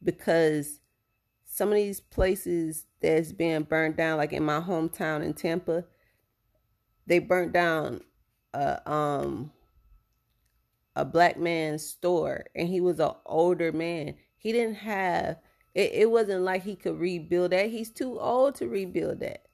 Because 0.05 0.80
some 1.46 1.70
of 1.70 1.76
these 1.76 1.98
places 1.98 2.84
that's 3.01 3.32
being 3.32 3.62
burned 3.62 3.96
down, 3.96 4.18
like 4.18 4.34
in 4.34 4.44
my 4.44 4.61
hometown 4.61 5.24
in 5.24 5.32
Tampa, 5.32 5.86
they 7.07 7.20
burnt 7.20 7.55
down 7.55 8.03
a 8.53 8.90
um 8.90 9.51
a 10.94 11.07
black 11.07 11.38
man's 11.38 11.86
store 11.86 12.44
and 12.55 12.68
he 12.68 12.82
was 12.82 13.01
an 13.01 13.12
older 13.24 13.72
man. 13.72 14.14
He 14.36 14.53
didn't 14.53 14.74
have 14.74 15.38
it, 15.74 15.92
it 15.94 16.11
wasn't 16.11 16.42
like 16.42 16.64
he 16.64 16.76
could 16.76 17.01
rebuild 17.01 17.53
that. 17.53 17.70
He's 17.70 17.90
too 17.90 18.20
old 18.20 18.57
to 18.57 18.68
rebuild 18.68 19.20
that. 19.20 19.46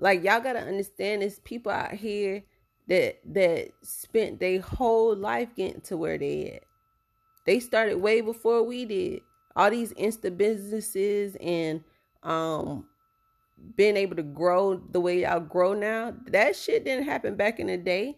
Like 0.00 0.24
y'all 0.24 0.40
gotta 0.40 0.60
understand 0.60 1.22
there's 1.22 1.38
people 1.40 1.70
out 1.70 1.92
here 1.92 2.42
that 2.88 3.20
that 3.34 3.68
spent 3.82 4.40
their 4.40 4.60
whole 4.60 5.14
life 5.14 5.54
getting 5.54 5.82
to 5.82 5.96
where 5.96 6.18
they 6.18 6.52
at. 6.56 6.64
They 7.46 7.60
started 7.60 7.98
way 7.98 8.20
before 8.20 8.62
we 8.62 8.84
did. 8.84 9.20
All 9.54 9.70
these 9.70 9.92
insta 9.94 10.36
businesses 10.36 11.36
and 11.40 11.84
um 12.22 12.86
being 13.76 13.96
able 13.96 14.16
to 14.16 14.22
grow 14.22 14.76
the 14.76 15.00
way 15.00 15.20
y'all 15.20 15.40
grow 15.40 15.74
now, 15.74 16.14
that 16.28 16.56
shit 16.56 16.84
didn't 16.84 17.04
happen 17.04 17.36
back 17.36 17.60
in 17.60 17.66
the 17.66 17.76
day. 17.76 18.16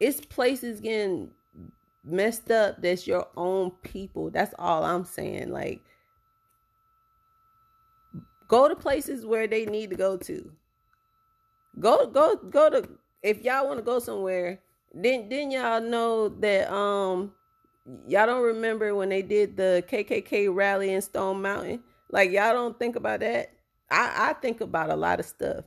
It's 0.00 0.20
places 0.20 0.80
getting 0.80 1.30
messed 2.02 2.50
up 2.50 2.80
that's 2.80 3.06
your 3.06 3.26
own 3.36 3.70
people. 3.82 4.30
That's 4.30 4.54
all 4.58 4.82
I'm 4.84 5.04
saying. 5.04 5.50
Like 5.50 5.82
go 8.48 8.68
to 8.68 8.76
places 8.76 9.24
where 9.26 9.46
they 9.46 9.64
need 9.66 9.90
to 9.90 9.96
go 9.96 10.16
to. 10.16 10.52
Go 11.78 12.06
go 12.06 12.36
go 12.36 12.70
to 12.70 12.88
if 13.22 13.42
y'all 13.42 13.66
want 13.66 13.78
to 13.78 13.84
go 13.84 13.98
somewhere, 13.98 14.60
then 14.92 15.28
then 15.28 15.50
y'all 15.50 15.80
know 15.80 16.28
that 16.28 16.72
um 16.72 17.32
y'all 18.06 18.26
don't 18.26 18.42
remember 18.42 18.94
when 18.94 19.08
they 19.08 19.22
did 19.22 19.56
the 19.56 19.84
KKK 19.88 20.54
rally 20.54 20.92
in 20.92 21.02
Stone 21.02 21.42
Mountain. 21.42 21.82
Like 22.10 22.30
y'all 22.30 22.52
don't 22.52 22.78
think 22.78 22.96
about 22.96 23.20
that. 23.20 23.52
I 23.90 24.30
I 24.30 24.32
think 24.34 24.60
about 24.60 24.90
a 24.90 24.96
lot 24.96 25.20
of 25.20 25.26
stuff. 25.26 25.64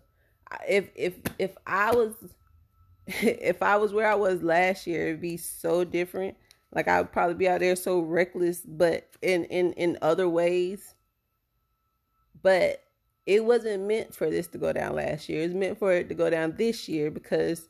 If 0.68 0.90
if 0.96 1.16
if 1.38 1.58
I 1.66 1.94
was 1.94 2.14
if 3.08 3.62
I 3.62 3.78
was 3.78 3.94
where 3.94 4.10
I 4.10 4.16
was 4.16 4.44
last 4.44 4.88
year, 4.88 5.08
it'd 5.08 5.22
be 5.22 5.38
so 5.38 5.84
different. 5.84 6.38
Like 6.74 6.88
I 6.88 7.02
would 7.02 7.12
probably 7.12 7.36
be 7.36 7.48
out 7.48 7.60
there 7.60 7.76
so 7.76 8.00
reckless, 8.00 8.62
but 8.66 9.10
in 9.22 9.46
in 9.46 9.74
in 9.74 9.98
other 10.02 10.30
ways. 10.30 10.94
But 12.42 12.84
it 13.26 13.44
wasn't 13.44 13.84
meant 13.88 14.16
for 14.16 14.30
this 14.30 14.48
to 14.48 14.58
go 14.58 14.72
down 14.72 14.96
last 14.96 15.28
year. 15.28 15.44
It's 15.44 15.54
meant 15.54 15.78
for 15.78 15.92
it 15.92 16.08
to 16.10 16.16
go 16.16 16.30
down 16.30 16.56
this 16.58 16.88
year 16.88 17.12
because 17.12 17.68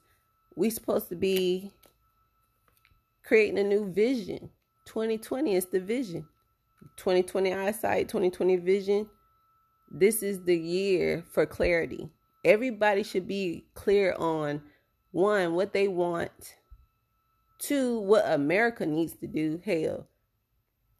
we're 0.55 0.71
supposed 0.71 1.09
to 1.09 1.15
be 1.15 1.71
creating 3.23 3.59
a 3.59 3.63
new 3.63 3.91
vision. 3.91 4.49
2020 4.85 5.55
is 5.55 5.65
the 5.65 5.79
vision. 5.79 6.27
2020 6.97 7.53
eyesight, 7.53 8.07
2020 8.07 8.57
vision. 8.57 9.09
This 9.91 10.21
is 10.21 10.43
the 10.43 10.57
year 10.57 11.23
for 11.31 11.45
clarity. 11.45 12.09
Everybody 12.45 13.03
should 13.03 13.27
be 13.27 13.65
clear 13.73 14.13
on 14.17 14.61
one, 15.11 15.53
what 15.53 15.73
they 15.73 15.87
want, 15.87 16.57
two, 17.59 17.99
what 17.99 18.23
America 18.27 18.85
needs 18.85 19.15
to 19.17 19.27
do. 19.27 19.59
Hell, 19.65 20.07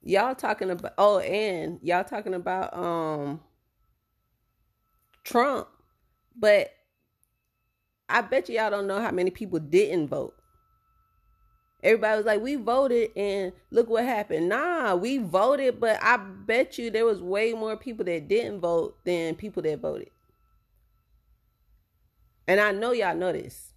y'all 0.01 0.36
talking 0.36 0.72
about 0.72 0.93
oh, 0.97 1.20
and 1.20 1.80
y'all 1.82 2.03
talking 2.03 2.34
about 2.34 2.76
um 2.76 3.41
Trump, 5.28 5.67
but 6.38 6.69
I 8.07 8.21
bet 8.21 8.47
you 8.47 8.55
y'all 8.55 8.71
don't 8.71 8.88
know 8.88 9.01
how 9.01 9.11
many 9.11 9.30
people 9.30 9.59
didn't 9.59 10.07
vote. 10.07 10.36
Everybody 11.84 12.17
was 12.17 12.25
like, 12.25 12.41
we 12.41 12.55
voted 12.55 13.11
and 13.17 13.51
look 13.69 13.89
what 13.89 14.05
happened. 14.05 14.47
Nah, 14.47 14.95
we 14.95 15.17
voted, 15.17 15.82
but 15.82 15.99
I 16.01 16.15
bet 16.15 16.78
you 16.78 16.89
there 16.89 17.05
was 17.05 17.21
way 17.21 17.51
more 17.51 17.75
people 17.75 18.05
that 18.05 18.30
didn't 18.30 18.61
vote 18.61 18.97
than 19.03 19.36
people 19.36 19.61
that 19.63 19.80
voted. 19.80 20.09
And 22.47 22.61
I 22.61 22.71
know 22.71 22.93
y'all 22.93 23.15
know 23.15 23.34
this. 23.34 23.73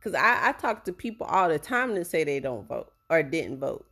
Cause 0.00 0.14
I, 0.14 0.50
I 0.50 0.52
talk 0.52 0.84
to 0.84 0.92
people 0.92 1.26
all 1.26 1.48
the 1.48 1.58
time 1.58 1.94
that 1.94 2.06
say 2.06 2.22
they 2.22 2.38
don't 2.38 2.68
vote 2.68 2.92
or 3.10 3.22
didn't 3.22 3.58
vote. 3.58 3.86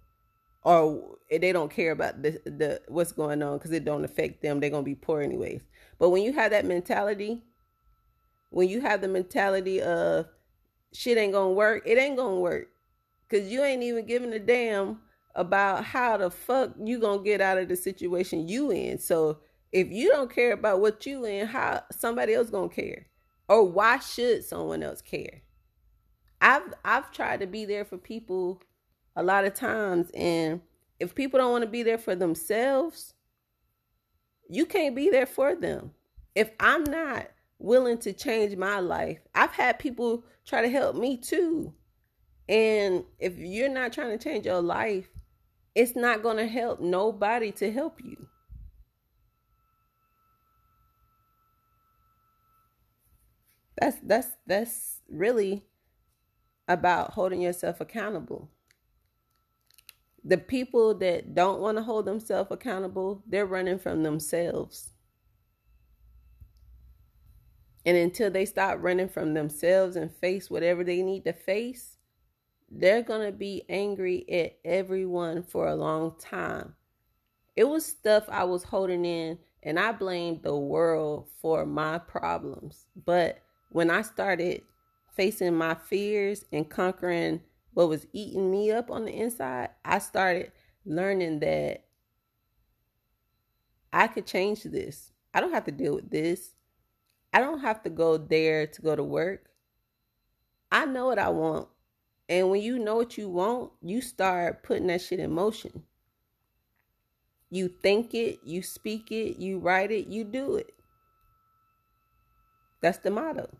Or 0.62 1.18
they 1.28 1.50
don't 1.50 1.72
care 1.72 1.90
about 1.90 2.22
the, 2.22 2.40
the 2.44 2.80
what's 2.86 3.10
going 3.10 3.42
on 3.42 3.58
because 3.58 3.72
it 3.72 3.84
don't 3.84 4.04
affect 4.04 4.42
them. 4.42 4.60
They're 4.60 4.70
gonna 4.70 4.84
be 4.84 4.94
poor 4.94 5.22
anyways. 5.22 5.62
But 6.02 6.10
when 6.10 6.24
you 6.24 6.32
have 6.32 6.50
that 6.50 6.64
mentality, 6.64 7.44
when 8.50 8.68
you 8.68 8.80
have 8.80 9.02
the 9.02 9.06
mentality 9.06 9.80
of 9.80 10.26
shit 10.92 11.16
ain't 11.16 11.32
gonna 11.32 11.52
work, 11.52 11.84
it 11.86 11.96
ain't 11.96 12.16
gonna 12.16 12.40
work. 12.40 12.70
Cause 13.30 13.42
you 13.42 13.62
ain't 13.62 13.84
even 13.84 14.04
giving 14.04 14.32
a 14.32 14.40
damn 14.40 14.98
about 15.36 15.84
how 15.84 16.16
the 16.16 16.28
fuck 16.28 16.72
you 16.82 16.98
gonna 16.98 17.22
get 17.22 17.40
out 17.40 17.56
of 17.56 17.68
the 17.68 17.76
situation 17.76 18.48
you 18.48 18.72
in. 18.72 18.98
So 18.98 19.38
if 19.70 19.92
you 19.92 20.08
don't 20.08 20.28
care 20.28 20.54
about 20.54 20.80
what 20.80 21.06
you 21.06 21.24
in, 21.24 21.46
how 21.46 21.84
somebody 21.92 22.34
else 22.34 22.50
gonna 22.50 22.68
care? 22.68 23.06
Or 23.48 23.62
why 23.62 24.00
should 24.00 24.42
someone 24.42 24.82
else 24.82 25.02
care? 25.02 25.42
I've 26.40 26.74
I've 26.84 27.12
tried 27.12 27.38
to 27.38 27.46
be 27.46 27.64
there 27.64 27.84
for 27.84 27.96
people 27.96 28.60
a 29.14 29.22
lot 29.22 29.44
of 29.44 29.54
times 29.54 30.10
and 30.14 30.62
if 30.98 31.14
people 31.14 31.38
don't 31.38 31.52
want 31.52 31.62
to 31.62 31.70
be 31.70 31.84
there 31.84 31.96
for 31.96 32.16
themselves, 32.16 33.14
you 34.52 34.66
can't 34.66 34.94
be 34.94 35.08
there 35.08 35.24
for 35.24 35.54
them. 35.54 35.92
If 36.34 36.50
I'm 36.60 36.84
not 36.84 37.28
willing 37.58 37.96
to 37.98 38.12
change 38.12 38.54
my 38.54 38.80
life, 38.80 39.18
I've 39.34 39.52
had 39.52 39.78
people 39.78 40.24
try 40.44 40.60
to 40.60 40.68
help 40.68 40.94
me 40.94 41.16
too. 41.16 41.72
And 42.50 43.04
if 43.18 43.38
you're 43.38 43.70
not 43.70 43.94
trying 43.94 44.10
to 44.16 44.22
change 44.22 44.44
your 44.44 44.60
life, 44.60 45.08
it's 45.74 45.96
not 45.96 46.22
going 46.22 46.36
to 46.36 46.46
help 46.46 46.80
nobody 46.80 47.50
to 47.52 47.72
help 47.72 48.02
you. 48.04 48.28
That's 53.80 53.96
that's 54.02 54.28
that's 54.46 54.98
really 55.08 55.64
about 56.68 57.14
holding 57.14 57.40
yourself 57.40 57.80
accountable 57.80 58.50
the 60.24 60.38
people 60.38 60.94
that 60.98 61.34
don't 61.34 61.60
want 61.60 61.78
to 61.78 61.82
hold 61.82 62.04
themselves 62.04 62.50
accountable, 62.50 63.22
they're 63.26 63.46
running 63.46 63.78
from 63.78 64.02
themselves. 64.02 64.90
And 67.84 67.96
until 67.96 68.30
they 68.30 68.44
stop 68.44 68.78
running 68.80 69.08
from 69.08 69.34
themselves 69.34 69.96
and 69.96 70.14
face 70.14 70.48
whatever 70.48 70.84
they 70.84 71.02
need 71.02 71.24
to 71.24 71.32
face, 71.32 71.96
they're 72.70 73.02
going 73.02 73.26
to 73.26 73.36
be 73.36 73.64
angry 73.68 74.24
at 74.30 74.58
everyone 74.64 75.42
for 75.42 75.68
a 75.68 75.74
long 75.74 76.14
time. 76.18 76.74
It 77.56 77.64
was 77.64 77.84
stuff 77.84 78.24
I 78.28 78.44
was 78.44 78.62
holding 78.62 79.04
in, 79.04 79.38
and 79.62 79.78
I 79.78 79.92
blamed 79.92 80.42
the 80.42 80.56
world 80.56 81.28
for 81.40 81.66
my 81.66 81.98
problems. 81.98 82.86
But 83.04 83.42
when 83.70 83.90
I 83.90 84.02
started 84.02 84.62
facing 85.14 85.54
my 85.54 85.74
fears 85.74 86.44
and 86.52 86.68
conquering 86.68 87.40
what 87.74 87.88
was 87.88 88.06
eating 88.12 88.50
me 88.50 88.70
up 88.70 88.90
on 88.90 89.04
the 89.04 89.12
inside, 89.12 89.70
I 89.84 89.98
started 89.98 90.52
learning 90.84 91.40
that 91.40 91.84
I 93.92 94.06
could 94.08 94.26
change 94.26 94.62
this. 94.64 95.12
I 95.34 95.40
don't 95.40 95.52
have 95.52 95.64
to 95.64 95.72
deal 95.72 95.94
with 95.94 96.10
this. 96.10 96.54
I 97.32 97.40
don't 97.40 97.60
have 97.60 97.82
to 97.82 97.90
go 97.90 98.18
there 98.18 98.66
to 98.66 98.82
go 98.82 98.94
to 98.94 99.02
work. 99.02 99.46
I 100.70 100.84
know 100.86 101.06
what 101.06 101.18
I 101.18 101.30
want. 101.30 101.68
And 102.28 102.50
when 102.50 102.62
you 102.62 102.78
know 102.78 102.96
what 102.96 103.18
you 103.18 103.28
want, 103.28 103.72
you 103.82 104.00
start 104.00 104.62
putting 104.62 104.86
that 104.86 105.00
shit 105.00 105.20
in 105.20 105.32
motion. 105.32 105.82
You 107.50 107.68
think 107.68 108.14
it, 108.14 108.40
you 108.44 108.62
speak 108.62 109.12
it, 109.12 109.38
you 109.38 109.58
write 109.58 109.90
it, 109.90 110.06
you 110.06 110.24
do 110.24 110.56
it. 110.56 110.72
That's 112.80 112.98
the 112.98 113.10
motto. 113.10 113.50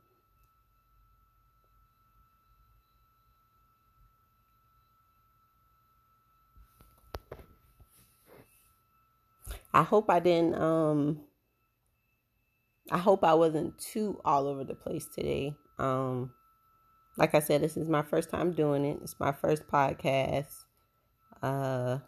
I 9.74 9.82
hope 9.82 10.10
I 10.10 10.20
didn't 10.20 10.54
um 10.54 11.20
I 12.90 12.98
hope 12.98 13.24
I 13.24 13.34
wasn't 13.34 13.78
too 13.78 14.20
all 14.24 14.46
over 14.46 14.64
the 14.64 14.74
place 14.74 15.06
today. 15.06 15.56
Um 15.78 16.32
like 17.16 17.34
I 17.34 17.40
said, 17.40 17.62
this 17.62 17.76
is 17.76 17.88
my 17.88 18.02
first 18.02 18.30
time 18.30 18.52
doing 18.52 18.84
it. 18.84 18.98
It's 19.02 19.18
my 19.18 19.32
first 19.32 19.66
podcast. 19.66 20.64
Uh 21.42 21.98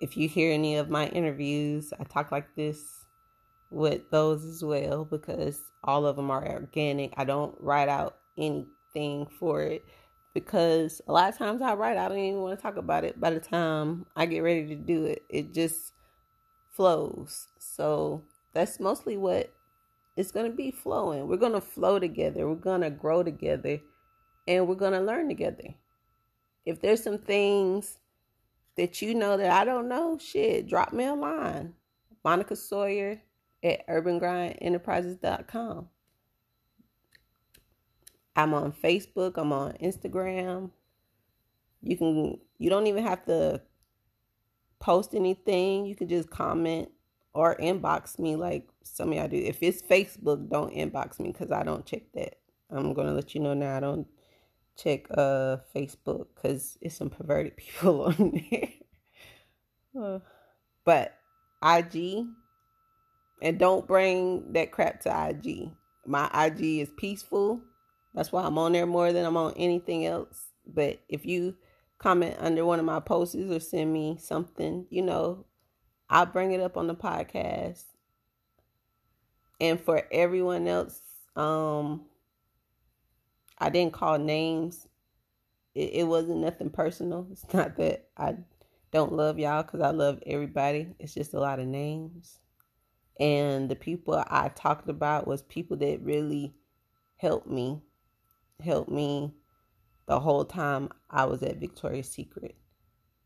if 0.00 0.16
you 0.16 0.28
hear 0.28 0.52
any 0.52 0.76
of 0.76 0.90
my 0.90 1.06
interviews, 1.08 1.92
I 1.98 2.04
talk 2.04 2.32
like 2.32 2.54
this 2.56 3.06
with 3.70 4.10
those 4.10 4.44
as 4.44 4.62
well 4.62 5.04
because 5.04 5.60
all 5.82 6.06
of 6.06 6.16
them 6.16 6.30
are 6.30 6.46
organic. 6.46 7.14
I 7.16 7.24
don't 7.24 7.56
write 7.60 7.88
out 7.88 8.16
anything 8.36 9.26
for 9.38 9.62
it 9.62 9.84
because 10.32 11.00
a 11.06 11.12
lot 11.12 11.28
of 11.28 11.38
times 11.38 11.62
I 11.62 11.74
write, 11.74 11.96
I 11.96 12.08
don't 12.08 12.18
even 12.18 12.40
want 12.40 12.58
to 12.58 12.62
talk 12.62 12.76
about 12.76 13.04
it. 13.04 13.20
By 13.20 13.30
the 13.30 13.40
time 13.40 14.06
I 14.16 14.26
get 14.26 14.40
ready 14.40 14.66
to 14.68 14.74
do 14.74 15.04
it, 15.06 15.22
it 15.28 15.54
just 15.54 15.92
flows. 16.74 17.46
So 17.58 18.22
that's 18.52 18.80
mostly 18.80 19.16
what 19.16 19.52
it's 20.16 20.32
going 20.32 20.50
to 20.50 20.56
be 20.56 20.70
flowing. 20.70 21.26
We're 21.26 21.36
going 21.36 21.52
to 21.52 21.60
flow 21.60 21.98
together, 21.98 22.48
we're 22.48 22.54
going 22.56 22.82
to 22.82 22.90
grow 22.90 23.22
together, 23.22 23.80
and 24.46 24.68
we're 24.68 24.74
going 24.74 24.92
to 24.92 25.00
learn 25.00 25.28
together. 25.28 25.74
If 26.64 26.80
there's 26.80 27.02
some 27.02 27.18
things 27.18 27.98
that 28.76 29.02
you 29.02 29.14
know 29.14 29.36
that 29.36 29.50
I 29.50 29.64
don't 29.64 29.88
know, 29.88 30.18
shit, 30.18 30.68
drop 30.68 30.92
me 30.92 31.04
a 31.04 31.14
line. 31.14 31.74
Monica 32.24 32.56
Sawyer 32.56 33.20
at 33.62 33.86
urbangrindenterprises.com. 33.86 35.88
I'm 38.36 38.54
on 38.54 38.72
Facebook, 38.72 39.34
I'm 39.36 39.52
on 39.52 39.74
Instagram. 39.74 40.70
You 41.82 41.96
can 41.96 42.38
you 42.58 42.70
don't 42.70 42.86
even 42.86 43.04
have 43.04 43.24
to 43.26 43.60
post 44.84 45.14
anything. 45.14 45.86
You 45.86 45.96
can 45.96 46.08
just 46.08 46.28
comment 46.28 46.90
or 47.32 47.56
inbox 47.56 48.18
me 48.18 48.36
like 48.36 48.68
some 48.82 49.08
of 49.08 49.14
y'all 49.14 49.28
do. 49.28 49.36
If 49.38 49.62
it's 49.62 49.80
Facebook, 49.80 50.50
don't 50.50 50.74
inbox 50.74 51.18
me 51.18 51.32
because 51.32 51.50
I 51.50 51.62
don't 51.62 51.86
check 51.86 52.02
that. 52.12 52.34
I'm 52.70 52.92
gonna 52.92 53.14
let 53.14 53.34
you 53.34 53.40
know 53.40 53.54
now. 53.54 53.78
I 53.78 53.80
don't 53.80 54.06
check 54.76 55.06
uh 55.10 55.56
Facebook 55.74 56.26
because 56.34 56.76
it's 56.82 56.96
some 56.96 57.08
perverted 57.08 57.56
people 57.56 58.02
on 58.02 58.42
there. 59.94 60.20
but 60.84 61.14
IG, 61.64 62.26
and 63.40 63.58
don't 63.58 63.86
bring 63.86 64.52
that 64.52 64.70
crap 64.70 65.00
to 65.00 65.28
IG. 65.30 65.70
My 66.04 66.28
IG 66.34 66.80
is 66.80 66.90
peaceful. 66.94 67.62
That's 68.12 68.32
why 68.32 68.42
I'm 68.42 68.58
on 68.58 68.72
there 68.72 68.84
more 68.84 69.14
than 69.14 69.24
I'm 69.24 69.38
on 69.38 69.54
anything 69.56 70.04
else. 70.04 70.48
But 70.66 71.00
if 71.08 71.24
you 71.24 71.56
comment 71.98 72.36
under 72.38 72.64
one 72.64 72.78
of 72.78 72.84
my 72.84 73.00
posts 73.00 73.34
or 73.34 73.60
send 73.60 73.92
me 73.92 74.16
something, 74.20 74.86
you 74.90 75.02
know, 75.02 75.46
I'll 76.08 76.26
bring 76.26 76.52
it 76.52 76.60
up 76.60 76.76
on 76.76 76.86
the 76.86 76.94
podcast. 76.94 77.84
And 79.60 79.80
for 79.80 80.02
everyone 80.12 80.66
else, 80.68 81.00
um, 81.36 82.02
I 83.58 83.70
didn't 83.70 83.94
call 83.94 84.18
names. 84.18 84.86
It, 85.74 85.90
it 85.92 86.04
wasn't 86.04 86.38
nothing 86.38 86.70
personal. 86.70 87.26
It's 87.32 87.52
not 87.52 87.76
that 87.76 88.08
I 88.16 88.36
don't 88.92 89.12
love 89.12 89.38
y'all 89.38 89.62
because 89.62 89.80
I 89.80 89.90
love 89.90 90.22
everybody. 90.26 90.94
It's 90.98 91.14
just 91.14 91.34
a 91.34 91.40
lot 91.40 91.58
of 91.58 91.66
names. 91.66 92.38
And 93.18 93.68
the 93.68 93.76
people 93.76 94.22
I 94.28 94.48
talked 94.48 94.88
about 94.88 95.26
was 95.26 95.42
people 95.42 95.76
that 95.78 96.02
really 96.02 96.54
helped 97.16 97.46
me, 97.46 97.80
helped 98.62 98.90
me 98.90 99.34
the 100.06 100.20
whole 100.20 100.44
time 100.44 100.90
I 101.10 101.24
was 101.24 101.42
at 101.42 101.58
Victoria's 101.58 102.08
Secret. 102.08 102.56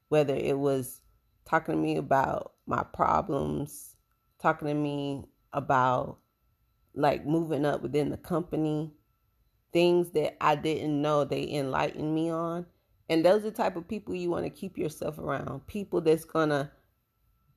Whether 0.09 0.35
it 0.35 0.59
was 0.59 1.01
talking 1.45 1.75
to 1.75 1.81
me 1.81 1.97
about 1.97 2.53
my 2.67 2.83
problems, 2.83 3.97
talking 4.39 4.69
to 4.69 4.75
me 4.75 5.25
about 5.53 6.19
like 6.95 7.27
moving 7.27 7.65
up 7.65 7.83
within 7.83 8.11
the 8.11 8.17
company, 8.17 8.93
things 9.73 10.11
that 10.11 10.37
I 10.43 10.57
didn't 10.57 11.01
know 11.01 11.25
they 11.25 11.51
enlightened 11.51 12.15
me 12.15 12.31
on. 12.31 12.67
And 13.09 13.25
those 13.25 13.43
are 13.43 13.51
the 13.51 13.57
type 13.57 13.77
of 13.77 13.89
people 13.89 14.15
you 14.15 14.31
want 14.31 14.45
to 14.45 14.51
keep 14.51 14.77
yourself 14.77 15.19
around. 15.19 15.67
People 15.67 16.01
that's 16.01 16.25
gonna 16.25 16.71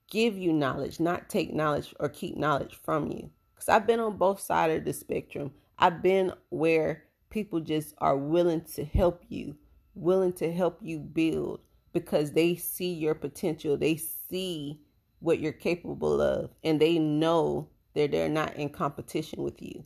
give 0.09 0.37
you 0.37 0.53
knowledge, 0.53 0.99
not 0.99 1.29
take 1.29 1.53
knowledge 1.53 1.93
or 1.99 2.09
keep 2.09 2.37
knowledge 2.37 2.79
from 2.83 3.11
you. 3.11 3.29
Because 3.53 3.69
I've 3.69 3.87
been 3.87 3.99
on 3.99 4.17
both 4.17 4.39
sides 4.39 4.77
of 4.77 4.85
the 4.85 4.93
spectrum. 4.93 5.51
I've 5.77 6.01
been 6.01 6.33
where 6.49 7.05
people 7.31 7.59
just 7.59 7.95
are 7.97 8.17
willing 8.17 8.61
to 8.75 8.85
help 8.85 9.23
you, 9.29 9.55
willing 9.95 10.33
to 10.33 10.51
help 10.51 10.79
you 10.81 10.99
build 10.99 11.61
because 11.93 12.31
they 12.31 12.55
see 12.55 12.93
your 12.93 13.15
potential. 13.15 13.77
They 13.77 13.97
see 13.97 14.81
what 15.19 15.39
you're 15.39 15.51
capable 15.51 16.21
of 16.21 16.51
and 16.63 16.79
they 16.79 16.99
know 16.99 17.69
that 17.93 18.11
they're 18.11 18.29
not 18.29 18.55
in 18.55 18.69
competition 18.69 19.43
with 19.43 19.61
you. 19.61 19.83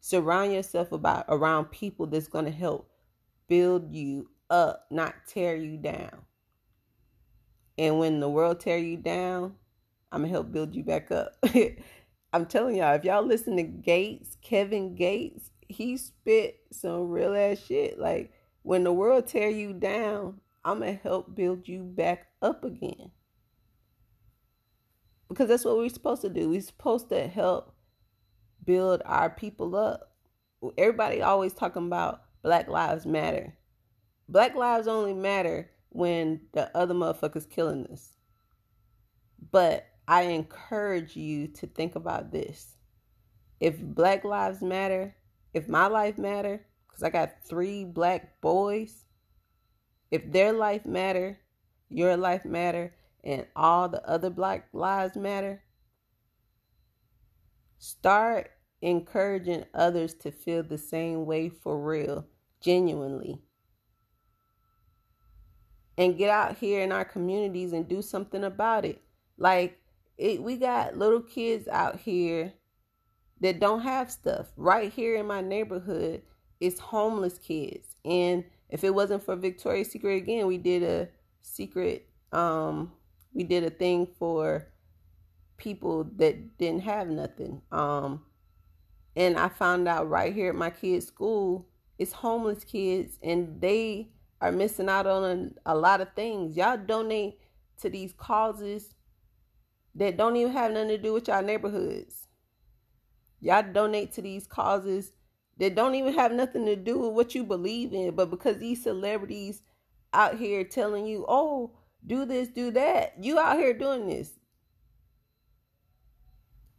Surround 0.00 0.52
yourself 0.52 0.92
about 0.92 1.24
around 1.28 1.66
people 1.66 2.06
that's 2.06 2.28
going 2.28 2.44
to 2.44 2.50
help 2.50 2.90
build 3.48 3.94
you 3.94 4.28
up, 4.50 4.86
not 4.90 5.14
tear 5.26 5.56
you 5.56 5.76
down. 5.76 6.22
And 7.76 7.98
when 7.98 8.20
the 8.20 8.28
world 8.28 8.60
tear 8.60 8.78
you 8.78 8.96
down, 8.96 9.54
I'm 10.12 10.22
gonna 10.22 10.32
help 10.32 10.52
build 10.52 10.74
you 10.76 10.84
back 10.84 11.10
up. 11.10 11.32
I'm 12.32 12.46
telling 12.46 12.76
y'all, 12.76 12.94
if 12.94 13.04
y'all 13.04 13.26
listen 13.26 13.56
to 13.56 13.62
Gates, 13.62 14.36
Kevin 14.42 14.94
Gates, 14.94 15.50
he 15.68 15.96
spit 15.96 16.60
some 16.72 17.08
real 17.08 17.34
ass 17.34 17.58
shit. 17.58 17.98
Like 17.98 18.32
when 18.62 18.84
the 18.84 18.92
world 18.92 19.26
tear 19.26 19.48
you 19.48 19.72
down, 19.72 20.40
I'm 20.64 20.80
gonna 20.80 20.98
help 21.02 21.34
build 21.34 21.68
you 21.68 21.82
back 21.82 22.26
up 22.42 22.64
again. 22.64 23.10
Because 25.28 25.48
that's 25.48 25.64
what 25.64 25.76
we're 25.76 25.88
supposed 25.88 26.22
to 26.22 26.28
do. 26.28 26.48
We're 26.48 26.60
supposed 26.60 27.08
to 27.08 27.26
help 27.26 27.74
build 28.64 29.02
our 29.04 29.30
people 29.30 29.76
up. 29.76 30.12
Everybody 30.78 31.22
always 31.22 31.52
talking 31.52 31.86
about 31.86 32.22
Black 32.42 32.68
Lives 32.68 33.06
Matter. 33.06 33.56
Black 34.28 34.54
lives 34.54 34.86
only 34.86 35.12
matter 35.12 35.70
when 35.90 36.40
the 36.52 36.74
other 36.76 36.94
motherfuckers 36.94 37.48
killing 37.48 37.86
us. 37.86 38.16
But 39.50 39.86
I 40.08 40.22
encourage 40.22 41.16
you 41.16 41.48
to 41.48 41.66
think 41.66 41.94
about 41.94 42.32
this. 42.32 42.76
If 43.60 43.78
Black 43.80 44.24
Lives 44.24 44.62
Matter, 44.62 45.14
if 45.54 45.68
my 45.68 45.86
life 45.86 46.18
matter, 46.18 46.66
because 46.86 47.02
I 47.02 47.10
got 47.10 47.42
three 47.44 47.84
black 47.84 48.40
boys, 48.40 49.04
if 50.10 50.30
their 50.30 50.52
life 50.52 50.84
matter, 50.84 51.38
your 51.88 52.16
life 52.16 52.44
matter, 52.44 52.92
and 53.22 53.46
all 53.56 53.88
the 53.88 54.06
other 54.06 54.30
black 54.30 54.68
lives 54.72 55.16
matter, 55.16 55.62
start 57.78 58.50
encouraging 58.82 59.64
others 59.72 60.12
to 60.14 60.30
feel 60.30 60.62
the 60.62 60.76
same 60.76 61.24
way 61.24 61.48
for 61.48 61.80
real, 61.80 62.26
genuinely. 62.60 63.40
And 65.96 66.18
get 66.18 66.28
out 66.28 66.58
here 66.58 66.82
in 66.82 66.90
our 66.90 67.04
communities 67.04 67.72
and 67.72 67.88
do 67.88 68.02
something 68.02 68.42
about 68.42 68.84
it. 68.84 69.00
Like 69.38 69.78
it, 70.18 70.42
we 70.42 70.56
got 70.56 70.98
little 70.98 71.22
kids 71.22 71.68
out 71.68 72.00
here 72.00 72.52
that 73.40 73.60
don't 73.60 73.80
have 73.80 74.10
stuff. 74.10 74.46
Right 74.56 74.92
here 74.92 75.16
in 75.16 75.26
my 75.26 75.40
neighborhood, 75.40 76.22
it's 76.60 76.80
homeless 76.80 77.38
kids. 77.38 77.96
And 78.04 78.44
if 78.68 78.84
it 78.84 78.94
wasn't 78.94 79.22
for 79.22 79.36
Victoria's 79.36 79.90
Secret 79.90 80.16
again, 80.16 80.46
we 80.46 80.58
did 80.58 80.82
a 80.82 81.08
secret 81.42 82.08
um 82.32 82.90
we 83.34 83.44
did 83.44 83.64
a 83.64 83.70
thing 83.70 84.08
for 84.18 84.66
people 85.56 86.04
that 86.16 86.56
didn't 86.58 86.82
have 86.82 87.08
nothing. 87.08 87.60
Um 87.70 88.22
and 89.16 89.38
I 89.38 89.48
found 89.48 89.86
out 89.86 90.08
right 90.08 90.34
here 90.34 90.48
at 90.48 90.56
my 90.56 90.70
kids' 90.70 91.06
school, 91.06 91.68
it's 91.98 92.12
homeless 92.12 92.64
kids 92.64 93.18
and 93.22 93.60
they 93.60 94.08
are 94.40 94.50
missing 94.50 94.88
out 94.88 95.06
on 95.06 95.52
a, 95.64 95.72
a 95.72 95.76
lot 95.76 96.00
of 96.00 96.12
things. 96.14 96.56
Y'all 96.56 96.76
donate 96.76 97.38
to 97.80 97.88
these 97.88 98.12
causes 98.12 98.94
that 99.94 100.16
don't 100.16 100.36
even 100.36 100.52
have 100.52 100.72
nothing 100.72 100.88
to 100.88 100.98
do 100.98 101.12
with 101.12 101.28
y'all 101.28 101.42
neighborhoods. 101.42 102.23
Y'all 103.44 103.62
donate 103.62 104.10
to 104.10 104.22
these 104.22 104.46
causes 104.46 105.12
that 105.58 105.74
don't 105.74 105.94
even 105.94 106.14
have 106.14 106.32
nothing 106.32 106.64
to 106.64 106.74
do 106.74 106.98
with 106.98 107.12
what 107.12 107.34
you 107.34 107.44
believe 107.44 107.92
in, 107.92 108.14
but 108.16 108.30
because 108.30 108.56
these 108.56 108.82
celebrities 108.82 109.60
out 110.14 110.38
here 110.38 110.64
telling 110.64 111.06
you, 111.06 111.26
oh, 111.28 111.70
do 112.06 112.24
this, 112.24 112.48
do 112.48 112.70
that, 112.70 113.12
you 113.22 113.38
out 113.38 113.58
here 113.58 113.74
doing 113.74 114.08
this. 114.08 114.30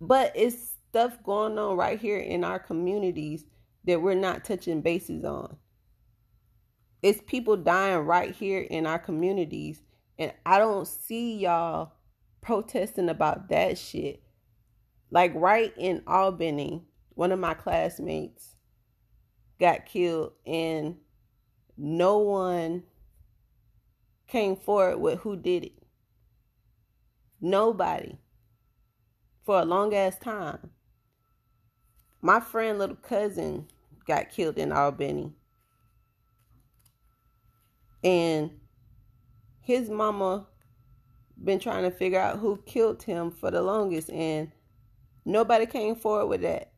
But 0.01 0.31
it's 0.33 0.71
stuff 0.89 1.21
going 1.21 1.55
on 1.59 1.77
right 1.77 1.99
here 1.99 2.17
in 2.17 2.43
our 2.43 2.57
communities 2.57 3.45
that 3.83 4.01
we're 4.01 4.15
not 4.15 4.43
touching 4.43 4.81
bases 4.81 5.23
on. 5.23 5.57
It's 7.03 7.21
people 7.27 7.57
dying 7.57 8.07
right 8.07 8.33
here 8.33 8.61
in 8.61 8.87
our 8.87 8.97
communities, 8.97 9.83
and 10.17 10.33
I 10.47 10.57
don't 10.57 10.87
see 10.87 11.37
y'all 11.37 11.91
protesting 12.41 13.09
about 13.09 13.49
that 13.49 13.77
shit. 13.77 14.23
Like 15.11 15.33
right 15.35 15.73
in 15.77 16.03
Albany, 16.07 16.83
one 17.13 17.31
of 17.31 17.39
my 17.39 17.53
classmates 17.53 18.55
got 19.59 19.85
killed 19.85 20.33
and 20.45 20.97
no 21.77 22.17
one 22.17 22.83
came 24.27 24.55
forward 24.55 24.97
with 24.97 25.19
who 25.19 25.35
did 25.35 25.65
it. 25.65 25.73
Nobody. 27.39 28.17
For 29.43 29.59
a 29.59 29.65
long 29.65 29.93
ass 29.93 30.17
time. 30.17 30.71
My 32.21 32.39
friend 32.39 32.79
little 32.79 32.95
cousin 32.95 33.67
got 34.07 34.31
killed 34.31 34.57
in 34.57 34.71
Albany. 34.71 35.33
And 38.03 38.51
his 39.61 39.89
mama 39.89 40.47
been 41.43 41.59
trying 41.59 41.83
to 41.83 41.91
figure 41.91 42.19
out 42.19 42.39
who 42.39 42.57
killed 42.65 43.03
him 43.03 43.29
for 43.29 43.51
the 43.51 43.61
longest, 43.61 44.09
and 44.09 44.51
nobody 45.25 45.65
came 45.65 45.95
forward 45.95 46.27
with 46.27 46.41
that. 46.41 46.71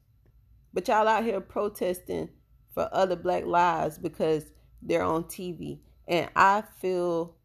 But 0.74 0.88
y'all 0.88 1.08
out 1.08 1.24
here 1.24 1.42
protesting 1.42 2.30
for 2.74 2.90
other 2.92 3.16
black 3.16 3.46
lives 3.46 3.98
because 3.98 4.46
they're 4.82 5.04
on 5.04 5.26
TV. 5.26 5.80
And 6.08 6.30
I 6.36 6.64
feel 6.80 7.36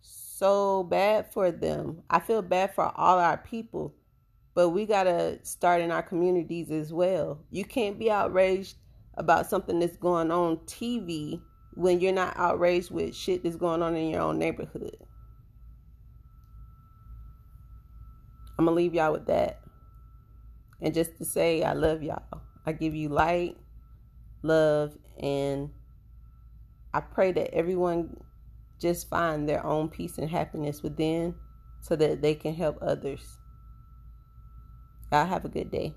so 0.00 0.84
bad 0.84 1.32
for 1.32 1.50
them. 1.50 2.02
I 2.10 2.20
feel 2.20 2.42
bad 2.42 2.74
for 2.74 2.92
all 2.94 3.18
our 3.18 3.38
people. 3.38 3.94
But 4.54 4.70
we 4.70 4.86
got 4.86 5.04
to 5.04 5.38
start 5.44 5.82
in 5.82 5.90
our 5.90 6.02
communities 6.02 6.70
as 6.70 6.92
well. 6.92 7.40
You 7.50 7.64
can't 7.64 7.98
be 7.98 8.10
outraged 8.10 8.76
about 9.14 9.46
something 9.46 9.78
that's 9.78 9.96
going 9.96 10.30
on 10.30 10.58
TV 10.66 11.40
when 11.74 12.00
you're 12.00 12.12
not 12.12 12.34
outraged 12.36 12.90
with 12.90 13.14
shit 13.14 13.42
that's 13.42 13.56
going 13.56 13.82
on 13.82 13.96
in 13.96 14.10
your 14.10 14.22
own 14.22 14.38
neighborhood. 14.38 14.96
I'm 18.58 18.64
going 18.64 18.76
to 18.76 18.82
leave 18.82 18.94
y'all 18.94 19.12
with 19.12 19.26
that. 19.26 19.60
And 20.80 20.94
just 20.94 21.16
to 21.18 21.24
say, 21.24 21.62
I 21.62 21.72
love 21.72 22.02
y'all. 22.02 22.42
I 22.66 22.72
give 22.72 22.94
you 22.94 23.08
light, 23.08 23.56
love, 24.42 24.96
and 25.18 25.70
I 26.92 27.00
pray 27.00 27.32
that 27.32 27.54
everyone 27.54 28.16
just 28.80 29.08
find 29.08 29.48
their 29.48 29.64
own 29.64 29.88
peace 29.88 30.18
and 30.18 30.28
happiness 30.28 30.82
within 30.82 31.34
so 31.80 31.96
that 31.96 32.20
they 32.20 32.34
can 32.34 32.54
help 32.54 32.78
others. 32.82 33.38
Y'all 35.12 35.26
have 35.26 35.44
a 35.44 35.48
good 35.48 35.70
day. 35.70 35.94